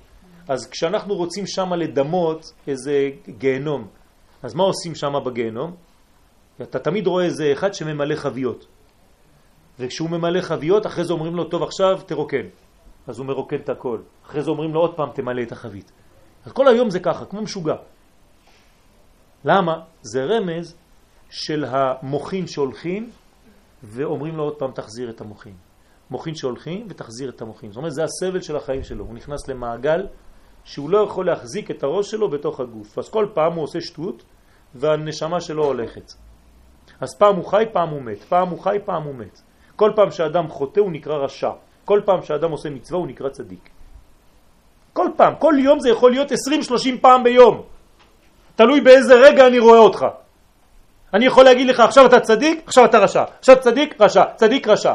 אז 0.48 0.70
כשאנחנו 0.70 1.14
רוצים 1.14 1.46
שם 1.46 1.72
לדמות 1.72 2.52
איזה 2.68 3.10
גיהנום, 3.28 3.88
אז 4.42 4.54
מה 4.54 4.64
עושים 4.64 4.94
שם 4.94 5.12
בגיהנום? 5.26 5.76
אתה 6.62 6.78
תמיד 6.78 7.06
רואה 7.06 7.24
איזה 7.24 7.52
אחד 7.52 7.74
שממלא 7.74 8.14
חביות. 8.14 8.66
וכשהוא 9.78 10.10
ממלא 10.10 10.40
חביות, 10.40 10.86
אחרי 10.86 11.04
זה 11.04 11.12
אומרים 11.12 11.34
לו, 11.34 11.44
טוב, 11.44 11.62
עכשיו 11.62 12.00
תרוקן. 12.06 12.46
אז 13.06 13.18
הוא 13.18 13.26
מרוקן 13.26 13.56
את 13.56 13.68
הכל. 13.68 13.98
אחרי 14.26 14.42
זה 14.42 14.50
אומרים 14.50 14.74
לו 14.74 14.80
עוד 14.80 14.96
פעם, 14.96 15.08
תמלא 15.14 15.42
את 15.42 15.52
החבית. 15.52 15.92
אז 16.44 16.52
כל 16.52 16.68
היום 16.68 16.90
זה 16.90 17.00
ככה, 17.00 17.24
כמו 17.24 17.42
משוגע. 17.42 17.76
למה? 19.44 19.80
זה 20.02 20.24
רמז 20.24 20.76
של 21.30 21.64
המוחין 21.64 22.46
שהולכים 22.46 23.10
ואומרים 23.82 24.36
לו 24.36 24.42
עוד 24.42 24.54
פעם, 24.58 24.70
תחזיר 24.72 25.10
את 25.10 25.20
המוחין. 25.20 25.54
מוחין 26.10 26.34
שהולכים 26.34 26.86
ותחזיר 26.90 27.30
את 27.30 27.42
המוחין. 27.42 27.70
זאת 27.70 27.76
אומרת, 27.76 27.92
זה 27.92 28.04
הסבל 28.04 28.40
של 28.40 28.56
החיים 28.56 28.82
שלו. 28.82 29.04
הוא 29.04 29.14
נכנס 29.14 29.48
למעגל 29.48 30.06
שהוא 30.64 30.90
לא 30.90 30.98
יכול 30.98 31.26
להחזיק 31.26 31.70
את 31.70 31.82
הראש 31.82 32.10
שלו 32.10 32.30
בתוך 32.30 32.60
הגוף. 32.60 32.98
אז 32.98 33.08
כל 33.08 33.26
פעם 33.34 33.52
הוא 33.52 33.64
עושה 33.64 33.80
שטות 33.80 34.22
והנשמה 34.74 35.40
שלו 35.40 35.64
הולכת. 35.64 36.12
אז 37.00 37.18
פעם 37.18 37.36
הוא 37.36 37.44
חי, 37.44 37.64
פעם 37.72 37.88
הוא 37.88 38.02
מת. 38.02 38.22
פעם 38.22 38.48
הוא 38.48 38.60
חי, 38.60 38.76
פעם 38.84 39.02
הוא 39.02 39.14
מת. 39.14 39.40
כל 39.76 39.90
פעם 39.96 40.10
שאדם 40.10 40.48
חוטא 40.48 40.80
הוא 40.80 40.92
נקרא 40.92 41.16
רשע. 41.16 41.50
כל 41.84 42.00
פעם 42.04 42.22
שאדם 42.22 42.50
עושה 42.50 42.70
מצווה 42.70 42.98
הוא 42.98 43.06
נקרא 43.06 43.28
צדיק. 43.28 43.70
כל 44.92 45.08
פעם, 45.16 45.34
כל 45.38 45.54
יום 45.58 45.80
זה 45.80 45.90
יכול 45.90 46.10
להיות 46.10 46.32
20-30 46.32 46.34
פעם 47.00 47.24
ביום. 47.24 47.62
תלוי 48.56 48.80
באיזה 48.80 49.14
רגע 49.14 49.46
אני 49.46 49.58
רואה 49.58 49.78
אותך. 49.78 50.06
אני 51.14 51.26
יכול 51.26 51.44
להגיד 51.44 51.66
לך, 51.66 51.80
עכשיו 51.80 52.06
אתה 52.06 52.20
צדיק, 52.20 52.62
עכשיו 52.66 52.84
אתה 52.84 52.98
רשע. 52.98 53.24
עכשיו 53.38 53.56
צדיק, 53.60 54.00
רשע, 54.00 54.24
צדיק, 54.36 54.68
רשע. 54.68 54.92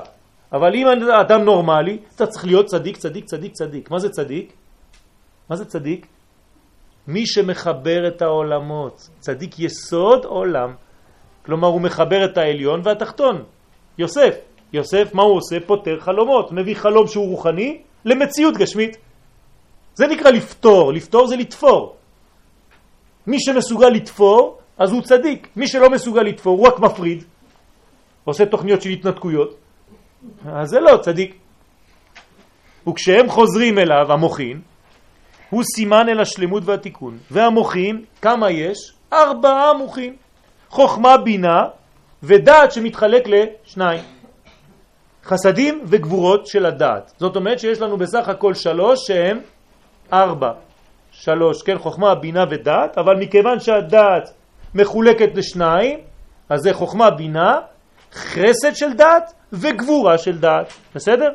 אבל 0.54 0.76
אם 0.76 0.88
אדם 1.22 1.42
נורמלי, 1.42 1.98
אתה 2.16 2.28
צריך 2.28 2.46
להיות 2.46 2.66
צדיק, 2.66 2.98
צדיק, 2.98 3.26
צדיק, 3.26 3.54
צדיק. 3.54 3.92
מה 3.92 4.00
זה 4.00 4.10
צדיק? 4.10 4.54
מה 5.50 5.56
זה 5.56 5.66
צדיק? 5.66 6.08
מי 7.08 7.28
שמחבר 7.28 8.08
את 8.08 8.22
העולמות. 8.22 9.10
צדיק 9.20 9.60
יסוד 9.60 10.26
עולם. 10.26 10.74
כלומר, 11.46 11.68
הוא 11.68 11.82
מחבר 11.82 12.26
את 12.26 12.38
העליון 12.38 12.82
והתחתון. 12.84 13.44
יוסף. 13.98 14.36
יוסף, 14.74 15.14
מה 15.14 15.24
הוא 15.24 15.38
עושה? 15.38 15.60
פותר 15.66 16.00
חלומות. 16.00 16.52
מביא 16.52 16.76
חלום 16.76 17.08
שהוא 17.08 17.30
רוחני 17.30 17.82
למציאות 18.06 18.58
גשמית. 18.58 18.98
זה 19.94 20.08
נקרא 20.08 20.32
לפתור. 20.32 20.94
לפתור 20.94 21.28
זה 21.28 21.36
לתפור. 21.36 21.96
מי 23.28 23.38
שמסוגל 23.40 23.90
לתפור, 23.90 24.58
אז 24.78 24.92
הוא 24.92 25.02
צדיק. 25.02 25.48
מי 25.56 25.68
שלא 25.68 25.90
מסוגל 25.90 26.22
לתפור, 26.22 26.58
הוא 26.58 26.68
רק 26.68 26.80
מפריד. 26.80 27.24
עושה 28.24 28.46
תוכניות 28.46 28.82
של 28.82 28.90
התנתקויות. 28.90 29.61
אז 30.46 30.70
זה 30.70 30.80
לא 30.80 30.98
צדיק. 30.98 31.36
וכשהם 32.90 33.30
חוזרים 33.30 33.80
אליו, 33.80 34.14
המוחין, 34.14 34.62
הוא 35.50 35.64
סימן 35.76 36.10
אל 36.10 36.20
השלמות 36.22 36.64
והתיקון. 36.66 37.18
והמוחין, 37.32 38.06
כמה 38.22 38.52
יש? 38.52 38.78
ארבעה 39.14 39.74
מוחין. 39.74 40.16
חוכמה, 40.70 41.18
בינה 41.18 41.64
ודעת 42.24 42.72
שמתחלק 42.72 43.24
לשניים. 43.28 44.04
חסדים 45.24 45.84
וגבורות 45.86 46.48
של 46.48 46.66
הדעת. 46.66 47.14
זאת 47.18 47.36
אומרת 47.36 47.60
שיש 47.60 47.82
לנו 47.82 47.98
בסך 47.98 48.30
הכל 48.30 48.54
שלוש 48.54 49.00
שהם 49.08 49.40
ארבע. 50.14 50.52
שלוש, 51.12 51.62
כן, 51.64 51.78
חוכמה, 51.78 52.16
בינה 52.16 52.44
ודעת, 52.50 52.98
אבל 52.98 53.16
מכיוון 53.20 53.60
שהדעת 53.60 54.34
מחולקת 54.76 55.36
לשניים, 55.36 56.00
אז 56.50 56.60
זה 56.62 56.74
חוכמה, 56.74 57.10
בינה, 57.10 57.60
חסד 58.14 58.76
של 58.76 58.94
דעת 58.94 59.34
וגבורה 59.54 60.18
של 60.18 60.38
דעת. 60.38 60.74
בסדר? 60.96 61.30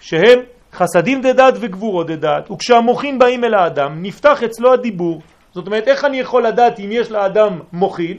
שהם 0.00 0.38
חסדים 0.72 1.22
דדת 1.22 1.54
וגבורות 1.60 2.06
דדת, 2.06 2.50
וכשהמוחין 2.50 3.18
באים 3.18 3.44
אל 3.44 3.54
האדם, 3.54 4.02
נפתח 4.02 4.42
אצלו 4.42 4.72
הדיבור. 4.72 5.20
זאת 5.52 5.66
אומרת, 5.66 5.88
איך 5.88 6.04
אני 6.04 6.20
יכול 6.20 6.46
לדעת 6.46 6.78
אם 6.78 6.88
יש 6.92 7.10
לאדם 7.10 7.60
מוחין? 7.72 8.18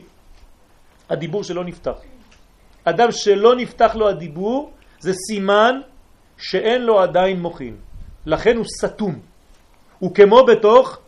הדיבור 1.09 1.43
שלו 1.43 1.63
נפתח. 1.63 1.97
אדם 2.85 3.11
שלא 3.11 3.55
נפתח 3.55 3.95
לו 3.95 4.09
הדיבור, 4.09 4.71
זה 4.99 5.13
סימן 5.13 5.81
שאין 6.37 6.81
לו 6.81 6.99
עדיין 7.01 7.39
מוחין. 7.39 7.75
לכן 8.25 8.57
הוא 8.57 8.65
סתום. 8.81 9.19
הוא 9.99 10.15
כמו 10.15 10.45
בתוך 10.45 10.99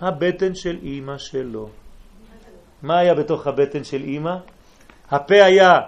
הבטן 0.00 0.54
של 0.54 0.78
אימא 0.82 1.18
שלו. 1.18 1.68
מה 2.82 2.98
היה 2.98 3.14
בתוך 3.14 3.46
הבטן 3.46 3.84
של 3.84 4.02
אימא? 4.04 4.34
הפה 5.10 5.44
היה 5.44 5.80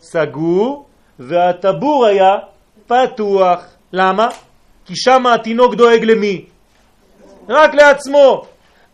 סגור 0.00 0.86
והטבור 1.18 2.06
היה 2.06 2.36
פתוח. 2.86 3.64
למה? 3.92 4.28
כי 4.86 4.96
שם 4.96 5.26
התינוק 5.26 5.74
דואג 5.74 6.04
למי? 6.04 6.44
רק 7.48 7.74
לעצמו. 7.74 8.44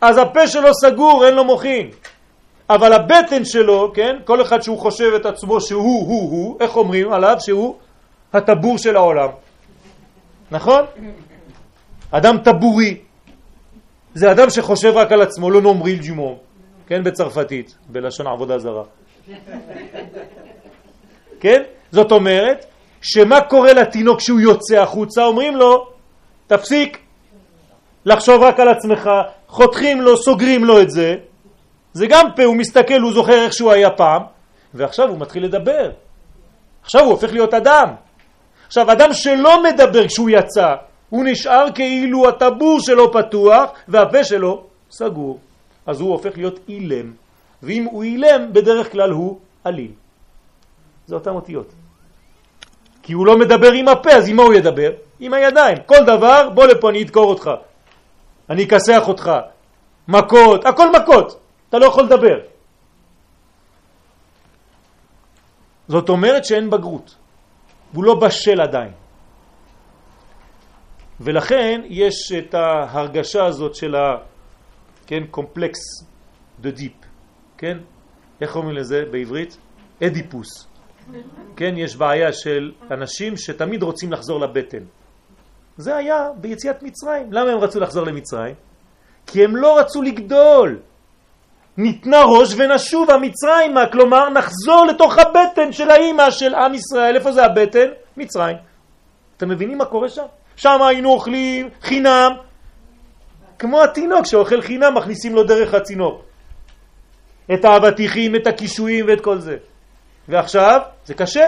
אז 0.00 0.18
הפה 0.18 0.46
שלו 0.46 0.74
סגור, 0.74 1.26
אין 1.26 1.34
לו 1.34 1.44
מוחין. 1.44 1.90
אבל 2.70 2.92
הבטן 2.92 3.44
שלו, 3.44 3.92
כן, 3.94 4.16
כל 4.24 4.42
אחד 4.42 4.62
שהוא 4.62 4.78
חושב 4.78 5.12
את 5.16 5.26
עצמו 5.26 5.60
שהוא, 5.60 6.06
הוא, 6.06 6.30
הוא, 6.30 6.56
איך 6.60 6.76
אומרים 6.76 7.12
עליו? 7.12 7.36
שהוא 7.40 7.76
הטבור 8.32 8.78
של 8.78 8.96
העולם. 8.96 9.28
נכון? 10.50 10.84
אדם 12.10 12.38
טבורי. 12.38 12.98
זה 14.14 14.30
אדם 14.30 14.50
שחושב 14.50 14.92
רק 14.94 15.12
על 15.12 15.22
עצמו, 15.22 15.50
לא 15.50 15.62
נומריל 15.62 15.98
ג'ומו, 16.02 16.38
כן, 16.86 17.04
בצרפתית, 17.04 17.76
בלשון 17.88 18.26
עבודה 18.26 18.58
זרה. 18.58 18.82
כן? 21.40 21.62
זאת 21.92 22.12
אומרת, 22.12 22.66
שמה 23.02 23.40
קורה 23.40 23.72
לתינוק 23.72 24.18
כשהוא 24.18 24.40
יוצא 24.40 24.76
החוצה? 24.76 25.24
אומרים 25.24 25.56
לו, 25.56 25.86
תפסיק 26.46 26.98
לחשוב 28.04 28.42
רק 28.42 28.60
על 28.60 28.68
עצמך, 28.68 29.10
חותכים 29.48 30.00
לו, 30.00 30.16
סוגרים 30.16 30.64
לו 30.64 30.80
את 30.80 30.90
זה. 30.90 31.14
זה 31.92 32.06
גם 32.06 32.26
פה, 32.36 32.44
הוא 32.44 32.56
מסתכל, 32.56 33.00
הוא 33.00 33.12
זוכר 33.12 33.44
איך 33.44 33.52
שהוא 33.52 33.72
היה 33.72 33.90
פעם, 33.90 34.22
ועכשיו 34.74 35.08
הוא 35.08 35.18
מתחיל 35.18 35.44
לדבר. 35.44 35.90
עכשיו 36.82 37.02
הוא 37.02 37.10
הופך 37.10 37.32
להיות 37.32 37.54
אדם. 37.54 37.88
עכשיו, 38.66 38.92
אדם 38.92 39.12
שלא 39.12 39.62
מדבר 39.62 40.08
כשהוא 40.08 40.30
יצא, 40.30 40.74
הוא 41.10 41.24
נשאר 41.24 41.66
כאילו 41.74 42.28
הטבור 42.28 42.80
שלו 42.80 43.12
פתוח 43.12 43.70
והפה 43.88 44.24
שלו 44.24 44.64
סגור. 44.90 45.38
אז 45.86 46.00
הוא 46.00 46.10
הופך 46.12 46.36
להיות 46.36 46.60
אילם. 46.68 47.12
ואם 47.62 47.84
הוא 47.84 48.02
אילם, 48.02 48.52
בדרך 48.52 48.92
כלל 48.92 49.10
הוא 49.10 49.38
אלים. 49.66 49.92
זה 51.06 51.14
אותם 51.14 51.34
אותיות. 51.34 51.72
כי 53.02 53.12
הוא 53.12 53.26
לא 53.26 53.38
מדבר 53.38 53.72
עם 53.72 53.88
הפה, 53.88 54.10
אז 54.12 54.28
עם 54.28 54.36
מה 54.36 54.42
הוא 54.42 54.54
ידבר? 54.54 54.90
עם 55.20 55.34
הידיים. 55.34 55.76
כל 55.86 56.04
דבר, 56.06 56.50
בוא 56.54 56.66
לפה, 56.66 56.90
אני 56.90 57.02
אדקור 57.02 57.30
אותך. 57.30 57.50
אני 58.50 58.64
אכסח 58.64 59.08
אותך. 59.08 59.30
מכות, 60.08 60.66
הכל 60.66 60.88
מכות. 60.90 61.40
אתה 61.68 61.78
לא 61.78 61.86
יכול 61.86 62.04
לדבר. 62.04 62.38
זאת 65.88 66.08
אומרת 66.08 66.44
שאין 66.44 66.70
בגרות. 66.70 67.14
הוא 67.92 68.04
לא 68.04 68.14
בשל 68.14 68.60
עדיין. 68.60 68.92
ולכן 71.20 71.80
יש 71.84 72.32
את 72.32 72.54
ההרגשה 72.54 73.44
הזאת 73.44 73.74
של 73.74 73.94
ה... 73.94 74.16
כן, 75.06 75.22
complexe 75.30 75.78
d'Œdipe, 76.60 76.92
כן? 77.58 77.78
איך 78.40 78.56
אומרים 78.56 78.76
לזה 78.76 79.04
בעברית? 79.10 79.56
אדיפוס. 80.02 80.66
כן, 81.56 81.74
יש 81.76 81.96
בעיה 81.96 82.32
של 82.32 82.72
אנשים 82.90 83.36
שתמיד 83.36 83.82
רוצים 83.82 84.12
לחזור 84.12 84.40
לבטן. 84.40 84.84
זה 85.76 85.96
היה 85.96 86.28
ביציאת 86.36 86.82
מצרים. 86.82 87.32
למה 87.32 87.50
הם 87.50 87.58
רצו 87.58 87.80
לחזור 87.80 88.06
למצרים? 88.06 88.54
כי 89.26 89.44
הם 89.44 89.56
לא 89.56 89.78
רצו 89.78 90.02
לגדול. 90.02 90.78
ניתנה 91.76 92.22
ראש 92.22 92.54
ונשוב 92.56 93.10
המצרימה, 93.10 93.86
כלומר 93.92 94.28
נחזור 94.30 94.86
לתוך 94.86 95.18
הבטן 95.18 95.72
של 95.72 95.90
האימא 95.90 96.30
של 96.30 96.54
עם 96.54 96.74
ישראל. 96.74 97.16
איפה 97.16 97.32
זה 97.32 97.44
הבטן? 97.44 97.88
מצרים. 98.16 98.56
אתם 99.36 99.48
מבינים 99.48 99.78
מה 99.78 99.84
קורה 99.84 100.08
שם? 100.08 100.24
שם 100.56 100.82
היינו 100.82 101.10
אוכלים 101.10 101.68
חינם, 101.82 102.32
כמו 103.58 103.82
התינוק 103.82 104.26
שאוכל 104.26 104.62
חינם, 104.62 104.94
מכניסים 104.94 105.34
לו 105.34 105.44
דרך 105.44 105.74
הצינור. 105.74 106.22
את 107.54 107.64
האבטיחים, 107.64 108.36
את 108.36 108.46
הקישואים 108.46 109.04
ואת 109.08 109.20
כל 109.20 109.38
זה. 109.38 109.56
ועכשיו 110.28 110.80
זה 111.04 111.14
קשה. 111.14 111.46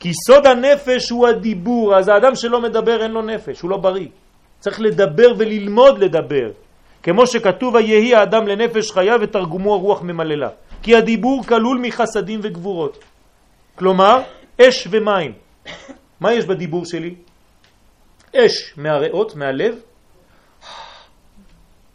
כי 0.00 0.12
סוד 0.26 0.46
הנפש 0.46 1.10
הוא 1.10 1.28
הדיבור, 1.28 1.96
אז 1.96 2.08
האדם 2.08 2.34
שלא 2.34 2.60
מדבר 2.60 3.02
אין 3.02 3.10
לו 3.10 3.22
נפש, 3.22 3.60
הוא 3.60 3.70
לא 3.70 3.76
בריא. 3.76 4.08
צריך 4.60 4.80
לדבר 4.80 5.28
וללמוד 5.38 5.98
לדבר. 5.98 6.50
כמו 7.02 7.26
שכתוב, 7.26 7.76
היהי 7.76 8.14
האדם 8.14 8.46
לנפש 8.46 8.90
חיה 8.92 9.16
ותרגומו 9.20 9.74
הרוח 9.74 10.02
ממללה. 10.02 10.48
כי 10.82 10.96
הדיבור 10.96 11.44
כלול 11.44 11.78
מחסדים 11.82 12.40
וגבורות. 12.42 13.04
כלומר, 13.74 14.22
אש 14.60 14.88
ומים. 14.90 15.32
מה 16.20 16.32
יש 16.32 16.44
בדיבור 16.44 16.84
שלי? 16.84 17.14
אש 18.38 18.74
מהריאות, 18.76 19.36
מהלב, 19.36 19.74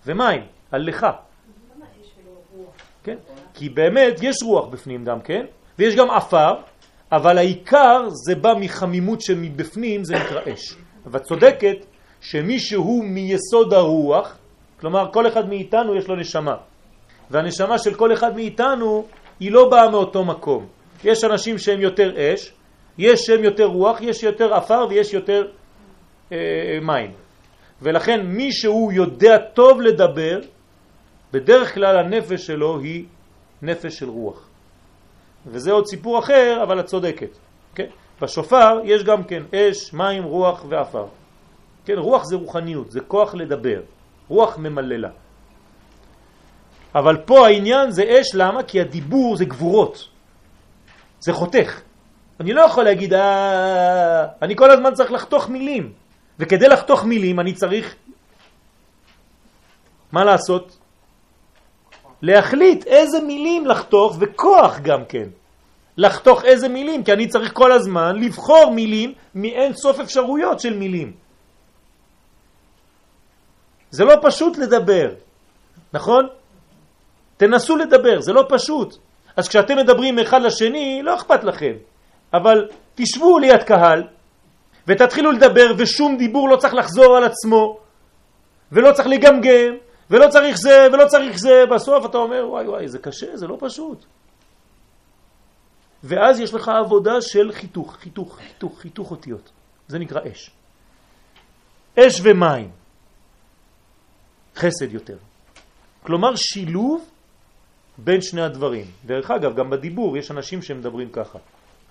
ומים, 0.05 0.41
הלכה. 0.71 1.11
כן? 3.03 3.17
כי 3.53 3.69
באמת 3.69 4.13
יש 4.21 4.35
רוח 4.43 4.67
בפנים 4.67 5.05
גם, 5.05 5.21
כן? 5.21 5.45
ויש 5.79 5.95
גם 5.95 6.11
אפר, 6.11 6.53
אבל 7.11 7.37
העיקר 7.37 8.09
זה 8.09 8.35
בא 8.35 8.53
מחמימות 8.59 9.21
שמבפנים, 9.21 10.03
זה 10.03 10.15
נקרא 10.15 10.41
אש. 10.53 10.75
ואת 11.05 11.23
צודקת 11.23 11.77
שמי 12.21 12.59
שהוא 12.59 13.05
מיסוד 13.05 13.73
הרוח, 13.73 14.37
כלומר 14.79 15.11
כל 15.13 15.27
אחד 15.27 15.49
מאיתנו 15.49 15.95
יש 15.95 16.07
לו 16.07 16.15
נשמה, 16.15 16.55
והנשמה 17.29 17.77
של 17.77 17.93
כל 17.93 18.13
אחד 18.13 18.35
מאיתנו 18.35 19.05
היא 19.39 19.51
לא 19.51 19.69
באה 19.69 19.89
מאותו 19.89 20.25
מקום. 20.25 20.65
יש 21.03 21.23
אנשים 21.23 21.57
שהם 21.57 21.81
יותר 21.81 22.11
אש, 22.17 22.51
יש 22.97 23.21
שהם 23.25 23.43
יותר 23.43 23.65
רוח, 23.65 24.01
יש 24.01 24.23
יותר 24.23 24.57
אפר 24.57 24.85
ויש 24.89 25.13
יותר 25.13 25.47
מים. 26.81 27.11
ולכן 27.81 28.25
מי 28.25 28.51
שהוא 28.51 28.91
יודע 28.91 29.37
טוב 29.37 29.81
לדבר, 29.81 30.39
בדרך 31.33 31.73
כלל 31.73 31.97
הנפש 31.97 32.47
שלו 32.47 32.79
היא 32.79 33.05
נפש 33.61 33.99
של 33.99 34.09
רוח. 34.09 34.47
וזה 35.45 35.71
עוד 35.71 35.85
סיפור 35.85 36.19
אחר, 36.19 36.59
אבל 36.63 36.79
את 36.79 36.85
צודקת. 36.85 37.37
כן? 37.75 37.89
בשופר 38.21 38.79
יש 38.83 39.03
גם 39.03 39.23
כן 39.23 39.43
אש, 39.55 39.93
מים, 39.93 40.23
רוח 40.23 40.65
ואפר. 40.69 41.05
כן, 41.85 41.97
רוח 41.97 42.23
זה 42.23 42.35
רוחניות, 42.35 42.91
זה 42.91 42.99
כוח 42.99 43.35
לדבר. 43.35 43.81
רוח 44.27 44.57
ממללה. 44.57 45.09
אבל 46.95 47.17
פה 47.25 47.47
העניין 47.47 47.91
זה 47.91 48.03
אש, 48.03 48.35
למה? 48.35 48.63
כי 48.63 48.81
הדיבור 48.81 49.35
זה 49.35 49.45
גבורות. 49.45 50.09
זה 51.19 51.33
חותך. 51.33 51.81
אני 52.39 52.53
לא 52.53 52.61
יכול 52.61 52.83
להגיד, 52.83 53.13
אה, 53.13 54.25
אני 54.41 54.55
כל 54.55 54.71
הזמן 54.71 54.93
צריך 54.93 55.11
לחתוך 55.11 55.49
מילים, 55.49 55.93
וכדי 56.43 56.67
לחתוך 56.67 57.03
מילים 57.05 57.39
אני 57.39 57.53
צריך, 57.53 57.95
מה 60.11 60.23
לעשות? 60.23 60.77
להחליט 62.21 62.87
איזה 62.87 63.21
מילים 63.21 63.65
לחתוך, 63.65 64.17
וכוח 64.19 64.79
גם 64.79 65.05
כן. 65.09 65.27
לחתוך 65.97 66.45
איזה 66.45 66.69
מילים, 66.69 67.03
כי 67.03 67.13
אני 67.13 67.27
צריך 67.27 67.53
כל 67.53 67.71
הזמן 67.71 68.15
לבחור 68.15 68.71
מילים 68.75 69.13
מאין 69.35 69.73
סוף 69.73 69.99
אפשרויות 69.99 70.59
של 70.59 70.73
מילים. 70.77 71.13
זה 73.91 74.03
לא 74.03 74.15
פשוט 74.21 74.57
לדבר, 74.57 75.15
נכון? 75.93 76.27
תנסו 77.37 77.75
לדבר, 77.75 78.21
זה 78.21 78.33
לא 78.33 78.45
פשוט. 78.49 78.97
אז 79.35 79.47
כשאתם 79.47 79.77
מדברים 79.77 80.19
אחד 80.19 80.41
לשני, 80.41 81.01
לא 81.03 81.15
אכפת 81.15 81.43
לכם. 81.43 81.73
אבל 82.33 82.67
תשבו 82.95 83.39
ליד 83.39 83.63
קהל 83.63 84.03
ותתחילו 84.87 85.31
לדבר 85.31 85.73
ושום 85.77 86.17
דיבור 86.17 86.49
לא 86.49 86.57
צריך 86.57 86.73
לחזור 86.73 87.17
על 87.17 87.23
עצמו 87.23 87.79
ולא 88.71 88.91
צריך 88.91 89.07
לגמגם 89.07 89.73
ולא 90.09 90.27
צריך 90.27 90.57
זה 90.57 90.87
ולא 90.93 91.07
צריך 91.07 91.37
זה. 91.37 91.65
בסוף 91.75 92.05
אתה 92.05 92.17
אומר, 92.17 92.45
וואי 92.49 92.67
וואי, 92.67 92.87
זה 92.87 92.99
קשה, 92.99 93.37
זה 93.37 93.47
לא 93.47 93.57
פשוט. 93.59 94.05
ואז 96.03 96.39
יש 96.39 96.53
לך 96.53 96.69
עבודה 96.69 97.21
של 97.21 97.51
חיתוך, 97.51 97.95
חיתוך, 97.95 98.37
חיתוך, 98.37 98.79
חיתוך 98.79 99.11
אותיות. 99.11 99.51
זה 99.87 99.99
נקרא 99.99 100.21
אש. 100.31 100.51
אש 101.99 102.21
ומים. 102.23 102.71
חסד 104.55 104.93
יותר. 104.93 105.17
כלומר 106.03 106.35
שילוב 106.35 107.09
בין 107.97 108.21
שני 108.21 108.41
הדברים. 108.41 108.85
דרך 109.05 109.31
אגב, 109.31 109.55
גם 109.55 109.69
בדיבור 109.69 110.17
יש 110.17 110.31
אנשים 110.31 110.61
שמדברים 110.61 111.09
ככה. 111.11 111.39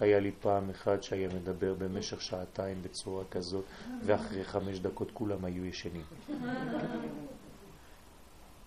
היה 0.03 0.21
לי 0.21 0.31
פעם 0.41 0.71
אחד 0.71 1.03
שהיה 1.03 1.29
מדבר 1.29 1.75
במשך 1.79 2.23
שעתיים 2.23 2.83
בצורה 2.83 3.25
כזאת, 3.31 3.65
ואחרי 4.05 4.45
חמש 4.45 4.79
דקות 4.79 5.11
כולם 5.11 5.45
היו 5.45 5.65
ישנים. 5.65 6.03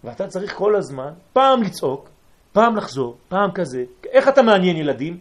ואתה 0.04 0.28
צריך 0.28 0.56
כל 0.56 0.76
הזמן, 0.76 1.14
פעם 1.34 1.64
לצעוק, 1.64 2.10
פעם 2.54 2.76
לחזור, 2.76 3.18
פעם 3.30 3.52
כזה. 3.52 3.84
איך 4.12 4.28
אתה 4.28 4.42
מעניין 4.42 4.78
ילדים? 4.78 5.18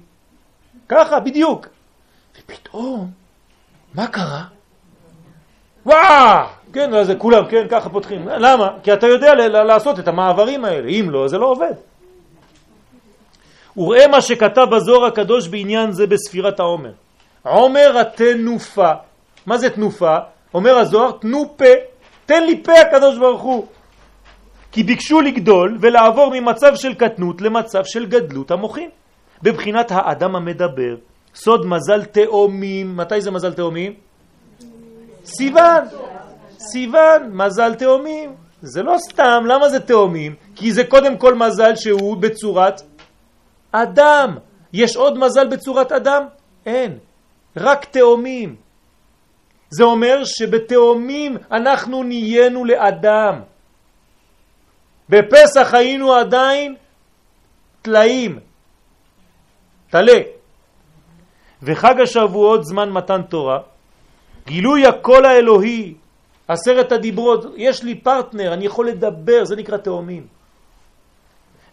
ככה, 0.89 1.21
בדיוק. 1.21 1.67
ופתאום, 2.39 3.11
מה 3.95 4.07
קרה? 4.07 4.45
וואו! 5.87 6.47
כן, 6.73 6.95
אז 6.95 7.13
כולם, 7.19 7.49
כן, 7.51 7.67
ככה 7.71 7.91
פותחים. 7.91 8.29
למה? 8.29 8.79
כי 8.83 8.93
אתה 8.93 9.07
יודע 9.07 9.35
לעשות 9.49 9.99
את 9.99 10.09
המעברים 10.09 10.65
האלה. 10.65 10.89
אם 10.89 11.07
לא, 11.11 11.29
זה 11.29 11.39
לא 11.39 11.47
עובד. 11.47 11.75
וראה 13.77 14.09
מה 14.09 14.21
שכתב 14.21 14.67
בזוהר 14.73 15.05
הקדוש 15.05 15.49
בעניין 15.49 15.93
זה 15.93 16.07
בספירת 16.07 16.61
העומר. 16.61 16.93
עומר 17.43 17.99
התנופה. 18.01 18.91
מה 19.47 19.59
זה 19.59 19.71
תנופה? 19.71 20.17
אומר 20.55 20.79
הזוהר, 20.79 21.11
תנו 21.21 21.55
פה, 21.57 21.65
תן 22.27 22.45
לי 22.47 22.63
פה 22.63 22.73
הקדוש 22.73 23.19
ברוך 23.19 23.43
הוא. 23.43 23.67
כי 24.73 24.83
ביקשו 24.83 25.21
לגדול 25.21 25.79
ולעבור 25.81 26.31
ממצב 26.35 26.73
של 26.75 26.95
קטנות 26.95 27.41
למצב 27.41 27.81
של 27.85 28.07
גדלות 28.07 28.51
המוחים. 28.51 28.91
בבחינת 29.43 29.87
האדם 29.91 30.37
המדבר. 30.37 30.97
סוד 31.35 31.67
מזל 31.67 32.05
תאומים. 32.05 32.97
מתי 32.97 33.21
זה 33.21 33.31
מזל 33.31 33.53
תאומים? 33.53 33.95
סיוון. 35.25 35.85
סיוון, 36.59 37.31
מזל 37.33 37.75
תאומים. 37.75 38.35
זה 38.63 38.83
לא 38.83 38.97
סתם, 39.11 39.45
למה 39.47 39.69
זה 39.69 39.81
תאומים? 39.81 40.35
כי 40.57 40.73
זה 40.73 40.85
קודם 40.85 41.17
כל 41.17 41.35
מזל 41.35 41.77
שהוא 41.77 42.17
בצורת 42.17 42.83
אדם. 43.83 44.39
יש 44.73 44.97
עוד 44.97 45.19
מזל 45.19 45.49
בצורת 45.49 45.93
אדם? 45.93 46.23
אין. 46.67 46.99
רק 47.57 47.85
תאומים. 47.85 48.57
זה 49.71 49.85
אומר 49.85 50.25
שבתאומים 50.25 51.37
אנחנו 51.53 52.03
נהיינו 52.03 52.65
לאדם. 52.65 53.41
בפסח 55.09 55.75
היינו 55.75 56.15
עדיין 56.15 56.75
תלאים, 57.83 58.39
תלה. 59.91 60.21
וחג 61.63 62.01
השבועות 62.01 62.65
זמן 62.65 62.91
מתן 62.91 63.23
תורה, 63.23 63.59
גילוי 64.47 64.87
הקול 64.87 65.25
האלוהי, 65.25 65.95
עשרת 66.49 66.93
הדיברות, 66.93 67.45
יש 67.57 67.83
לי 67.83 67.95
פרטנר, 67.95 68.55
אני 68.55 68.67
יכול 68.67 68.89
לדבר, 68.89 69.45
זה 69.45 69.57
נקרא 69.57 69.77
תאומים. 69.77 70.27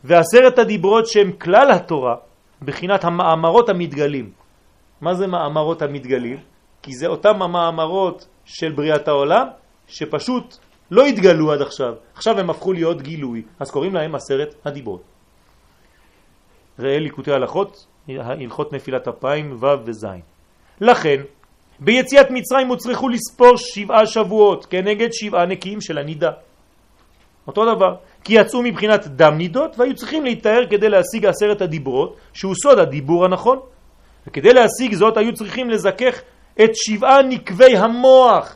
ועשרת 0.04 0.60
הדיברות 0.60 1.08
שהם 1.08 1.32
כלל 1.32 1.72
התורה, 1.72 2.16
בחינת 2.62 3.04
המאמרות 3.04 3.70
המתגלים. 3.70 4.32
מה 5.02 5.14
זה 5.14 5.28
מאמרות 5.28 5.82
המתגלים? 5.82 6.38
כי 6.82 6.92
זה 6.94 7.08
אותם 7.08 7.42
המאמרות 7.42 8.28
של 8.46 8.72
בריאת 8.72 9.08
העולם, 9.08 9.48
שפשוט 9.88 10.58
לא 10.92 11.06
התגלו 11.06 11.52
עד 11.52 11.62
עכשיו. 11.62 11.94
עכשיו 12.14 12.40
הם 12.40 12.50
הפכו 12.50 12.74
להיות 12.74 13.02
גילוי, 13.02 13.44
אז 13.60 13.72
קוראים 13.72 13.94
להם 13.94 14.16
עשרת 14.16 14.56
הדיברות. 14.66 15.02
ראה 16.80 17.00
ליקוטי 17.00 17.32
הלכות, 17.32 17.86
הלכות 18.10 18.74
נפילת 18.74 19.08
אפיים 19.08 19.58
ו' 19.60 19.66
וז'. 19.86 20.06
לכן, 20.82 21.22
ביציאת 21.80 22.28
מצרים 22.32 22.68
הוצרכו 22.68 23.10
לספור 23.10 23.58
שבעה 23.58 24.06
שבועות 24.06 24.66
כנגד 24.66 25.10
שבעה 25.12 25.46
נקיים 25.46 25.82
של 25.82 25.98
הנידה. 25.98 26.32
אותו 27.48 27.76
דבר. 27.76 27.96
כי 28.24 28.34
יצאו 28.34 28.62
מבחינת 28.62 29.08
דם 29.08 29.38
נידות 29.38 29.80
והיו 29.80 29.96
צריכים 29.96 30.26
להתאר 30.26 30.66
כדי 30.70 30.90
להשיג 30.90 31.26
עשרת 31.26 31.62
הדיברות, 31.62 32.16
שהוא 32.34 32.54
סוד 32.64 32.80
הדיבור 32.80 33.26
הנכון. 33.26 33.60
וכדי 34.28 34.54
להשיג 34.54 34.94
זאת 34.94 35.18
היו 35.18 35.34
צריכים 35.34 35.70
לזכך 35.70 36.22
את 36.64 36.70
שבעה 36.74 37.22
נקבי 37.22 37.78
המוח. 37.78 38.56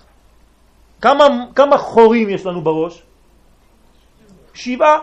כמה, 1.01 1.27
כמה 1.55 1.77
חורים 1.77 2.29
יש 2.29 2.45
לנו 2.45 2.61
בראש? 2.61 3.03
שבעה. 4.53 4.99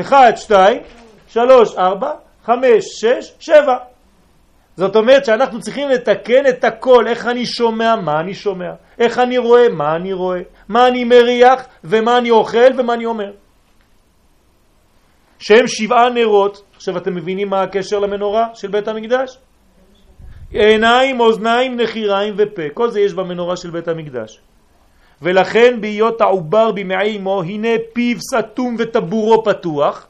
אחד, 0.00 0.32
שתיים, 0.36 0.82
שלוש, 1.28 1.76
ארבע, 1.76 2.12
חמש, 2.44 2.84
שש, 3.00 3.32
שבע. 3.38 3.76
זאת 4.76 4.96
אומרת 4.96 5.24
שאנחנו 5.24 5.60
צריכים 5.60 5.88
לתקן 5.88 6.46
את 6.48 6.64
הכל, 6.64 7.06
איך 7.08 7.26
אני 7.26 7.46
שומע, 7.46 7.96
מה 7.96 8.20
אני 8.20 8.34
שומע, 8.34 8.70
איך 8.98 9.18
אני 9.18 9.38
רואה, 9.38 9.68
מה 9.68 9.96
אני 9.96 10.12
רואה, 10.12 10.40
מה 10.68 10.88
אני 10.88 11.04
מריח 11.04 11.66
ומה 11.84 12.18
אני 12.18 12.30
אוכל 12.30 12.78
ומה 12.78 12.94
אני 12.94 13.06
אומר. 13.06 13.32
שהם 15.44 15.66
שבעה 15.66 16.10
נרות, 16.10 16.62
עכשיו 16.76 16.96
אתם 16.96 17.14
מבינים 17.14 17.48
מה 17.48 17.62
הקשר 17.62 17.98
למנורה 17.98 18.48
של 18.54 18.68
בית 18.68 18.88
המקדש? 18.88 19.38
עיניים, 20.52 21.20
אוזניים, 21.20 21.80
נחיריים 21.80 22.34
ופה, 22.36 22.62
כל 22.74 22.90
זה 22.90 23.00
יש 23.00 23.14
במנורה 23.14 23.56
של 23.56 23.70
בית 23.70 23.88
המקדש. 23.88 24.40
ולכן 25.22 25.80
בהיות 25.80 26.20
העובר 26.20 26.72
במעי 26.72 27.16
אמו, 27.16 27.42
הנה 27.42 27.68
פיו 27.92 28.16
סתום 28.20 28.76
וטבורו 28.78 29.44
פתוח, 29.44 30.06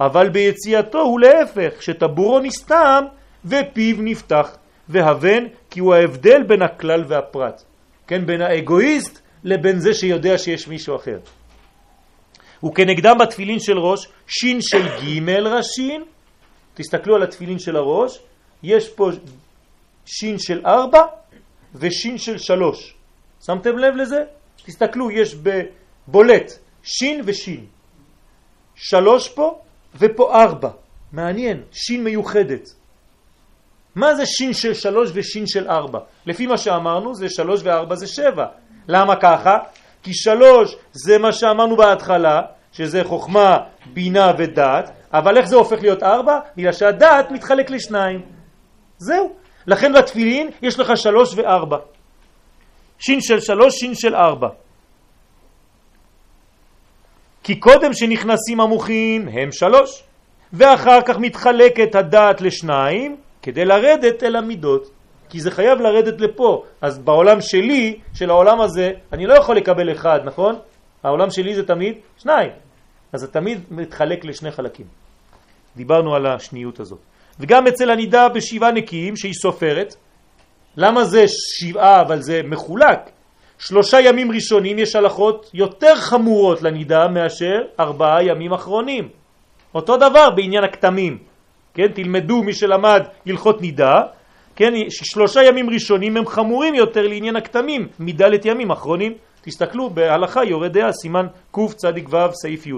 אבל 0.00 0.28
ביציאתו 0.28 1.00
הוא 1.00 1.20
להפך, 1.20 1.82
שטבורו 1.82 2.40
נסתם 2.40 3.04
ופיו 3.44 3.96
נפתח, 3.98 4.56
והבן 4.88 5.44
כי 5.70 5.80
הוא 5.80 5.94
ההבדל 5.94 6.42
בין 6.42 6.62
הכלל 6.62 7.04
והפרט. 7.08 7.62
כן, 8.06 8.26
בין 8.26 8.40
האגואיסט 8.40 9.20
לבין 9.44 9.78
זה 9.78 9.94
שיודע 9.94 10.38
שיש 10.38 10.68
מישהו 10.68 10.96
אחר. 10.96 11.18
וכנגדם 12.64 13.18
בתפילין 13.18 13.60
של 13.60 13.78
ראש, 13.78 14.08
שין 14.26 14.58
של 14.60 14.88
ג' 14.88 15.28
ראשין, 15.28 16.04
תסתכלו 16.74 17.16
על 17.16 17.22
התפילין 17.22 17.58
של 17.58 17.76
הראש, 17.76 18.18
יש 18.62 18.88
פה 18.88 19.10
שין 20.06 20.38
של 20.38 20.66
ארבע 20.66 21.02
ושין 21.74 22.18
של 22.18 22.38
שלוש. 22.38 22.94
שמתם 23.46 23.78
לב 23.78 23.94
לזה? 23.96 24.24
תסתכלו, 24.66 25.10
יש 25.10 25.34
בבולט 25.34 26.52
שין 26.82 27.20
ושין. 27.24 27.64
שלוש 28.74 29.28
פה 29.28 29.58
ופה 29.98 30.42
ארבע. 30.42 30.70
מעניין, 31.12 31.62
שין 31.72 32.04
מיוחדת. 32.04 32.68
מה 33.94 34.14
זה 34.14 34.26
שין 34.26 34.52
של 34.52 34.74
שלוש 34.74 35.10
ושין 35.14 35.46
של 35.46 35.68
ארבע? 35.68 35.98
לפי 36.26 36.46
מה 36.46 36.58
שאמרנו 36.58 37.14
זה 37.14 37.28
שלוש 37.28 37.60
וארבע 37.64 37.94
זה 37.94 38.06
שבע. 38.06 38.46
למה 38.88 39.16
ככה? 39.16 39.58
כי 40.06 40.14
שלוש 40.14 40.76
זה 40.92 41.18
מה 41.18 41.32
שאמרנו 41.32 41.76
בהתחלה, 41.76 42.42
שזה 42.72 43.04
חוכמה, 43.04 43.58
בינה 43.92 44.32
ודעת, 44.38 44.90
אבל 45.12 45.38
איך 45.38 45.46
זה 45.46 45.56
הופך 45.56 45.82
להיות 45.82 46.02
ארבע? 46.02 46.38
בגלל 46.56 46.72
שהדעת 46.72 47.30
מתחלק 47.30 47.70
לשניים. 47.70 48.20
זהו. 48.98 49.32
לכן 49.66 49.92
בתפילין 49.92 50.50
יש 50.62 50.78
לך 50.78 50.96
שלוש 50.96 51.34
וארבע. 51.34 51.76
שין 52.98 53.20
של 53.20 53.40
שלוש, 53.40 53.74
שין 53.74 53.94
של 53.94 54.14
ארבע. 54.14 54.48
כי 57.42 57.60
קודם 57.60 57.94
שנכנסים 57.94 58.60
המוחין 58.60 59.28
הם 59.32 59.52
שלוש, 59.52 60.02
ואחר 60.52 61.02
כך 61.02 61.18
מתחלקת 61.18 61.94
הדעת 61.94 62.40
לשניים 62.40 63.16
כדי 63.42 63.64
לרדת 63.64 64.22
אל 64.22 64.36
המידות. 64.36 64.90
כי 65.28 65.40
זה 65.40 65.50
חייב 65.50 65.80
לרדת 65.80 66.20
לפה. 66.20 66.64
אז 66.80 66.98
בעולם 66.98 67.40
שלי, 67.40 67.98
של 68.14 68.30
העולם 68.30 68.60
הזה, 68.60 68.92
אני 69.12 69.26
לא 69.26 69.34
יכול 69.34 69.56
לקבל 69.56 69.92
אחד, 69.92 70.20
נכון? 70.24 70.54
העולם 71.02 71.30
שלי 71.30 71.54
זה 71.54 71.66
תמיד 71.66 71.94
שניים. 72.18 72.50
אז 73.12 73.20
זה 73.20 73.26
תמיד 73.26 73.60
מתחלק 73.70 74.24
לשני 74.24 74.50
חלקים. 74.50 74.86
דיברנו 75.76 76.14
על 76.14 76.26
השניות 76.26 76.80
הזאת. 76.80 76.98
וגם 77.40 77.66
אצל 77.66 77.90
הנידה 77.90 78.28
בשבעה 78.28 78.72
נקיים 78.72 79.16
שהיא 79.16 79.32
סופרת. 79.32 79.96
למה 80.76 81.04
זה 81.04 81.24
שבעה 81.28 82.00
אבל 82.00 82.20
זה 82.22 82.40
מחולק? 82.44 83.10
שלושה 83.58 84.00
ימים 84.00 84.32
ראשונים 84.32 84.78
יש 84.78 84.96
הלכות 84.96 85.50
יותר 85.54 85.96
חמורות 85.96 86.62
לנידה 86.62 87.08
מאשר 87.08 87.62
ארבעה 87.80 88.24
ימים 88.24 88.52
אחרונים. 88.52 89.08
אותו 89.74 89.96
דבר 89.96 90.30
בעניין 90.30 90.64
הכתמים. 90.64 91.18
כן, 91.74 91.88
תלמדו 91.88 92.42
מי 92.42 92.52
שלמד 92.52 93.02
הלכות 93.26 93.60
נידה, 93.60 94.02
כן, 94.56 94.72
שלושה 94.88 95.42
ימים 95.42 95.70
ראשונים 95.70 96.16
הם 96.16 96.26
חמורים 96.26 96.74
יותר 96.74 97.08
לעניין 97.08 97.36
הכתמים 97.36 97.88
מדלת 98.00 98.44
ימים 98.44 98.70
אחרונים. 98.70 99.12
תסתכלו 99.42 99.90
בהלכה 99.90 100.44
יורד 100.44 100.72
דעה 100.72 100.92
סימן 100.92 101.26
קצ"ו 101.50 102.32
סעיף 102.32 102.66
י' 102.66 102.72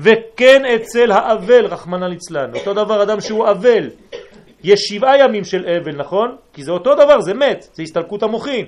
וכן 0.00 0.62
אצל 0.74 1.12
האבל 1.12 1.66
רחמנא 1.66 2.04
ליצלן. 2.04 2.54
אותו 2.54 2.74
דבר 2.74 3.02
אדם 3.02 3.20
שהוא 3.20 3.50
אבל. 3.50 3.90
יש 4.64 4.80
שבעה 4.80 5.18
ימים 5.18 5.44
של 5.44 5.66
אבל 5.66 5.96
נכון? 5.96 6.36
כי 6.52 6.64
זה 6.64 6.72
אותו 6.72 6.94
דבר 6.94 7.20
זה 7.20 7.34
מת 7.34 7.68
זה 7.72 7.82
הסתלקות 7.82 8.22
המוחין. 8.22 8.66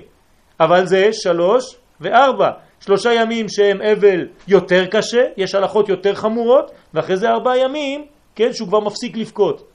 אבל 0.59 0.85
זה 0.85 1.09
שלוש 1.13 1.75
וארבע. 2.01 2.49
שלושה 2.79 3.13
ימים 3.13 3.49
שהם 3.49 3.81
אבל 3.81 4.27
יותר 4.47 4.85
קשה 4.85 5.23
יש 5.37 5.55
הלכות 5.55 5.89
יותר 5.89 6.15
חמורות 6.15 6.71
ואחרי 6.93 7.17
זה 7.17 7.29
ארבעה 7.29 7.57
ימים 7.57 8.05
כן 8.35 8.53
שהוא 8.53 8.67
כבר 8.67 8.79
מפסיק 8.79 9.17
לבכות. 9.17 9.67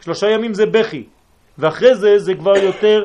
שלושה 0.00 0.30
ימים 0.30 0.54
זה 0.54 0.66
בכי 0.66 1.04
ואחרי 1.58 1.94
זה 1.94 2.18
זה 2.18 2.34
כבר 2.34 2.56
יותר 2.56 3.04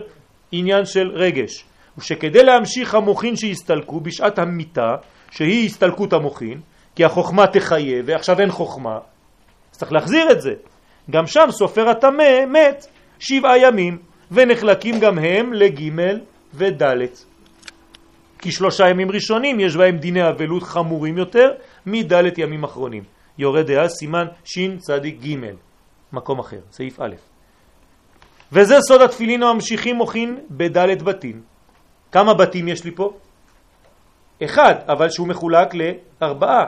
עניין 0.51 0.85
של 0.85 1.11
רגש 1.13 1.65
ושכדי 1.97 2.43
להמשיך 2.43 2.95
המוחין 2.95 3.35
שהסתלקו 3.35 3.99
בשעת 3.99 4.39
המיטה, 4.39 4.95
שהיא 5.31 5.65
הסתלקות 5.65 6.13
המוחין, 6.13 6.61
כי 6.95 7.05
החוכמה 7.05 7.47
תחיה 7.47 8.01
ועכשיו 8.05 8.39
אין 8.39 8.51
חוכמה, 8.51 8.97
אז 9.71 9.77
צריך 9.77 9.91
להחזיר 9.91 10.31
את 10.31 10.41
זה. 10.41 10.53
גם 11.11 11.27
שם 11.27 11.47
סופר 11.49 11.89
הטמא 11.89 12.45
מת 12.47 12.85
שבעה 13.19 13.57
ימים, 13.57 13.97
ונחלקים 14.31 14.99
גם 14.99 15.19
הם 15.19 15.53
לג' 15.53 15.81
וד'. 16.53 17.05
כי 18.39 18.51
שלושה 18.51 18.89
ימים 18.89 19.11
ראשונים 19.11 19.59
יש 19.59 19.75
בהם 19.75 19.97
דיני 19.97 20.29
אבלות 20.29 20.63
חמורים 20.63 21.17
יותר 21.17 21.51
מד' 21.85 22.37
ימים 22.37 22.63
אחרונים. 22.63 23.03
יורד 23.37 23.67
דעה 23.67 23.87
סימן 23.87 24.25
שין 24.45 24.77
צדיק 24.77 25.19
ג', 25.25 25.35
מקום 26.13 26.39
אחר, 26.39 26.59
סעיף 26.71 27.01
א'. 27.01 27.30
וזה 28.51 28.75
סוד 28.87 29.01
התפילין 29.01 29.43
הממשיכים 29.43 29.95
מוכין 29.95 30.37
בד' 30.51 31.03
בתים. 31.03 31.41
כמה 32.11 32.33
בתים 32.33 32.67
יש 32.67 32.83
לי 32.83 32.91
פה? 32.91 33.13
אחד, 34.43 34.75
אבל 34.87 35.09
שהוא 35.09 35.27
מחולק 35.27 35.73
לארבעה, 35.73 36.65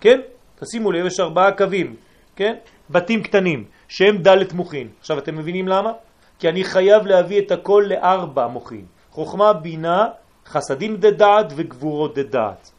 כן? 0.00 0.20
תשימו 0.60 0.92
לב, 0.92 1.06
יש 1.06 1.20
ארבעה 1.20 1.52
קווים, 1.52 1.96
כן? 2.36 2.54
בתים 2.90 3.22
קטנים, 3.22 3.64
שהם 3.88 4.16
דלת 4.16 4.52
מוחין. 4.52 4.88
עכשיו, 5.00 5.18
אתם 5.18 5.36
מבינים 5.36 5.68
למה? 5.68 5.92
כי 6.38 6.48
אני 6.48 6.64
חייב 6.64 7.06
להביא 7.06 7.40
את 7.40 7.52
הכל 7.52 7.84
לארבע 7.86 8.46
מוחין. 8.46 8.84
חוכמה, 9.10 9.52
בינה, 9.52 10.06
חסדים 10.46 10.96
דדעת 10.96 11.52
וגבורות 11.56 12.18
דדעת. 12.18 12.70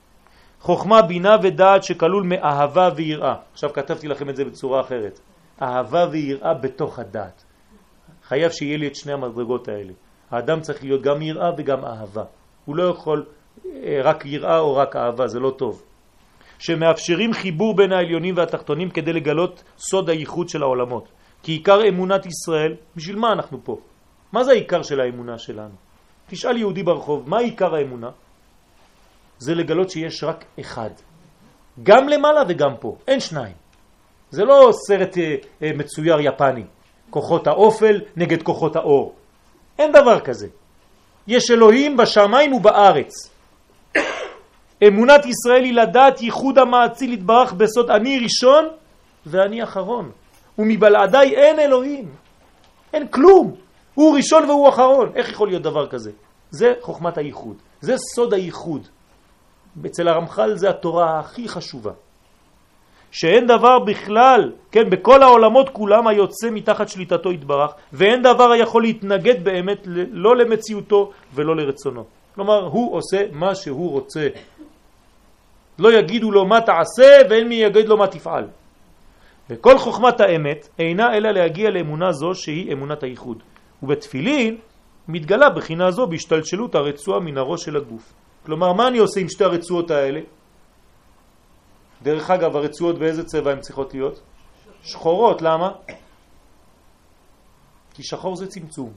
חוכמה, 0.61 1.01
בינה 1.01 1.35
ודעת 1.43 1.83
שכלול 1.83 2.23
מאהבה 2.23 2.89
ויראה. 2.95 3.35
עכשיו 3.53 3.73
כתבתי 3.73 4.07
לכם 4.07 4.29
את 4.29 4.35
זה 4.35 4.45
בצורה 4.45 4.81
אחרת. 4.81 5.19
אהבה 5.61 6.05
ויראה 6.11 6.53
בתוך 6.53 6.99
הדעת. 6.99 7.43
חייב 8.27 8.51
שיהיה 8.51 8.77
לי 8.77 8.87
את 8.87 8.95
שני 8.95 9.13
המדרגות 9.13 9.67
האלה. 9.67 9.93
האדם 10.31 10.59
צריך 10.61 10.83
להיות 10.83 11.01
גם 11.01 11.21
יראה 11.21 11.49
וגם 11.57 11.85
אהבה. 11.85 12.23
הוא 12.65 12.75
לא 12.75 12.83
יכול 12.83 13.25
אה, 13.65 13.99
רק 14.03 14.25
יראה 14.25 14.59
או 14.59 14.75
רק 14.75 14.95
אהבה, 14.95 15.27
זה 15.27 15.39
לא 15.39 15.51
טוב. 15.57 15.83
שמאפשרים 16.59 17.33
חיבור 17.33 17.75
בין 17.75 17.91
העליונים 17.91 18.37
והתחתונים 18.37 18.89
כדי 18.89 19.13
לגלות 19.13 19.63
סוד 19.77 20.09
הייחוד 20.09 20.49
של 20.49 20.63
העולמות. 20.63 21.07
כי 21.43 21.51
עיקר 21.51 21.79
אמונת 21.89 22.25
ישראל, 22.25 22.75
בשביל 22.95 23.15
מה 23.15 23.27
אנחנו 23.31 23.63
פה? 23.63 23.77
מה 24.31 24.43
זה 24.43 24.51
העיקר 24.51 24.81
של 24.81 24.99
האמונה 24.99 25.37
שלנו? 25.37 25.75
תשאל 26.29 26.57
יהודי 26.57 26.83
ברחוב, 26.83 27.29
מה 27.29 27.39
עיקר 27.39 27.75
האמונה? 27.75 28.09
זה 29.37 29.55
לגלות 29.55 29.89
שיש 29.89 30.23
רק 30.23 30.45
אחד. 30.59 30.89
גם 31.83 32.09
למעלה 32.09 32.41
וגם 32.47 32.75
פה, 32.79 32.97
אין 33.07 33.19
שניים. 33.19 33.55
זה 34.29 34.43
לא 34.43 34.69
סרט 34.87 35.17
אה, 35.17 35.35
אה, 35.63 35.71
מצויר 35.77 36.19
יפני, 36.19 36.63
כוחות 37.09 37.47
האופל 37.47 38.01
נגד 38.15 38.43
כוחות 38.43 38.75
האור. 38.75 39.15
אין 39.79 39.91
דבר 39.91 40.19
כזה. 40.19 40.47
יש 41.27 41.51
אלוהים 41.51 41.97
בשמיים 41.97 42.53
ובארץ. 42.53 43.13
אמונת 44.87 45.25
ישראל 45.25 45.63
היא 45.63 45.73
לדעת 45.73 46.21
ייחוד 46.21 46.57
המעציל 46.57 47.09
להתברך 47.09 47.53
בסוד 47.53 47.89
אני 47.89 48.19
ראשון 48.19 48.67
ואני 49.25 49.63
אחרון. 49.63 50.11
ומבלעדיי 50.59 51.35
אין 51.35 51.59
אלוהים. 51.59 52.09
אין 52.93 53.07
כלום. 53.07 53.55
הוא 53.93 54.15
ראשון 54.15 54.49
והוא 54.49 54.69
אחרון. 54.69 55.11
איך 55.15 55.29
יכול 55.29 55.47
להיות 55.47 55.63
דבר 55.63 55.87
כזה? 55.87 56.11
זה 56.51 56.73
חוכמת 56.81 57.17
הייחוד. 57.17 57.55
זה 57.81 57.95
סוד 58.15 58.33
הייחוד. 58.33 58.87
אצל 59.85 60.07
הרמח"ל 60.07 60.55
זה 60.55 60.69
התורה 60.69 61.19
הכי 61.19 61.47
חשובה. 61.47 61.91
שאין 63.19 63.47
דבר 63.47 63.79
בכלל, 63.79 64.51
כן, 64.71 64.89
בכל 64.89 65.23
העולמות 65.23 65.69
כולם 65.69 66.07
היוצא 66.07 66.49
מתחת 66.51 66.89
שליטתו 66.89 67.31
יתברך, 67.31 67.71
ואין 67.93 68.21
דבר 68.21 68.51
היכול 68.51 68.81
להתנגד 68.81 69.43
באמת 69.43 69.87
לא 70.11 70.35
למציאותו 70.35 71.11
ולא 71.33 71.55
לרצונו. 71.55 72.03
כלומר, 72.35 72.65
הוא 72.65 72.95
עושה 72.95 73.23
מה 73.31 73.55
שהוא 73.55 73.91
רוצה. 73.91 74.27
לא 75.79 75.93
יגידו 75.93 76.31
לו 76.31 76.45
מה 76.45 76.61
תעשה 76.61 77.17
ואין 77.29 77.47
מי 77.47 77.55
יגיד 77.55 77.87
לו 77.87 77.97
מה 77.97 78.07
תפעל. 78.07 78.47
וכל 79.49 79.77
חוכמת 79.77 80.21
האמת 80.21 80.67
אינה 80.79 81.17
אלא 81.17 81.31
להגיע 81.31 81.69
לאמונה 81.69 82.11
זו 82.11 82.35
שהיא 82.35 82.73
אמונת 82.73 83.03
הייחוד. 83.03 83.43
ובתפילין 83.83 84.57
מתגלה 85.07 85.49
בחינה 85.49 85.91
זו 85.91 86.07
בהשתלשלות 86.07 86.75
הרצועה 86.75 87.19
מן 87.19 87.37
הראש 87.37 87.65
של 87.65 87.77
הגוף. 87.77 88.13
כלומר, 88.45 88.73
מה 88.73 88.87
אני 88.87 88.97
עושה 88.97 89.19
עם 89.19 89.29
שתי 89.29 89.43
הרצועות 89.43 89.91
האלה? 89.91 90.19
דרך 92.07 92.31
אגב, 92.31 92.55
הרצועות 92.55 92.99
באיזה 92.99 93.23
צבע 93.23 93.51
הן 93.51 93.59
צריכות 93.59 93.93
להיות? 93.93 94.19
שחורות, 94.83 95.41
למה? 95.41 95.71
כי 97.93 98.03
שחור 98.03 98.35
זה 98.35 98.47
צמצום. 98.47 98.91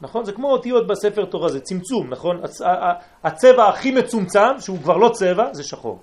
נכון? 0.00 0.24
זה 0.24 0.32
כמו 0.32 0.50
אותיות 0.52 0.86
בספר 0.86 1.24
תורה, 1.24 1.48
זה 1.48 1.60
צמצום, 1.60 2.10
נכון? 2.10 2.40
הצבע 3.24 3.68
הכי 3.68 3.90
מצומצם, 3.90 4.60
שהוא 4.60 4.78
כבר 4.78 4.96
לא 4.96 5.08
צבע, 5.08 5.44
זה 5.52 5.62
שחור. 5.62 5.98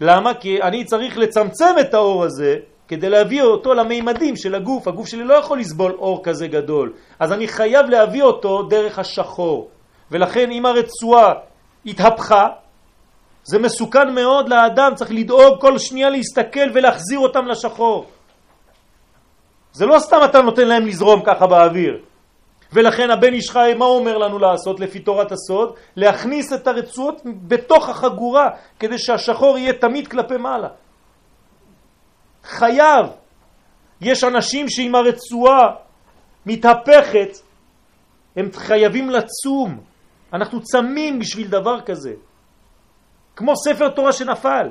למה? 0.00 0.34
כי 0.34 0.62
אני 0.62 0.84
צריך 0.84 1.18
לצמצם 1.18 1.74
את 1.80 1.94
האור 1.94 2.24
הזה 2.24 2.56
כדי 2.88 3.08
להביא 3.08 3.42
אותו 3.42 3.74
למימדים 3.74 4.36
של 4.36 4.54
הגוף. 4.54 4.88
הגוף 4.88 5.06
שלי 5.08 5.24
לא 5.24 5.34
יכול 5.34 5.58
לסבול 5.58 5.92
אור 5.92 6.24
כזה 6.24 6.48
גדול, 6.48 6.92
אז 7.18 7.32
אני 7.32 7.48
חייב 7.48 7.86
להביא 7.86 8.22
אותו 8.22 8.62
דרך 8.62 8.98
השחור. 8.98 9.68
ולכן 10.10 10.50
אם 10.50 10.66
הרצועה 10.66 11.32
התהפכה, 11.86 12.48
זה 13.50 13.58
מסוכן 13.58 14.14
מאוד 14.14 14.48
לאדם, 14.48 14.94
צריך 14.94 15.10
לדאוג 15.10 15.60
כל 15.60 15.78
שנייה 15.78 16.10
להסתכל 16.10 16.70
ולהחזיר 16.74 17.18
אותם 17.18 17.46
לשחור. 17.46 18.06
זה 19.72 19.86
לא 19.86 19.98
סתם 19.98 20.16
אתה 20.24 20.42
נותן 20.42 20.68
להם 20.68 20.86
לזרום 20.86 21.22
ככה 21.26 21.46
באוויר. 21.46 22.02
ולכן 22.72 23.10
הבן 23.10 23.32
איש 23.32 23.50
חי, 23.50 23.74
מה 23.78 23.84
הוא 23.84 23.98
אומר 23.98 24.18
לנו 24.18 24.38
לעשות 24.38 24.80
לפי 24.80 24.98
תורת 24.98 25.32
הסוד? 25.32 25.74
להכניס 25.96 26.52
את 26.52 26.66
הרצועות 26.66 27.22
בתוך 27.24 27.88
החגורה, 27.88 28.48
כדי 28.78 28.98
שהשחור 28.98 29.58
יהיה 29.58 29.72
תמיד 29.72 30.08
כלפי 30.08 30.36
מעלה. 30.36 30.68
חייב. 32.44 33.06
יש 34.00 34.24
אנשים 34.24 34.68
שעם 34.68 34.94
הרצועה 34.94 35.66
מתהפכת, 36.46 37.38
הם 38.36 38.50
חייבים 38.54 39.10
לצום. 39.10 39.80
אנחנו 40.32 40.62
צמים 40.62 41.18
בשביל 41.18 41.48
דבר 41.48 41.80
כזה. 41.80 42.29
כמו 43.40 43.56
ספר 43.56 43.88
תורה 43.88 44.12
שנפל. 44.12 44.68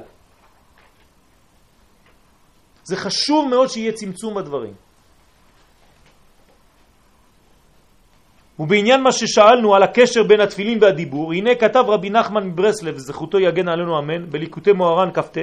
זה 2.84 2.98
חשוב 2.98 3.50
מאוד 3.50 3.70
שיהיה 3.70 3.92
צמצום 3.92 4.36
בדברים. 4.36 4.74
ובעניין 8.60 9.02
מה 9.02 9.12
ששאלנו 9.12 9.76
על 9.76 9.84
הקשר 9.84 10.24
בין 10.24 10.42
התפילין 10.42 10.78
והדיבור, 10.82 11.34
הנה 11.34 11.56
כתב 11.56 11.84
רבי 11.88 12.10
נחמן 12.10 12.44
מברסלב, 12.48 12.98
זכותו 12.98 13.40
יגן 13.40 13.68
עלינו 13.68 14.00
אמן, 14.00 14.30
בליקוטי 14.30 14.72
מוהר"ן 14.72 15.10
כ"ט, 15.14 15.38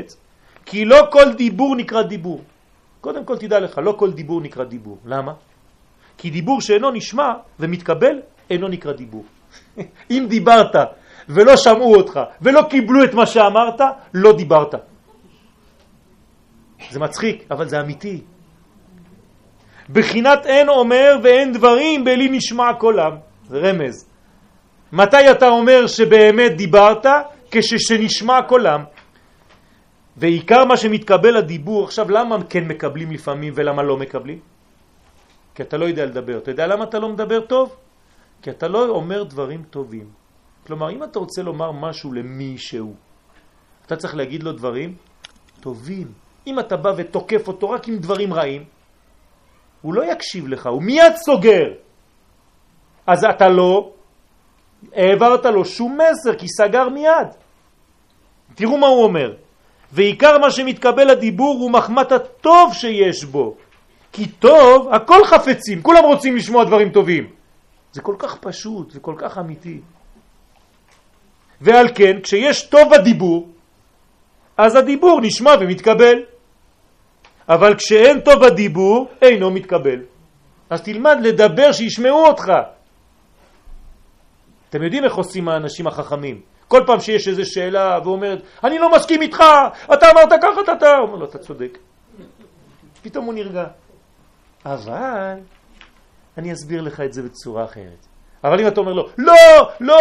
כי 0.67 0.85
לא 0.85 1.11
כל 1.11 1.33
דיבור 1.35 1.77
נקרא 1.77 2.03
דיבור. 2.03 2.43
קודם 3.01 3.25
כל 3.25 3.39
תדע 3.39 3.61
לך, 3.61 3.79
לא 3.79 3.93
כל 3.99 4.13
דיבור 4.13 4.41
נקרא 4.41 4.65
דיבור. 4.65 4.99
למה? 5.05 5.33
כי 6.19 6.31
דיבור 6.31 6.61
שאינו 6.61 6.91
נשמע 6.91 7.33
ומתקבל 7.61 8.23
אינו 8.51 8.69
נקרא 8.69 8.93
דיבור. 8.93 9.25
אם 10.15 10.27
דיברת 10.29 10.75
ולא 11.29 11.57
שמעו 11.57 11.97
אותך 11.97 12.21
ולא 12.43 12.63
קיבלו 12.71 13.05
את 13.05 13.15
מה 13.15 13.27
שאמרת, 13.27 13.81
לא 14.15 14.33
דיברת. 14.37 14.75
זה 16.91 17.01
מצחיק, 17.01 17.45
אבל 17.51 17.69
זה 17.69 17.81
אמיתי. 17.81 18.21
בחינת 19.91 20.47
אין 20.47 20.69
אומר 20.69 21.19
ואין 21.23 21.53
דברים 21.53 22.05
בלי 22.05 22.29
נשמע 22.29 22.75
קולם. 22.79 23.13
זה 23.49 23.59
רמז. 23.59 24.07
מתי 24.93 25.31
אתה 25.31 25.49
אומר 25.49 25.87
שבאמת 25.87 26.57
דיברת? 26.57 27.07
כששנשמע 27.51 28.43
קולם. 28.43 28.85
ועיקר 30.17 30.65
מה 30.65 30.77
שמתקבל 30.77 31.37
הדיבור, 31.37 31.85
עכשיו 31.85 32.11
למה 32.11 32.37
כן 32.51 32.65
מקבלים 32.65 33.11
לפעמים 33.11 33.53
ולמה 33.57 33.83
לא 33.83 33.97
מקבלים? 33.97 34.39
כי 35.55 35.63
אתה 35.63 35.77
לא 35.77 35.85
יודע 35.85 36.05
לדבר. 36.05 36.39
אתה 36.39 36.51
יודע 36.51 36.67
למה 36.67 36.85
אתה 36.85 36.99
לא 36.99 37.09
מדבר 37.09 37.41
טוב? 37.41 37.77
כי 38.43 38.51
אתה 38.51 38.69
לא 38.69 38.89
אומר 38.89 39.23
דברים 39.25 39.63
טובים. 39.71 40.26
כלומר, 40.67 40.91
אם 40.91 41.05
אתה 41.05 41.19
רוצה 41.19 41.43
לומר 41.43 41.73
משהו 41.73 42.13
למישהו, 42.13 42.95
אתה 43.87 43.97
צריך 43.97 44.15
להגיד 44.15 44.43
לו 44.43 44.53
דברים 44.53 44.95
טובים. 45.61 46.07
אם 46.47 46.59
אתה 46.59 46.77
בא 46.77 46.93
ותוקף 46.97 47.49
אותו 47.49 47.71
רק 47.71 47.89
עם 47.89 47.97
דברים 47.99 48.35
רעים, 48.35 48.65
הוא 49.83 49.95
לא 49.95 50.13
יקשיב 50.13 50.49
לך, 50.49 50.67
הוא 50.67 50.83
מיד 50.83 51.17
סוגר. 51.17 51.73
אז 53.07 53.25
אתה 53.25 53.49
לא 53.49 53.93
העברת 54.93 55.45
לו 55.45 55.65
שום 55.65 55.99
מסר, 55.99 56.35
כי 56.39 56.47
סגר 56.49 56.89
מיד. 56.89 57.29
תראו 58.55 58.79
מה 58.79 58.87
הוא 58.87 59.05
אומר. 59.05 59.35
ועיקר 59.93 60.39
מה 60.39 60.51
שמתקבל 60.51 61.11
הדיבור 61.11 61.59
הוא 61.61 61.71
מחמת 61.71 62.13
הטוב 62.13 62.75
שיש 62.75 63.25
בו. 63.25 63.57
כי 64.13 64.29
טוב, 64.29 64.89
הכל 64.95 65.25
חפצים, 65.25 65.83
כולם 65.83 66.05
רוצים 66.05 66.37
לשמוע 66.37 66.65
דברים 66.65 66.91
טובים. 66.91 67.31
זה 67.93 68.03
כל 68.03 68.15
כך 68.19 68.39
פשוט 68.41 68.93
וכל 68.97 69.15
כך 69.19 69.39
אמיתי. 69.39 69.81
ועל 71.61 71.89
כן, 71.95 72.21
כשיש 72.23 72.63
טוב 72.63 72.91
בדיבור, 72.93 73.49
אז 74.57 74.77
הדיבור 74.77 75.21
נשמע 75.23 75.55
ומתקבל. 75.61 76.19
אבל 77.49 77.75
כשאין 77.75 78.21
טוב 78.21 78.47
בדיבור, 78.47 79.09
אינו 79.23 79.51
מתקבל. 79.51 80.01
אז 80.71 80.83
תלמד 80.83 81.17
לדבר 81.23 81.73
שישמעו 81.73 82.27
אותך. 82.27 82.53
אתם 84.69 84.83
יודעים 84.83 85.05
איך 85.05 85.15
עושים 85.15 85.49
האנשים 85.49 85.87
החכמים. 85.87 86.41
כל 86.69 86.83
פעם 86.87 87.01
שיש 87.01 87.29
איזו 87.29 87.43
שאלה 87.45 87.99
ואומרת, 88.05 88.43
אני 88.65 88.79
לא 88.79 88.93
מסכים 88.97 89.23
איתך, 89.23 89.43
אתה 89.95 90.11
אמרת 90.11 90.33
ככה, 90.43 90.61
אתה, 90.61 90.73
אתה, 90.73 90.99
אומר 90.99 91.15
לו, 91.17 91.25
אתה 91.25 91.39
צודק. 91.39 91.79
פתאום 93.03 93.25
הוא 93.25 93.35
נרגע. 93.35 93.65
אבל 94.67 95.35
אני 96.39 96.53
אסביר 96.53 96.83
לך 96.83 97.01
את 97.01 97.13
זה 97.13 97.23
בצורה 97.23 97.65
אחרת. 97.65 98.07
אבל 98.45 98.61
אם 98.61 98.67
אתה 98.67 98.81
אומר 98.81 98.93
לו, 98.93 99.09
לא, 99.19 99.35
לא, 99.81 99.97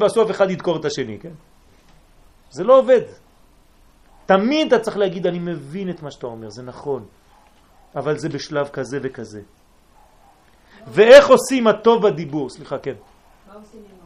בסוף 0.00 0.30
אחד 0.30 0.50
ידקור 0.50 0.76
את 0.76 0.84
השני, 0.84 1.18
כן? 1.18 1.32
זה 2.50 2.64
לא 2.64 2.78
עובד. 2.78 3.02
תמיד 4.26 4.72
אתה 4.72 4.82
צריך 4.84 4.96
להגיד, 4.96 5.26
אני 5.26 5.38
מבין 5.38 5.90
את 5.90 6.02
מה 6.02 6.10
שאתה 6.10 6.26
אומר, 6.26 6.50
זה 6.50 6.62
נכון, 6.62 7.06
אבל 7.96 8.18
זה 8.18 8.28
בשלב 8.28 8.68
כזה 8.68 8.98
וכזה. 9.02 9.40
ואיך 10.86 11.28
עושים 11.28 11.66
הטוב 11.66 12.08
בדיבור? 12.08 12.50
סליחה, 12.50 12.78
כן. 12.78 12.94
מה 13.48 13.54
עושים 13.54 13.80
עם 13.80 13.98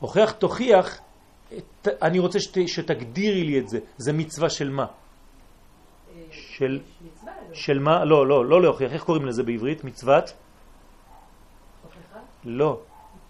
הוכיח 0.00 0.32
תוכיח, 0.32 1.00
אני 1.86 2.18
רוצה 2.18 2.40
שת, 2.40 2.56
שתגדירי 2.66 3.44
לי 3.44 3.58
את 3.58 3.68
זה. 3.68 3.78
זה 3.96 4.12
מצווה 4.12 4.50
של 4.50 4.70
מה? 4.70 4.86
של, 6.30 6.80
של 7.52 7.78
מה? 7.78 8.04
לא, 8.04 8.26
לא, 8.26 8.46
לא 8.46 8.62
להוכיח. 8.62 8.92
איך 8.92 9.04
קוראים 9.04 9.26
לזה 9.26 9.42
בעברית? 9.42 9.84
מצוות? 9.84 10.32
לא, 12.44 12.80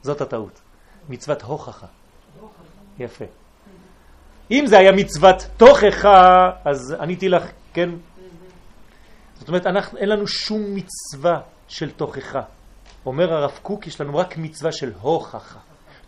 זאת 0.02 0.20
הטעות. 0.20 0.61
מצוות 1.08 1.42
הוכחה. 1.42 1.86
יפה. 2.98 3.24
אם 4.50 4.64
זה 4.66 4.78
היה 4.78 4.92
מצוות 4.92 5.46
תוכחה, 5.56 6.50
אז 6.64 6.96
עניתי 7.00 7.28
לך, 7.28 7.50
כן? 7.72 7.90
זאת 9.34 9.48
אומרת, 9.48 9.66
אנחנו, 9.66 9.98
אין 9.98 10.08
לנו 10.08 10.26
שום 10.26 10.74
מצווה 10.74 11.40
של 11.68 11.90
תוכחה. 11.90 12.40
אומר 13.06 13.32
הרב 13.32 13.58
קוק, 13.62 13.86
יש 13.86 14.00
לנו 14.00 14.16
רק 14.16 14.38
מצווה 14.38 14.72
של 14.72 14.92
הוכחה. 15.00 15.58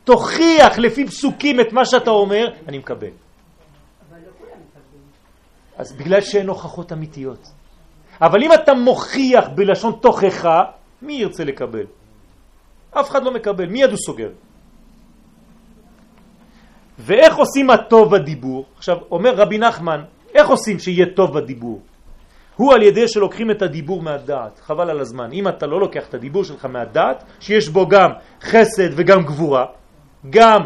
תוכיח 0.05 0.79
לפי 0.79 1.07
פסוקים 1.07 1.61
את 1.61 1.73
מה 1.73 1.85
שאתה 1.85 2.11
אומר, 2.11 2.47
אני 2.69 2.79
מקבל. 2.79 3.11
אז 5.77 5.93
בגלל 5.93 6.21
שאין 6.21 6.49
הוכחות 6.49 6.93
אמיתיות. 6.93 7.51
אבל 8.21 8.43
אם 8.43 8.53
אתה 8.53 8.75
מוכיח 8.75 9.49
בלשון 9.55 9.99
תוכחה, 10.03 10.63
מי 11.03 11.13
ירצה 11.13 11.45
לקבל? 11.45 11.87
אף 12.93 13.11
אחד 13.11 13.25
לא 13.25 13.35
מקבל, 13.35 13.67
מיד 13.67 13.91
הוא 13.91 13.99
סוגר. 14.07 14.31
ואיך 16.99 17.37
עושים 17.37 17.71
הטוב 17.71 18.17
בדיבור? 18.17 18.67
עכשיו, 18.77 18.97
אומר 19.11 19.35
רבי 19.35 19.59
נחמן, 19.59 20.01
איך 20.35 20.49
עושים 20.49 20.79
שיהיה 20.79 21.07
טוב 21.15 21.39
בדיבור? 21.39 21.81
הוא 22.57 22.73
על 22.75 22.83
ידי 22.83 23.09
שלוקחים 23.09 23.51
את 23.51 23.63
הדיבור 23.63 24.03
מהדעת, 24.03 24.61
חבל 24.61 24.91
על 24.91 25.01
הזמן. 25.01 25.33
אם 25.33 25.49
אתה 25.49 25.67
לא 25.67 25.81
לוקח 25.81 26.09
את 26.09 26.15
הדיבור 26.15 26.45
שלך 26.45 26.65
מהדעת, 26.65 27.25
שיש 27.41 27.69
בו 27.69 27.89
גם 27.89 28.11
חסד 28.43 28.91
וגם 28.97 29.23
גבורה, 29.25 29.65
גם 30.31 30.61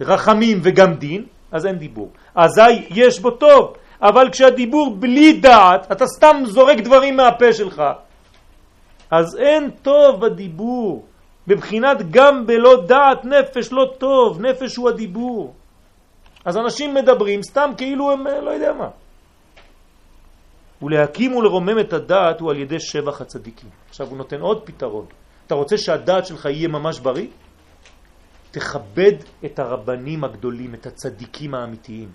רחמים 0.00 0.60
וגם 0.62 0.94
דין, 0.94 1.24
אז 1.52 1.66
אין 1.66 1.78
דיבור. 1.78 2.10
אזי 2.34 2.88
יש 2.90 3.20
בו 3.20 3.30
טוב, 3.30 3.76
אבל 4.02 4.28
כשהדיבור 4.32 4.96
בלי 4.96 5.32
דעת, 5.32 5.92
אתה 5.92 6.06
סתם 6.06 6.36
זורק 6.44 6.78
דברים 6.78 7.16
מהפה 7.16 7.52
שלך, 7.52 7.82
אז 9.10 9.36
אין 9.36 9.70
טוב 9.82 10.20
בדיבור. 10.20 11.07
בבחינת 11.48 12.10
גם 12.10 12.46
בלא 12.46 12.84
דעת 12.86 13.24
נפש 13.24 13.72
לא 13.72 13.94
טוב, 13.98 14.40
נפש 14.40 14.76
הוא 14.76 14.88
הדיבור. 14.88 15.54
אז 16.44 16.56
אנשים 16.56 16.94
מדברים 16.94 17.42
סתם 17.42 17.70
כאילו 17.76 18.12
הם 18.12 18.26
לא 18.26 18.50
יודע 18.50 18.72
מה. 18.72 18.88
ולהקים 20.82 21.36
ולרומם 21.36 21.78
את 21.80 21.92
הדעת 21.92 22.40
הוא 22.40 22.50
על 22.50 22.58
ידי 22.58 22.80
שבח 22.80 23.20
הצדיקים. 23.20 23.70
עכשיו 23.88 24.06
הוא 24.06 24.16
נותן 24.16 24.40
עוד 24.40 24.62
פתרון. 24.64 25.06
אתה 25.46 25.54
רוצה 25.54 25.78
שהדעת 25.78 26.26
שלך 26.26 26.44
יהיה 26.44 26.68
ממש 26.68 27.00
בריא? 27.00 27.28
תכבד 28.50 29.12
את 29.44 29.58
הרבנים 29.58 30.24
הגדולים, 30.24 30.74
את 30.74 30.86
הצדיקים 30.86 31.54
האמיתיים. 31.54 32.08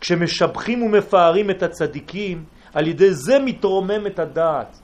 כשמשבחים 0.00 0.82
ומפארים 0.82 1.50
את 1.50 1.62
הצדיקים, 1.62 2.44
על 2.74 2.86
ידי 2.86 3.14
זה 3.14 3.38
מתרומם 3.38 4.06
את 4.06 4.18
הדעת. 4.18 4.80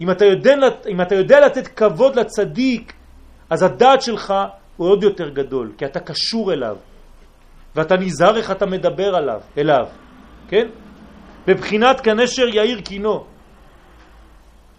אם 0.00 0.10
אתה 0.10 0.24
יודע, 0.24 0.54
אם 0.88 1.00
אתה 1.00 1.14
יודע 1.14 1.40
לתת 1.40 1.68
כבוד 1.68 2.16
לצדיק, 2.16 2.92
אז 3.50 3.62
הדעת 3.62 4.02
שלך 4.02 4.34
הוא 4.76 4.88
עוד 4.88 5.02
יותר 5.02 5.28
גדול, 5.28 5.72
כי 5.78 5.84
אתה 5.84 6.00
קשור 6.00 6.52
אליו, 6.52 6.76
ואתה 7.76 7.96
נזהר 7.96 8.36
איך 8.36 8.50
אתה 8.50 8.66
מדבר 8.66 9.14
עליו, 9.14 9.40
אליו, 9.58 9.86
כן? 10.48 10.68
בבחינת 11.46 12.00
כנשר 12.00 12.48
יאיר 12.48 12.80
קינו. 12.80 13.24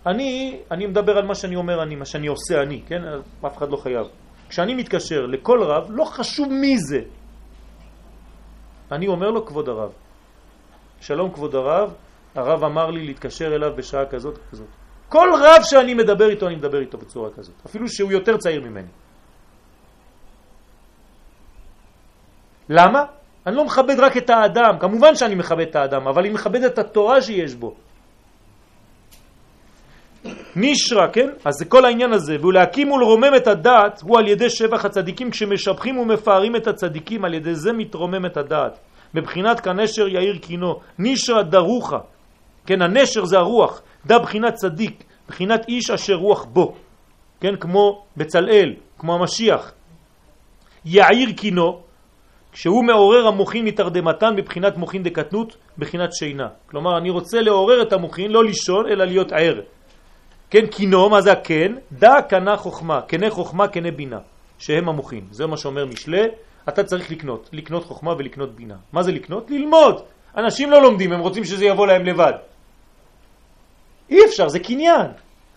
אני, 0.06 0.60
אני 0.72 0.88
מדבר 0.88 1.18
על 1.18 1.26
מה 1.26 1.36
שאני 1.36 1.56
אומר 1.56 1.84
אני, 1.84 1.96
מה 1.96 2.06
שאני 2.06 2.28
עושה 2.28 2.62
אני, 2.62 2.82
כן? 2.88 3.02
אף 3.46 3.58
אחד 3.58 3.70
לא 3.70 3.78
חייב. 3.78 4.08
כשאני 4.50 4.74
מתקשר 4.76 5.26
לכל 5.26 5.64
רב, 5.64 5.88
לא 5.90 6.04
חשוב 6.04 6.48
מי 6.52 6.78
זה. 6.78 7.00
אני 8.92 9.08
אומר 9.08 9.32
לו 9.32 9.46
כבוד 9.46 9.70
הרב. 9.70 9.92
שלום 11.02 11.32
כבוד 11.34 11.56
הרב, 11.56 11.94
הרב 12.36 12.64
אמר 12.64 12.92
לי 12.92 13.06
להתקשר 13.06 13.56
אליו 13.56 13.76
בשעה 13.76 14.06
כזאת 14.06 14.38
וכזאת. 14.38 14.79
כל 15.10 15.30
רב 15.42 15.64
שאני 15.64 15.94
מדבר 15.94 16.30
איתו, 16.30 16.48
אני 16.48 16.56
מדבר 16.56 16.80
איתו 16.80 16.98
בצורה 16.98 17.30
כזאת, 17.30 17.56
אפילו 17.66 17.88
שהוא 17.88 18.12
יותר 18.12 18.38
צעיר 18.38 18.62
ממני. 18.62 18.88
למה? 22.70 23.04
אני 23.48 23.56
לא 23.56 23.66
מכבד 23.66 24.00
רק 24.00 24.18
את 24.18 24.30
האדם, 24.30 24.80
כמובן 24.80 25.16
שאני 25.16 25.36
מכבד 25.36 25.68
את 25.70 25.76
האדם, 25.76 26.08
אבל 26.08 26.22
אני 26.22 26.30
מכבד 26.30 26.64
את 26.64 26.80
התורה 26.80 27.22
שיש 27.22 27.56
בו. 27.56 27.76
נישרה, 30.56 31.08
כן? 31.14 31.30
אז 31.46 31.54
זה 31.60 31.66
כל 31.66 31.86
העניין 31.86 32.14
הזה, 32.14 32.36
ולהקים 32.42 32.92
ולרומם 32.92 33.36
את 33.38 33.48
הדעת 33.48 34.02
הוא 34.02 34.20
על 34.20 34.28
ידי 34.28 34.50
שבח 34.50 34.86
הצדיקים, 34.86 35.32
כשמשבחים 35.32 35.98
ומפארים 35.98 36.56
את 36.56 36.68
הצדיקים, 36.68 37.26
על 37.26 37.34
ידי 37.34 37.56
זה 37.56 37.74
מתרומם 37.74 38.26
את 38.26 38.38
הדעת. 38.38 38.80
בבחינת 39.14 39.60
כנשר 39.60 40.08
יאיר 40.08 40.38
קינו, 40.38 40.80
נישרה 41.00 41.44
דרוחה, 41.44 41.98
כן, 42.66 42.82
הנשר 42.82 43.26
זה 43.26 43.38
הרוח, 43.38 43.82
דה 44.06 44.20
בחינת 44.20 44.54
צדיק, 44.54 45.04
בחינת 45.28 45.68
איש 45.68 45.90
אשר 45.90 46.16
רוח 46.16 46.46
בו, 46.46 46.76
כן, 47.42 47.56
כמו 47.56 48.06
בצלאל, 48.18 48.74
כמו 48.98 49.16
המשיח. 49.16 49.74
יאיר 50.86 51.32
קינו, 51.38 51.82
כשהוא 52.52 52.84
מעורר 52.84 53.28
המוחין 53.28 53.66
מתרדמתן 53.66 54.36
בבחינת 54.38 54.78
מוחין 54.78 55.04
דקטנות, 55.04 55.58
בחינת 55.78 56.14
שינה. 56.14 56.48
כלומר, 56.66 56.98
אני 56.98 57.10
רוצה 57.10 57.42
לעורר 57.42 57.82
את 57.82 57.94
המוחין, 57.94 58.32
לא 58.32 58.44
לישון, 58.44 58.86
אלא 58.92 59.06
להיות 59.06 59.32
ער. 59.32 59.62
כן, 60.50 60.68
קינו, 60.68 61.10
מה 61.10 61.22
זה 61.22 61.32
הכן? 61.32 61.74
דא 61.92 62.22
קנה 62.30 62.58
חוכמה, 62.58 63.02
קנה 63.02 63.30
חוכמה, 63.30 63.68
קנה 63.68 63.92
בינה, 63.92 64.20
שהם 64.60 64.90
המוחים. 64.90 65.28
זה 65.32 65.48
מה 65.48 65.58
שאומר 65.58 65.86
משלה, 65.86 66.24
אתה 66.70 66.84
צריך 66.84 67.12
לקנות, 67.12 67.50
לקנות 67.54 67.84
חוכמה 67.84 68.12
ולקנות 68.18 68.56
בינה. 68.56 68.76
מה 68.94 69.04
זה 69.04 69.12
לקנות? 69.12 69.52
ללמוד. 69.52 70.02
אנשים 70.40 70.72
לא 70.72 70.82
לומדים, 70.82 71.12
הם 71.14 71.20
רוצים 71.20 71.44
שזה 71.44 71.66
יבוא 71.66 71.88
להם 71.88 72.06
לבד. 72.06 72.34
אי 74.10 74.26
אפשר, 74.26 74.50
זה 74.50 74.60
קניין. 74.60 75.08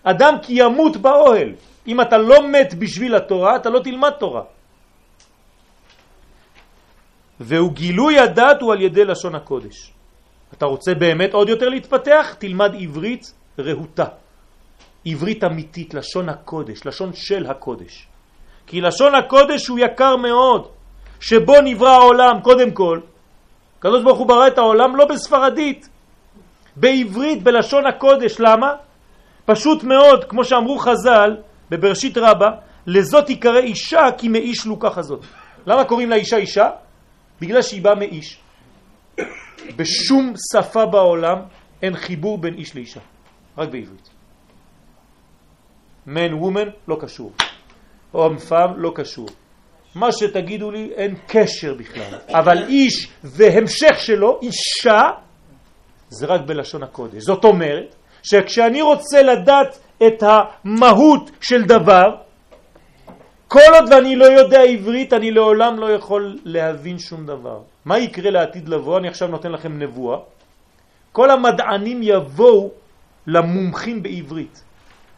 אדם 0.03 0.33
כי 0.41 0.53
ימות 0.53 0.97
באוהל. 0.97 1.53
אם 1.87 2.01
אתה 2.01 2.17
לא 2.17 2.47
מת 2.47 2.73
בשביל 2.73 3.15
התורה, 3.15 3.55
אתה 3.55 3.69
לא 3.69 3.79
תלמד 3.79 4.11
תורה. 4.19 4.43
והוא 7.39 7.73
גילוי 7.73 8.19
הדת 8.19 8.61
הוא 8.61 8.73
על 8.73 8.81
ידי 8.81 9.05
לשון 9.05 9.35
הקודש. 9.35 9.91
אתה 10.53 10.65
רוצה 10.65 10.93
באמת 10.93 11.33
עוד 11.33 11.49
יותר 11.49 11.69
להתפתח? 11.69 12.35
תלמד 12.39 12.71
עברית 12.79 13.33
רהוטה. 13.59 14.05
עברית 15.05 15.43
אמיתית, 15.43 15.93
לשון 15.93 16.29
הקודש, 16.29 16.85
לשון 16.85 17.11
של 17.13 17.45
הקודש. 17.45 18.07
כי 18.67 18.81
לשון 18.81 19.15
הקודש 19.15 19.67
הוא 19.67 19.79
יקר 19.79 20.15
מאוד, 20.15 20.67
שבו 21.19 21.61
נברא 21.63 21.89
העולם 21.89 22.41
קודם 22.41 22.71
כל, 22.71 22.99
הקדוש 23.83 24.03
ברוך 24.03 24.19
הוא 24.19 24.27
ברא 24.27 24.47
את 24.47 24.57
העולם 24.57 24.95
לא 24.95 25.05
בספרדית, 25.05 25.89
בעברית, 26.75 27.43
בלשון 27.43 27.85
הקודש. 27.85 28.39
למה? 28.39 28.71
פשוט 29.45 29.83
מאוד, 29.83 30.23
כמו 30.23 30.45
שאמרו 30.45 30.77
חז"ל 30.77 31.37
בבראשית 31.69 32.17
רבה, 32.17 32.49
לזאת 32.87 33.29
יקרא 33.29 33.59
אישה 33.59 34.05
כי 34.17 34.27
מאיש 34.27 34.65
לוקח 34.65 34.97
הזאת. 34.97 35.25
למה 35.67 35.83
קוראים 35.83 36.09
לה 36.09 36.15
אישה 36.15 36.37
אישה? 36.37 36.69
בגלל 37.41 37.61
שהיא 37.61 37.81
באה 37.81 37.95
מאיש. 37.95 38.39
בשום 39.75 40.33
שפה 40.51 40.85
בעולם 40.85 41.37
אין 41.81 41.95
חיבור 41.95 42.37
בין 42.37 42.53
איש 42.53 42.75
לאישה, 42.75 42.99
רק 43.57 43.69
בעברית. 43.69 44.09
man 46.07 46.31
woman 46.41 46.69
לא 46.87 46.97
קשור, 47.01 47.31
או 48.13 48.39
פאם 48.39 48.77
לא 48.77 48.91
קשור. 48.95 49.27
מה 49.95 50.11
שתגידו 50.11 50.71
לי 50.71 50.91
אין 50.95 51.15
קשר 51.27 51.73
בכלל, 51.73 52.17
אבל 52.29 52.63
איש 52.67 53.07
והמשך 53.23 53.95
שלו, 53.97 54.39
אישה, 54.41 55.01
זה 56.09 56.25
רק 56.25 56.41
בלשון 56.41 56.83
הקודש. 56.83 57.23
זאת 57.23 57.45
אומרת 57.45 57.95
שכשאני 58.23 58.81
רוצה 58.81 59.21
לדעת 59.21 59.79
את 60.07 60.23
המהות 60.23 61.31
של 61.41 61.63
דבר, 61.63 62.15
כל 63.47 63.59
עוד 63.73 63.93
ואני 63.93 64.15
לא 64.15 64.25
יודע 64.25 64.61
עברית, 64.61 65.13
אני 65.13 65.31
לעולם 65.31 65.79
לא 65.79 65.91
יכול 65.91 66.37
להבין 66.45 66.99
שום 66.99 67.25
דבר. 67.25 67.59
מה 67.85 67.99
יקרה 67.99 68.31
לעתיד 68.31 68.69
לבוא? 68.69 68.97
אני 68.97 69.07
עכשיו 69.07 69.27
נותן 69.27 69.51
לכם 69.51 69.79
נבואה. 69.79 70.17
כל 71.11 71.29
המדענים 71.31 71.99
יבואו 72.03 72.71
למומחים 73.27 74.03
בעברית 74.03 74.63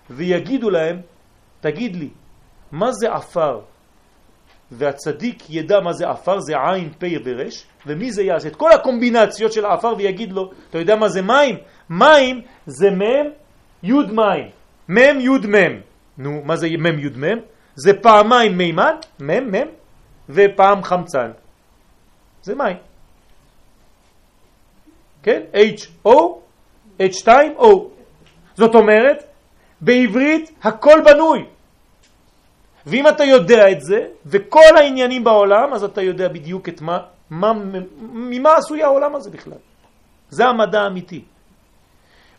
ויגידו 0.10 0.70
להם, 0.70 1.02
תגיד 1.62 1.96
לי, 1.96 2.10
מה 2.72 2.92
זה 2.92 3.14
עפר? 3.14 3.60
והצדיק 4.72 5.50
ידע 5.50 5.80
מה 5.80 5.94
זה 5.94 6.10
עפר, 6.10 6.40
זה 6.40 6.54
עין, 6.58 6.90
פה 7.00 7.08
ורש, 7.26 7.66
ומי 7.86 8.12
זה 8.12 8.24
יעשה? 8.24 8.48
את 8.48 8.56
כל 8.56 8.72
הקומבינציות 8.72 9.54
של 9.54 9.66
העפר 9.66 9.94
ויגיד 9.98 10.32
לו, 10.32 10.52
אתה 10.70 10.78
יודע 10.78 10.96
מה 10.96 11.08
זה 11.08 11.22
מים? 11.22 11.56
מים 11.90 12.42
זה 12.66 12.92
מם, 12.92 13.30
יוד 13.84 14.12
מים. 14.12 14.50
מם, 14.90 15.20
יוד 15.20 15.46
מם. 15.46 15.80
נו, 16.18 16.42
מה 16.46 16.56
זה 16.56 16.68
מם, 16.80 17.00
יוד 17.00 17.18
מם? 17.18 17.38
זה 17.76 17.94
פעמיים 18.02 18.58
מימן, 18.58 18.96
מם, 19.20 19.52
מם, 19.52 19.68
ופעם 20.30 20.84
חמצן. 20.84 21.32
זה 22.42 22.56
מים. 22.56 22.78
כן? 25.24 25.42
H-O, 25.54 26.10
H2-O. 27.00 27.68
זאת 28.56 28.76
אומרת, 28.76 29.24
בעברית 29.82 30.52
הכל 30.64 31.00
בנוי. 31.06 31.46
ואם 32.86 33.08
אתה 33.08 33.24
יודע 33.24 33.72
את 33.72 33.82
זה, 33.82 34.08
וכל 34.26 34.78
העניינים 34.78 35.24
בעולם, 35.24 35.74
אז 35.74 35.84
אתה 35.84 36.02
יודע 36.02 36.28
בדיוק 36.28 36.70
את 36.70 36.82
מה, 36.82 36.98
מה, 37.30 37.54
ממה 38.14 38.56
עשוי 38.56 38.84
העולם 38.84 39.16
הזה 39.16 39.30
בכלל. 39.30 39.58
זה 40.30 40.46
המדע 40.46 40.82
האמיתי. 40.82 41.24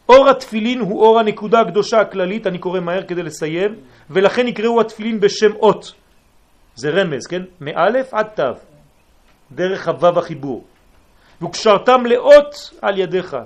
אור 0.09 0.29
התפילין 0.29 0.81
הוא 0.81 1.01
אור 1.03 1.21
הנקודה 1.21 1.61
הקדושה 1.61 2.01
הכללית, 2.01 2.47
אני 2.47 2.59
קורא 2.59 2.81
מהר 2.81 3.03
כדי 3.03 3.23
לסיים, 3.23 3.75
ולכן 4.11 4.49
יקראו 4.49 4.81
התפילין 4.81 5.21
בשם 5.21 5.57
אות. 5.57 5.93
זה 6.75 6.91
רמז, 6.91 7.27
כן? 7.27 7.43
מאלף 7.61 8.15
עד 8.15 8.27
תו, 8.35 8.43
דרך 9.53 9.89
הוו 9.89 10.19
החיבור. 10.19 10.65
וקשרתם 11.43 12.07
לאות 12.07 12.55
על 12.83 12.99
ידיך. 12.99 13.37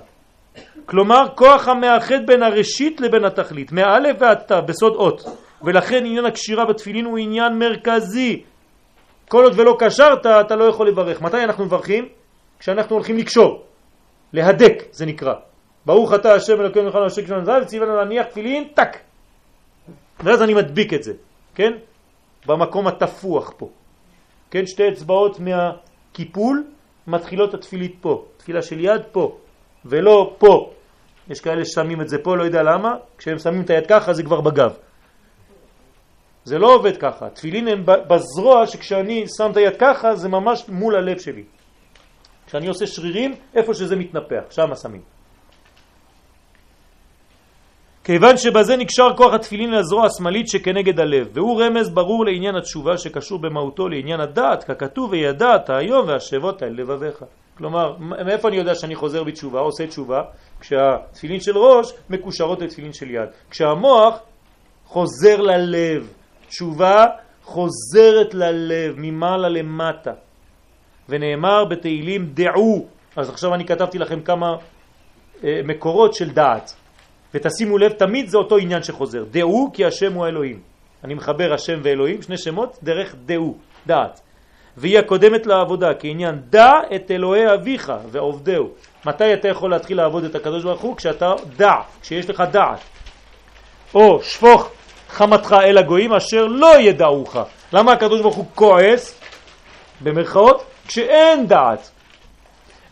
כלומר, 0.85 1.27
כוח 1.35 1.67
המאחד 1.67 2.25
בין 2.25 2.43
הראשית 2.43 3.01
לבין 3.01 3.25
התכלית, 3.25 3.71
מאלף 3.71 4.17
ועד 4.19 4.37
תו, 4.47 4.55
בסוד 4.65 4.95
אות. 4.95 5.21
ולכן 5.63 6.05
עניין 6.05 6.25
הקשירה 6.25 6.65
בתפילין 6.65 7.05
הוא 7.05 7.17
עניין 7.17 7.59
מרכזי. 7.59 8.43
כל 9.29 9.43
עוד 9.43 9.59
ולא 9.59 9.75
קשרת, 9.79 10.25
אתה 10.25 10.55
לא 10.55 10.63
יכול 10.63 10.87
לברך. 10.87 11.21
מתי 11.21 11.43
אנחנו 11.43 11.65
מברכים? 11.65 12.07
כשאנחנו 12.59 12.95
הולכים 12.95 13.17
לקשור, 13.17 13.63
להדק, 14.33 14.83
זה 14.91 15.05
נקרא. 15.05 15.33
ברוך 15.85 16.13
אתה 16.13 16.33
השם 16.33 16.61
אלוקינו 16.61 16.85
מלכנו 16.85 17.05
השם 17.05 17.23
כשמנו 17.23 17.45
זהב, 17.45 17.63
ציוונו 17.63 17.95
להניח 17.95 18.25
תפילין, 18.25 18.67
טק. 18.73 18.97
ואז 20.19 20.41
אני 20.41 20.53
מדביק 20.53 20.93
את 20.93 21.03
זה, 21.03 21.13
כן? 21.55 21.71
במקום 22.45 22.87
התפוח 22.87 23.53
פה. 23.57 23.69
כן, 24.51 24.65
שתי 24.65 24.89
אצבעות 24.89 25.37
מהקיפול 25.39 26.63
מתחילות 27.07 27.53
התפילית 27.53 27.95
פה, 28.01 28.25
תפילה 28.37 28.61
של 28.61 28.79
יד 28.79 29.01
פה, 29.11 29.37
ולא 29.85 30.35
פה. 30.37 30.71
יש 31.29 31.39
כאלה 31.39 31.65
ששמים 31.65 32.01
את 32.01 32.09
זה 32.09 32.17
פה, 32.23 32.37
לא 32.37 32.43
יודע 32.43 32.63
למה, 32.63 32.95
כשהם 33.17 33.39
שמים 33.39 33.61
את 33.61 33.69
היד 33.69 33.87
ככה 33.87 34.13
זה 34.13 34.23
כבר 34.23 34.41
בגב. 34.41 34.73
זה 36.43 36.57
לא 36.57 36.75
עובד 36.75 36.97
ככה, 36.97 37.29
תפילין 37.29 37.67
הם 37.67 37.85
בזרוע 37.85 38.67
שכשאני 38.67 39.25
שם 39.37 39.51
את 39.51 39.57
היד 39.57 39.75
ככה 39.79 40.15
זה 40.15 40.29
ממש 40.29 40.65
מול 40.69 40.95
הלב 40.95 41.19
שלי. 41.19 41.43
כשאני 42.47 42.67
עושה 42.67 42.87
שרירים, 42.87 43.35
איפה 43.55 43.73
שזה 43.73 43.95
מתנפח, 43.95 44.43
שם 44.49 44.75
שמים. 44.81 45.01
כיוון 48.03 48.37
שבזה 48.37 48.77
נקשר 48.77 49.09
כוח 49.17 49.33
התפילין 49.33 49.71
לזרוע 49.71 50.05
השמאלית 50.05 50.47
שכנגד 50.47 50.99
הלב, 50.99 51.27
והוא 51.33 51.61
רמז 51.61 51.89
ברור 51.89 52.25
לעניין 52.25 52.55
התשובה 52.55 52.97
שקשור 52.97 53.39
במהותו 53.39 53.89
לעניין 53.89 54.19
הדעת, 54.19 54.63
ככתוב 54.63 55.11
וידעת 55.11 55.69
היום 55.69 56.07
והשבות 56.07 56.63
אל 56.63 56.69
לבביך. 56.69 57.23
כלומר, 57.57 57.97
מאיפה 57.99 58.47
אני 58.47 58.57
יודע 58.57 58.75
שאני 58.75 58.95
חוזר 58.95 59.23
בתשובה, 59.23 59.59
עושה 59.59 59.87
תשובה? 59.87 60.21
כשהתפילין 60.59 61.39
של 61.39 61.57
ראש 61.57 61.93
מקושרות 62.09 62.61
לתפילין 62.61 62.93
של 62.93 63.11
יד. 63.11 63.29
כשהמוח 63.49 64.19
חוזר 64.85 65.41
ללב, 65.41 66.07
תשובה 66.47 67.05
חוזרת 67.43 68.33
ללב, 68.33 68.95
ממעלה 68.97 69.49
למטה. 69.49 70.11
ונאמר 71.09 71.65
בתהילים 71.65 72.25
דעו, 72.33 72.87
אז 73.15 73.29
עכשיו 73.29 73.55
אני 73.55 73.65
כתבתי 73.65 73.99
לכם 73.99 74.21
כמה 74.21 74.55
אה, 75.43 75.59
מקורות 75.63 76.13
של 76.13 76.29
דעת. 76.29 76.75
ותשימו 77.33 77.77
לב, 77.77 77.91
תמיד 77.91 78.27
זה 78.27 78.37
אותו 78.37 78.57
עניין 78.57 78.83
שחוזר. 78.83 79.23
דעו 79.31 79.69
כי 79.73 79.85
השם 79.85 80.13
הוא 80.13 80.27
אלוהים. 80.27 80.59
אני 81.03 81.13
מחבר 81.13 81.53
השם 81.53 81.79
ואלוהים, 81.83 82.21
שני 82.21 82.37
שמות, 82.37 82.79
דרך 82.83 83.15
דעו, 83.25 83.57
דעת. 83.87 84.21
והיא 84.77 84.99
הקודמת 84.99 85.45
לעבודה, 85.45 85.87
כעניין 85.99 86.39
דע 86.49 86.71
את 86.95 87.11
אלוהי 87.11 87.53
אביך 87.53 87.93
ועובדהו. 88.11 88.69
מתי 89.05 89.33
אתה 89.33 89.47
יכול 89.47 89.71
להתחיל 89.71 89.97
לעבוד 89.97 90.23
את 90.23 90.35
הקדוש 90.35 90.63
ברוך 90.63 90.81
הוא? 90.81 90.97
כשאתה 90.97 91.33
דע, 91.57 91.73
כשיש 92.01 92.29
לך 92.29 92.43
דעת. 92.51 92.79
או 93.93 94.23
שפוך 94.23 94.69
חמתך 95.09 95.55
אל 95.63 95.77
הגויים 95.77 96.13
אשר 96.13 96.45
לא 96.45 96.79
ידעוך. 96.79 97.37
למה 97.73 97.91
הקדוש 97.91 98.21
ברוך 98.21 98.35
הוא 98.35 98.45
כועס? 98.55 99.21
במרכאות, 100.01 100.63
כשאין 100.87 101.47
דעת. 101.47 101.91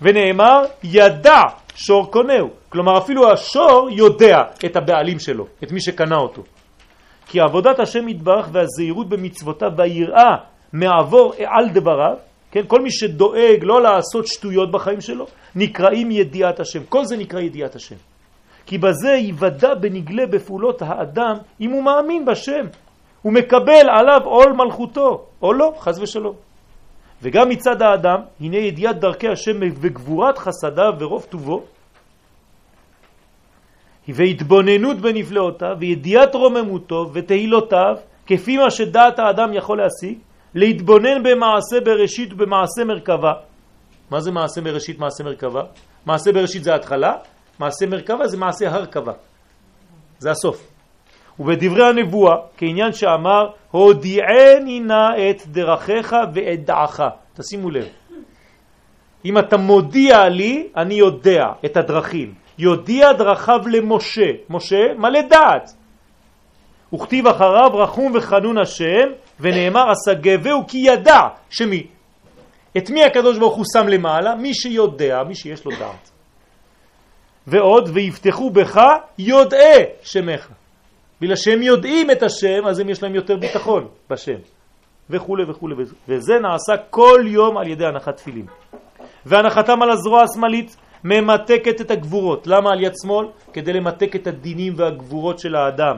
ונאמר, 0.02 0.64
ידע 0.84 1.42
שור 1.76 2.12
קונהו. 2.12 2.50
כלומר 2.70 2.98
אפילו 2.98 3.32
השור 3.32 3.90
יודע 3.92 4.38
את 4.66 4.76
הבעלים 4.76 5.20
שלו, 5.20 5.48
את 5.64 5.72
מי 5.72 5.82
שקנה 5.82 6.16
אותו. 6.16 6.44
כי 7.28 7.40
עבודת 7.40 7.80
השם 7.80 8.08
יתברך 8.08 8.48
והזהירות 8.52 9.10
במצוותיו 9.10 9.72
והיראה 9.78 10.36
מעבור 10.74 11.34
על 11.46 11.70
דבריו, 11.70 12.16
כן, 12.52 12.62
כל 12.68 12.82
מי 12.82 12.92
שדואג 12.92 13.60
לא 13.62 13.82
לעשות 13.82 14.28
שטויות 14.28 14.72
בחיים 14.72 15.02
שלו, 15.02 15.26
נקראים 15.56 16.12
ידיעת 16.12 16.60
השם. 16.60 16.84
כל 16.90 17.06
זה 17.06 17.18
נקרא 17.18 17.40
ידיעת 17.40 17.76
השם. 17.76 17.96
כי 18.66 18.78
בזה 18.78 19.12
יוודע 19.12 19.74
בנגלה 19.76 20.26
בפעולות 20.26 20.82
האדם 20.82 21.34
אם 21.62 21.72
הוא 21.72 21.84
מאמין 21.84 22.26
בשם. 22.26 22.66
הוא 23.22 23.34
מקבל 23.34 23.90
עליו 23.90 24.22
עול 24.24 24.54
מלכותו, 24.54 25.26
או 25.42 25.54
לא, 25.54 25.74
חז 25.80 26.00
ושלום. 26.02 26.36
וגם 27.22 27.50
מצד 27.50 27.82
האדם, 27.82 28.20
הנה 28.42 28.58
ידיעת 28.58 29.00
דרכי 29.00 29.28
השם 29.28 29.60
וגבורת 29.62 30.38
חסדיו 30.38 30.94
ורוב 31.00 31.26
טובו, 31.30 31.64
והתבוננות 34.08 34.98
בנפלאותיו, 34.98 35.76
וידיעת 35.80 36.36
רוממותו 36.36 37.10
ותהילותיו, 37.14 37.96
כפי 38.28 38.58
מה 38.58 38.72
שדעת 38.72 39.20
האדם 39.20 39.54
יכול 39.54 39.78
להשיג, 39.78 40.18
להתבונן 40.56 41.24
במעשה 41.24 41.82
בראשית 41.86 42.34
ובמעשה 42.34 42.84
מרכבה. 42.86 43.34
מה 44.12 44.20
זה 44.20 44.32
מעשה 44.32 44.62
בראשית, 44.62 45.00
מעשה 45.00 45.24
מרכבה? 45.24 45.64
מעשה 46.06 46.32
בראשית 46.32 46.64
זה 46.64 46.74
ההתחלה, 46.74 47.14
מעשה 47.60 47.86
מרכבה 47.86 48.28
זה 48.28 48.38
מעשה 48.38 48.70
הרכבה. 48.70 49.14
זה 50.20 50.32
הסוף. 50.32 50.68
ובדברי 51.40 51.86
הנבואה, 51.88 52.36
כעניין 52.58 52.94
שאמר, 52.94 53.50
הודיעני 53.72 54.80
נא 54.80 55.10
את 55.30 55.48
דרכיך 55.48 56.16
ואת 56.34 56.66
דעך. 56.66 57.02
תשימו 57.34 57.70
לב. 57.72 57.88
אם 59.26 59.38
אתה 59.38 59.58
מודיע 59.58 60.30
לי, 60.30 60.68
אני 60.78 60.94
יודע 60.94 61.46
את 61.66 61.78
הדרכים. 61.78 62.34
יודיע 62.58 63.14
דרכיו 63.14 63.60
למשה. 63.68 64.32
משה 64.50 64.94
מלא 64.98 65.22
דעת. 65.22 65.74
וכתיב 66.94 67.28
אחריו 67.28 67.72
רחום 67.74 68.12
וחנון 68.16 68.58
השם, 68.58 69.08
ונאמר 69.40 69.92
אסגבהו 69.92 70.68
כי 70.68 70.78
ידע 70.78 71.22
שמי? 71.50 71.88
את 72.78 72.90
מי 72.90 73.04
הקדוש 73.04 73.38
ברוך 73.38 73.56
הוא 73.56 73.66
שם 73.74 73.88
למעלה? 73.88 74.36
מי 74.36 74.54
שיודע, 74.54 75.24
מי 75.24 75.36
שיש 75.36 75.66
לו 75.66 75.72
דעת. 75.72 76.12
ועוד, 77.48 77.90
ויפתחו 77.94 78.50
בך 78.50 78.80
יודעי 79.18 79.84
שמך. 80.02 80.50
בגלל 81.22 81.36
שהם 81.36 81.62
יודעים 81.62 82.12
את 82.12 82.24
השם, 82.24 82.68
אז 82.68 82.80
הם 82.80 82.90
יש 82.90 83.04
להם 83.04 83.16
יותר 83.16 83.38
ביטחון 83.38 83.88
בשם. 84.10 84.40
וכו' 85.10 85.38
וכו'. 85.48 85.70
וזה 86.08 86.34
נעשה 86.40 86.84
כל 86.90 87.24
יום 87.28 87.58
על 87.58 87.68
ידי 87.68 87.86
הנחת 87.86 88.18
תפילים. 88.18 88.46
והנחתם 89.26 89.82
על 89.82 89.92
הזרוע 89.92 90.24
השמאלית 90.24 90.76
ממתקת 91.04 91.82
את 91.82 91.92
הגבורות. 91.92 92.48
למה 92.48 92.72
על 92.72 92.84
יד 92.84 92.94
שמאל? 93.02 93.28
כדי 93.54 93.74
למתק 93.74 94.16
את 94.16 94.28
הדינים 94.28 94.74
והגבורות 94.76 95.40
של 95.40 95.56
האדם, 95.56 95.98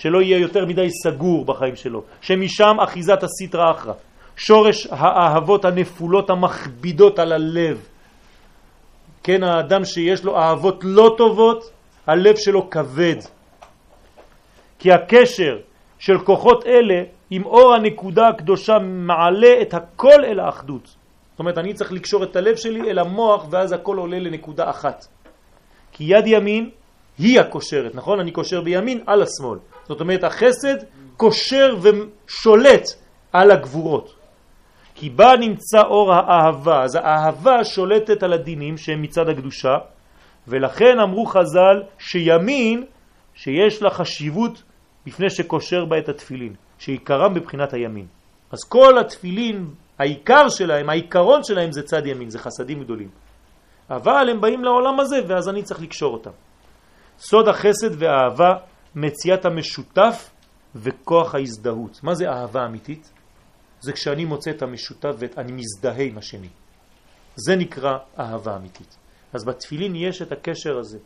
שלא 0.00 0.22
יהיה 0.22 0.38
יותר 0.38 0.66
מדי 0.66 0.90
סגור 0.90 1.44
בחיים 1.44 1.76
שלו, 1.76 2.02
שמשם 2.20 2.76
אחיזת 2.80 3.22
הסיטרא 3.22 3.70
אחרא, 3.70 3.92
שורש 4.36 4.86
האהבות 4.90 5.64
הנפולות 5.64 6.30
המכבידות 6.30 7.18
על 7.18 7.32
הלב. 7.32 7.86
כן, 9.22 9.42
האדם 9.42 9.84
שיש 9.84 10.24
לו 10.24 10.38
אהבות 10.38 10.80
לא 10.84 11.14
טובות, 11.18 11.70
הלב 12.06 12.36
שלו 12.36 12.70
כבד. 12.70 13.16
כי 14.78 14.92
הקשר 14.92 15.58
של 15.98 16.18
כוחות 16.18 16.66
אלה 16.66 17.02
עם 17.30 17.44
אור 17.44 17.74
הנקודה 17.74 18.28
הקדושה 18.28 18.78
מעלה 18.78 19.62
את 19.62 19.74
הכל 19.74 20.24
אל 20.24 20.40
האחדות. 20.40 20.86
זאת 20.86 21.38
אומרת, 21.38 21.58
אני 21.58 21.74
צריך 21.74 21.92
לקשור 21.92 22.24
את 22.24 22.36
הלב 22.36 22.56
שלי 22.56 22.90
אל 22.90 22.98
המוח 22.98 23.46
ואז 23.50 23.72
הכל 23.72 23.96
עולה 23.96 24.18
לנקודה 24.18 24.70
אחת. 24.70 25.06
כי 25.92 26.04
יד 26.04 26.26
ימין 26.26 26.70
היא 27.18 27.40
הקושרת, 27.40 27.94
נכון? 27.94 28.20
אני 28.20 28.30
קושר 28.30 28.60
בימין 28.60 29.00
על 29.06 29.22
השמאל. 29.22 29.58
זאת 29.90 30.00
אומרת, 30.00 30.24
החסד 30.24 30.76
קושר 31.16 31.74
ושולט 31.82 32.86
על 33.32 33.50
הגבורות. 33.50 34.14
כי 34.94 35.10
בה 35.10 35.32
נמצא 35.40 35.82
אור 35.82 36.14
האהבה, 36.14 36.82
אז 36.82 36.94
האהבה 36.94 37.64
שולטת 37.64 38.22
על 38.22 38.32
הדינים 38.32 38.76
שהם 38.76 39.02
מצד 39.02 39.28
הקדושה, 39.28 39.74
ולכן 40.48 40.98
אמרו 41.02 41.26
חז"ל 41.26 41.82
שימין, 41.98 42.84
שיש 43.34 43.82
לה 43.82 43.90
חשיבות 43.90 44.62
לפני 45.06 45.30
שקושר 45.30 45.84
בה 45.84 45.98
את 45.98 46.08
התפילין, 46.08 46.54
שעיקרם 46.78 47.34
בבחינת 47.34 47.72
הימין. 47.72 48.06
אז 48.52 48.58
כל 48.68 48.98
התפילין, 48.98 49.66
העיקר 49.98 50.48
שלהם, 50.48 50.90
העיקרון 50.90 51.42
שלהם 51.42 51.72
זה 51.72 51.82
צד 51.82 52.06
ימין, 52.06 52.30
זה 52.30 52.38
חסדים 52.38 52.80
גדולים. 52.80 53.08
אבל 53.90 54.30
הם 54.30 54.40
באים 54.40 54.64
לעולם 54.64 55.00
הזה 55.00 55.16
ואז 55.26 55.48
אני 55.48 55.62
צריך 55.62 55.82
לקשור 55.82 56.12
אותם. 56.12 56.30
סוד 57.18 57.48
החסד 57.48 58.02
והאהבה, 58.02 58.69
מציאת 58.94 59.44
המשותף 59.44 60.30
וכוח 60.74 61.34
ההזדהות. 61.34 62.00
מה 62.02 62.14
זה 62.14 62.30
אהבה 62.30 62.66
אמיתית? 62.66 63.12
זה 63.80 63.92
כשאני 63.92 64.24
מוצא 64.24 64.50
את 64.50 64.62
המשותף 64.62 65.14
ואני 65.18 65.52
מזדהה 65.52 66.02
עם 66.02 66.18
השני. 66.18 66.48
זה 67.36 67.56
נקרא 67.56 67.98
אהבה 68.18 68.56
אמיתית. 68.56 68.96
אז 69.32 69.44
בתפילין 69.44 69.96
יש 69.96 70.22
את 70.22 70.32
הקשר 70.32 70.78
הזה, 70.78 70.98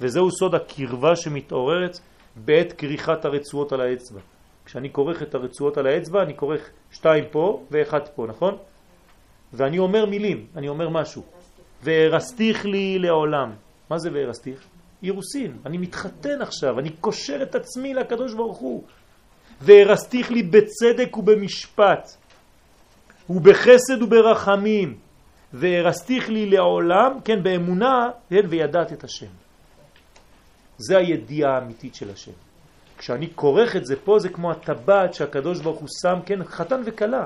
וזהו 0.00 0.30
סוד 0.30 0.54
הקרבה 0.54 1.16
שמתעוררת 1.16 1.98
בעת 2.36 2.72
כריכת 2.72 3.24
הרצועות 3.24 3.72
על 3.72 3.80
האצבע. 3.80 4.20
כשאני 4.64 4.92
כורך 4.92 5.22
את 5.22 5.34
הרצועות 5.34 5.78
על 5.78 5.86
האצבע, 5.86 6.22
אני 6.22 6.36
כורך 6.36 6.70
שתיים 6.90 7.24
פה 7.30 7.64
ואחד 7.70 8.08
פה, 8.14 8.26
נכון? 8.28 8.56
ואני 9.52 9.78
אומר 9.78 10.06
מילים, 10.06 10.46
אני 10.56 10.68
אומר 10.68 10.88
משהו. 10.88 11.22
והרסתיך 11.82 12.64
לי 12.64 12.98
לעולם. 12.98 13.52
מה 13.90 13.98
זה 13.98 14.10
והרסתיך? 14.12 14.66
אירוסין. 15.02 15.56
אני 15.66 15.78
מתחתן 15.78 16.42
עכשיו, 16.42 16.78
אני 16.78 16.90
קושר 16.90 17.42
את 17.42 17.54
עצמי 17.54 17.94
לקדוש 17.94 18.34
ברוך 18.34 18.58
הוא. 18.58 18.84
והרסתיך 19.60 20.30
לי 20.30 20.42
בצדק 20.42 21.16
ובמשפט, 21.16 22.16
ובחסד 23.30 24.02
וברחמים, 24.02 24.98
והרסתיך 25.52 26.28
לי 26.28 26.50
לעולם, 26.50 27.20
כן, 27.24 27.42
באמונה, 27.42 28.10
כן, 28.30 28.46
וידעת 28.48 28.92
את 28.92 29.04
השם. 29.04 29.32
זה 30.78 30.98
הידיעה 30.98 31.54
האמיתית 31.54 31.94
של 31.94 32.10
השם. 32.10 32.32
כשאני 32.98 33.28
כורך 33.34 33.76
את 33.76 33.86
זה 33.86 33.96
פה, 33.96 34.18
זה 34.18 34.28
כמו 34.28 34.50
הטבעת 34.50 35.14
שהקדוש 35.14 35.60
ברוך 35.60 35.78
הוא 35.78 35.88
שם, 36.02 36.18
כן, 36.26 36.44
חתן 36.44 36.82
וקלה. 36.84 37.24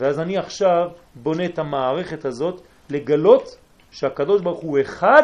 ואז 0.00 0.18
אני 0.18 0.38
עכשיו 0.38 0.88
בונה 1.14 1.44
את 1.44 1.58
המערכת 1.58 2.24
הזאת 2.24 2.60
לגלות 2.90 3.56
שהקדוש 3.90 4.42
ברוך 4.42 4.60
הוא 4.60 4.80
אחד 4.80 5.22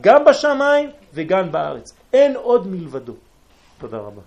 גם 0.00 0.24
בשמיים 0.24 0.90
וגם 1.14 1.52
בארץ. 1.52 1.92
אין 2.12 2.36
עוד 2.36 2.66
מלבדו. 2.66 3.12
תודה 3.78 3.96
רבה. 3.96 4.22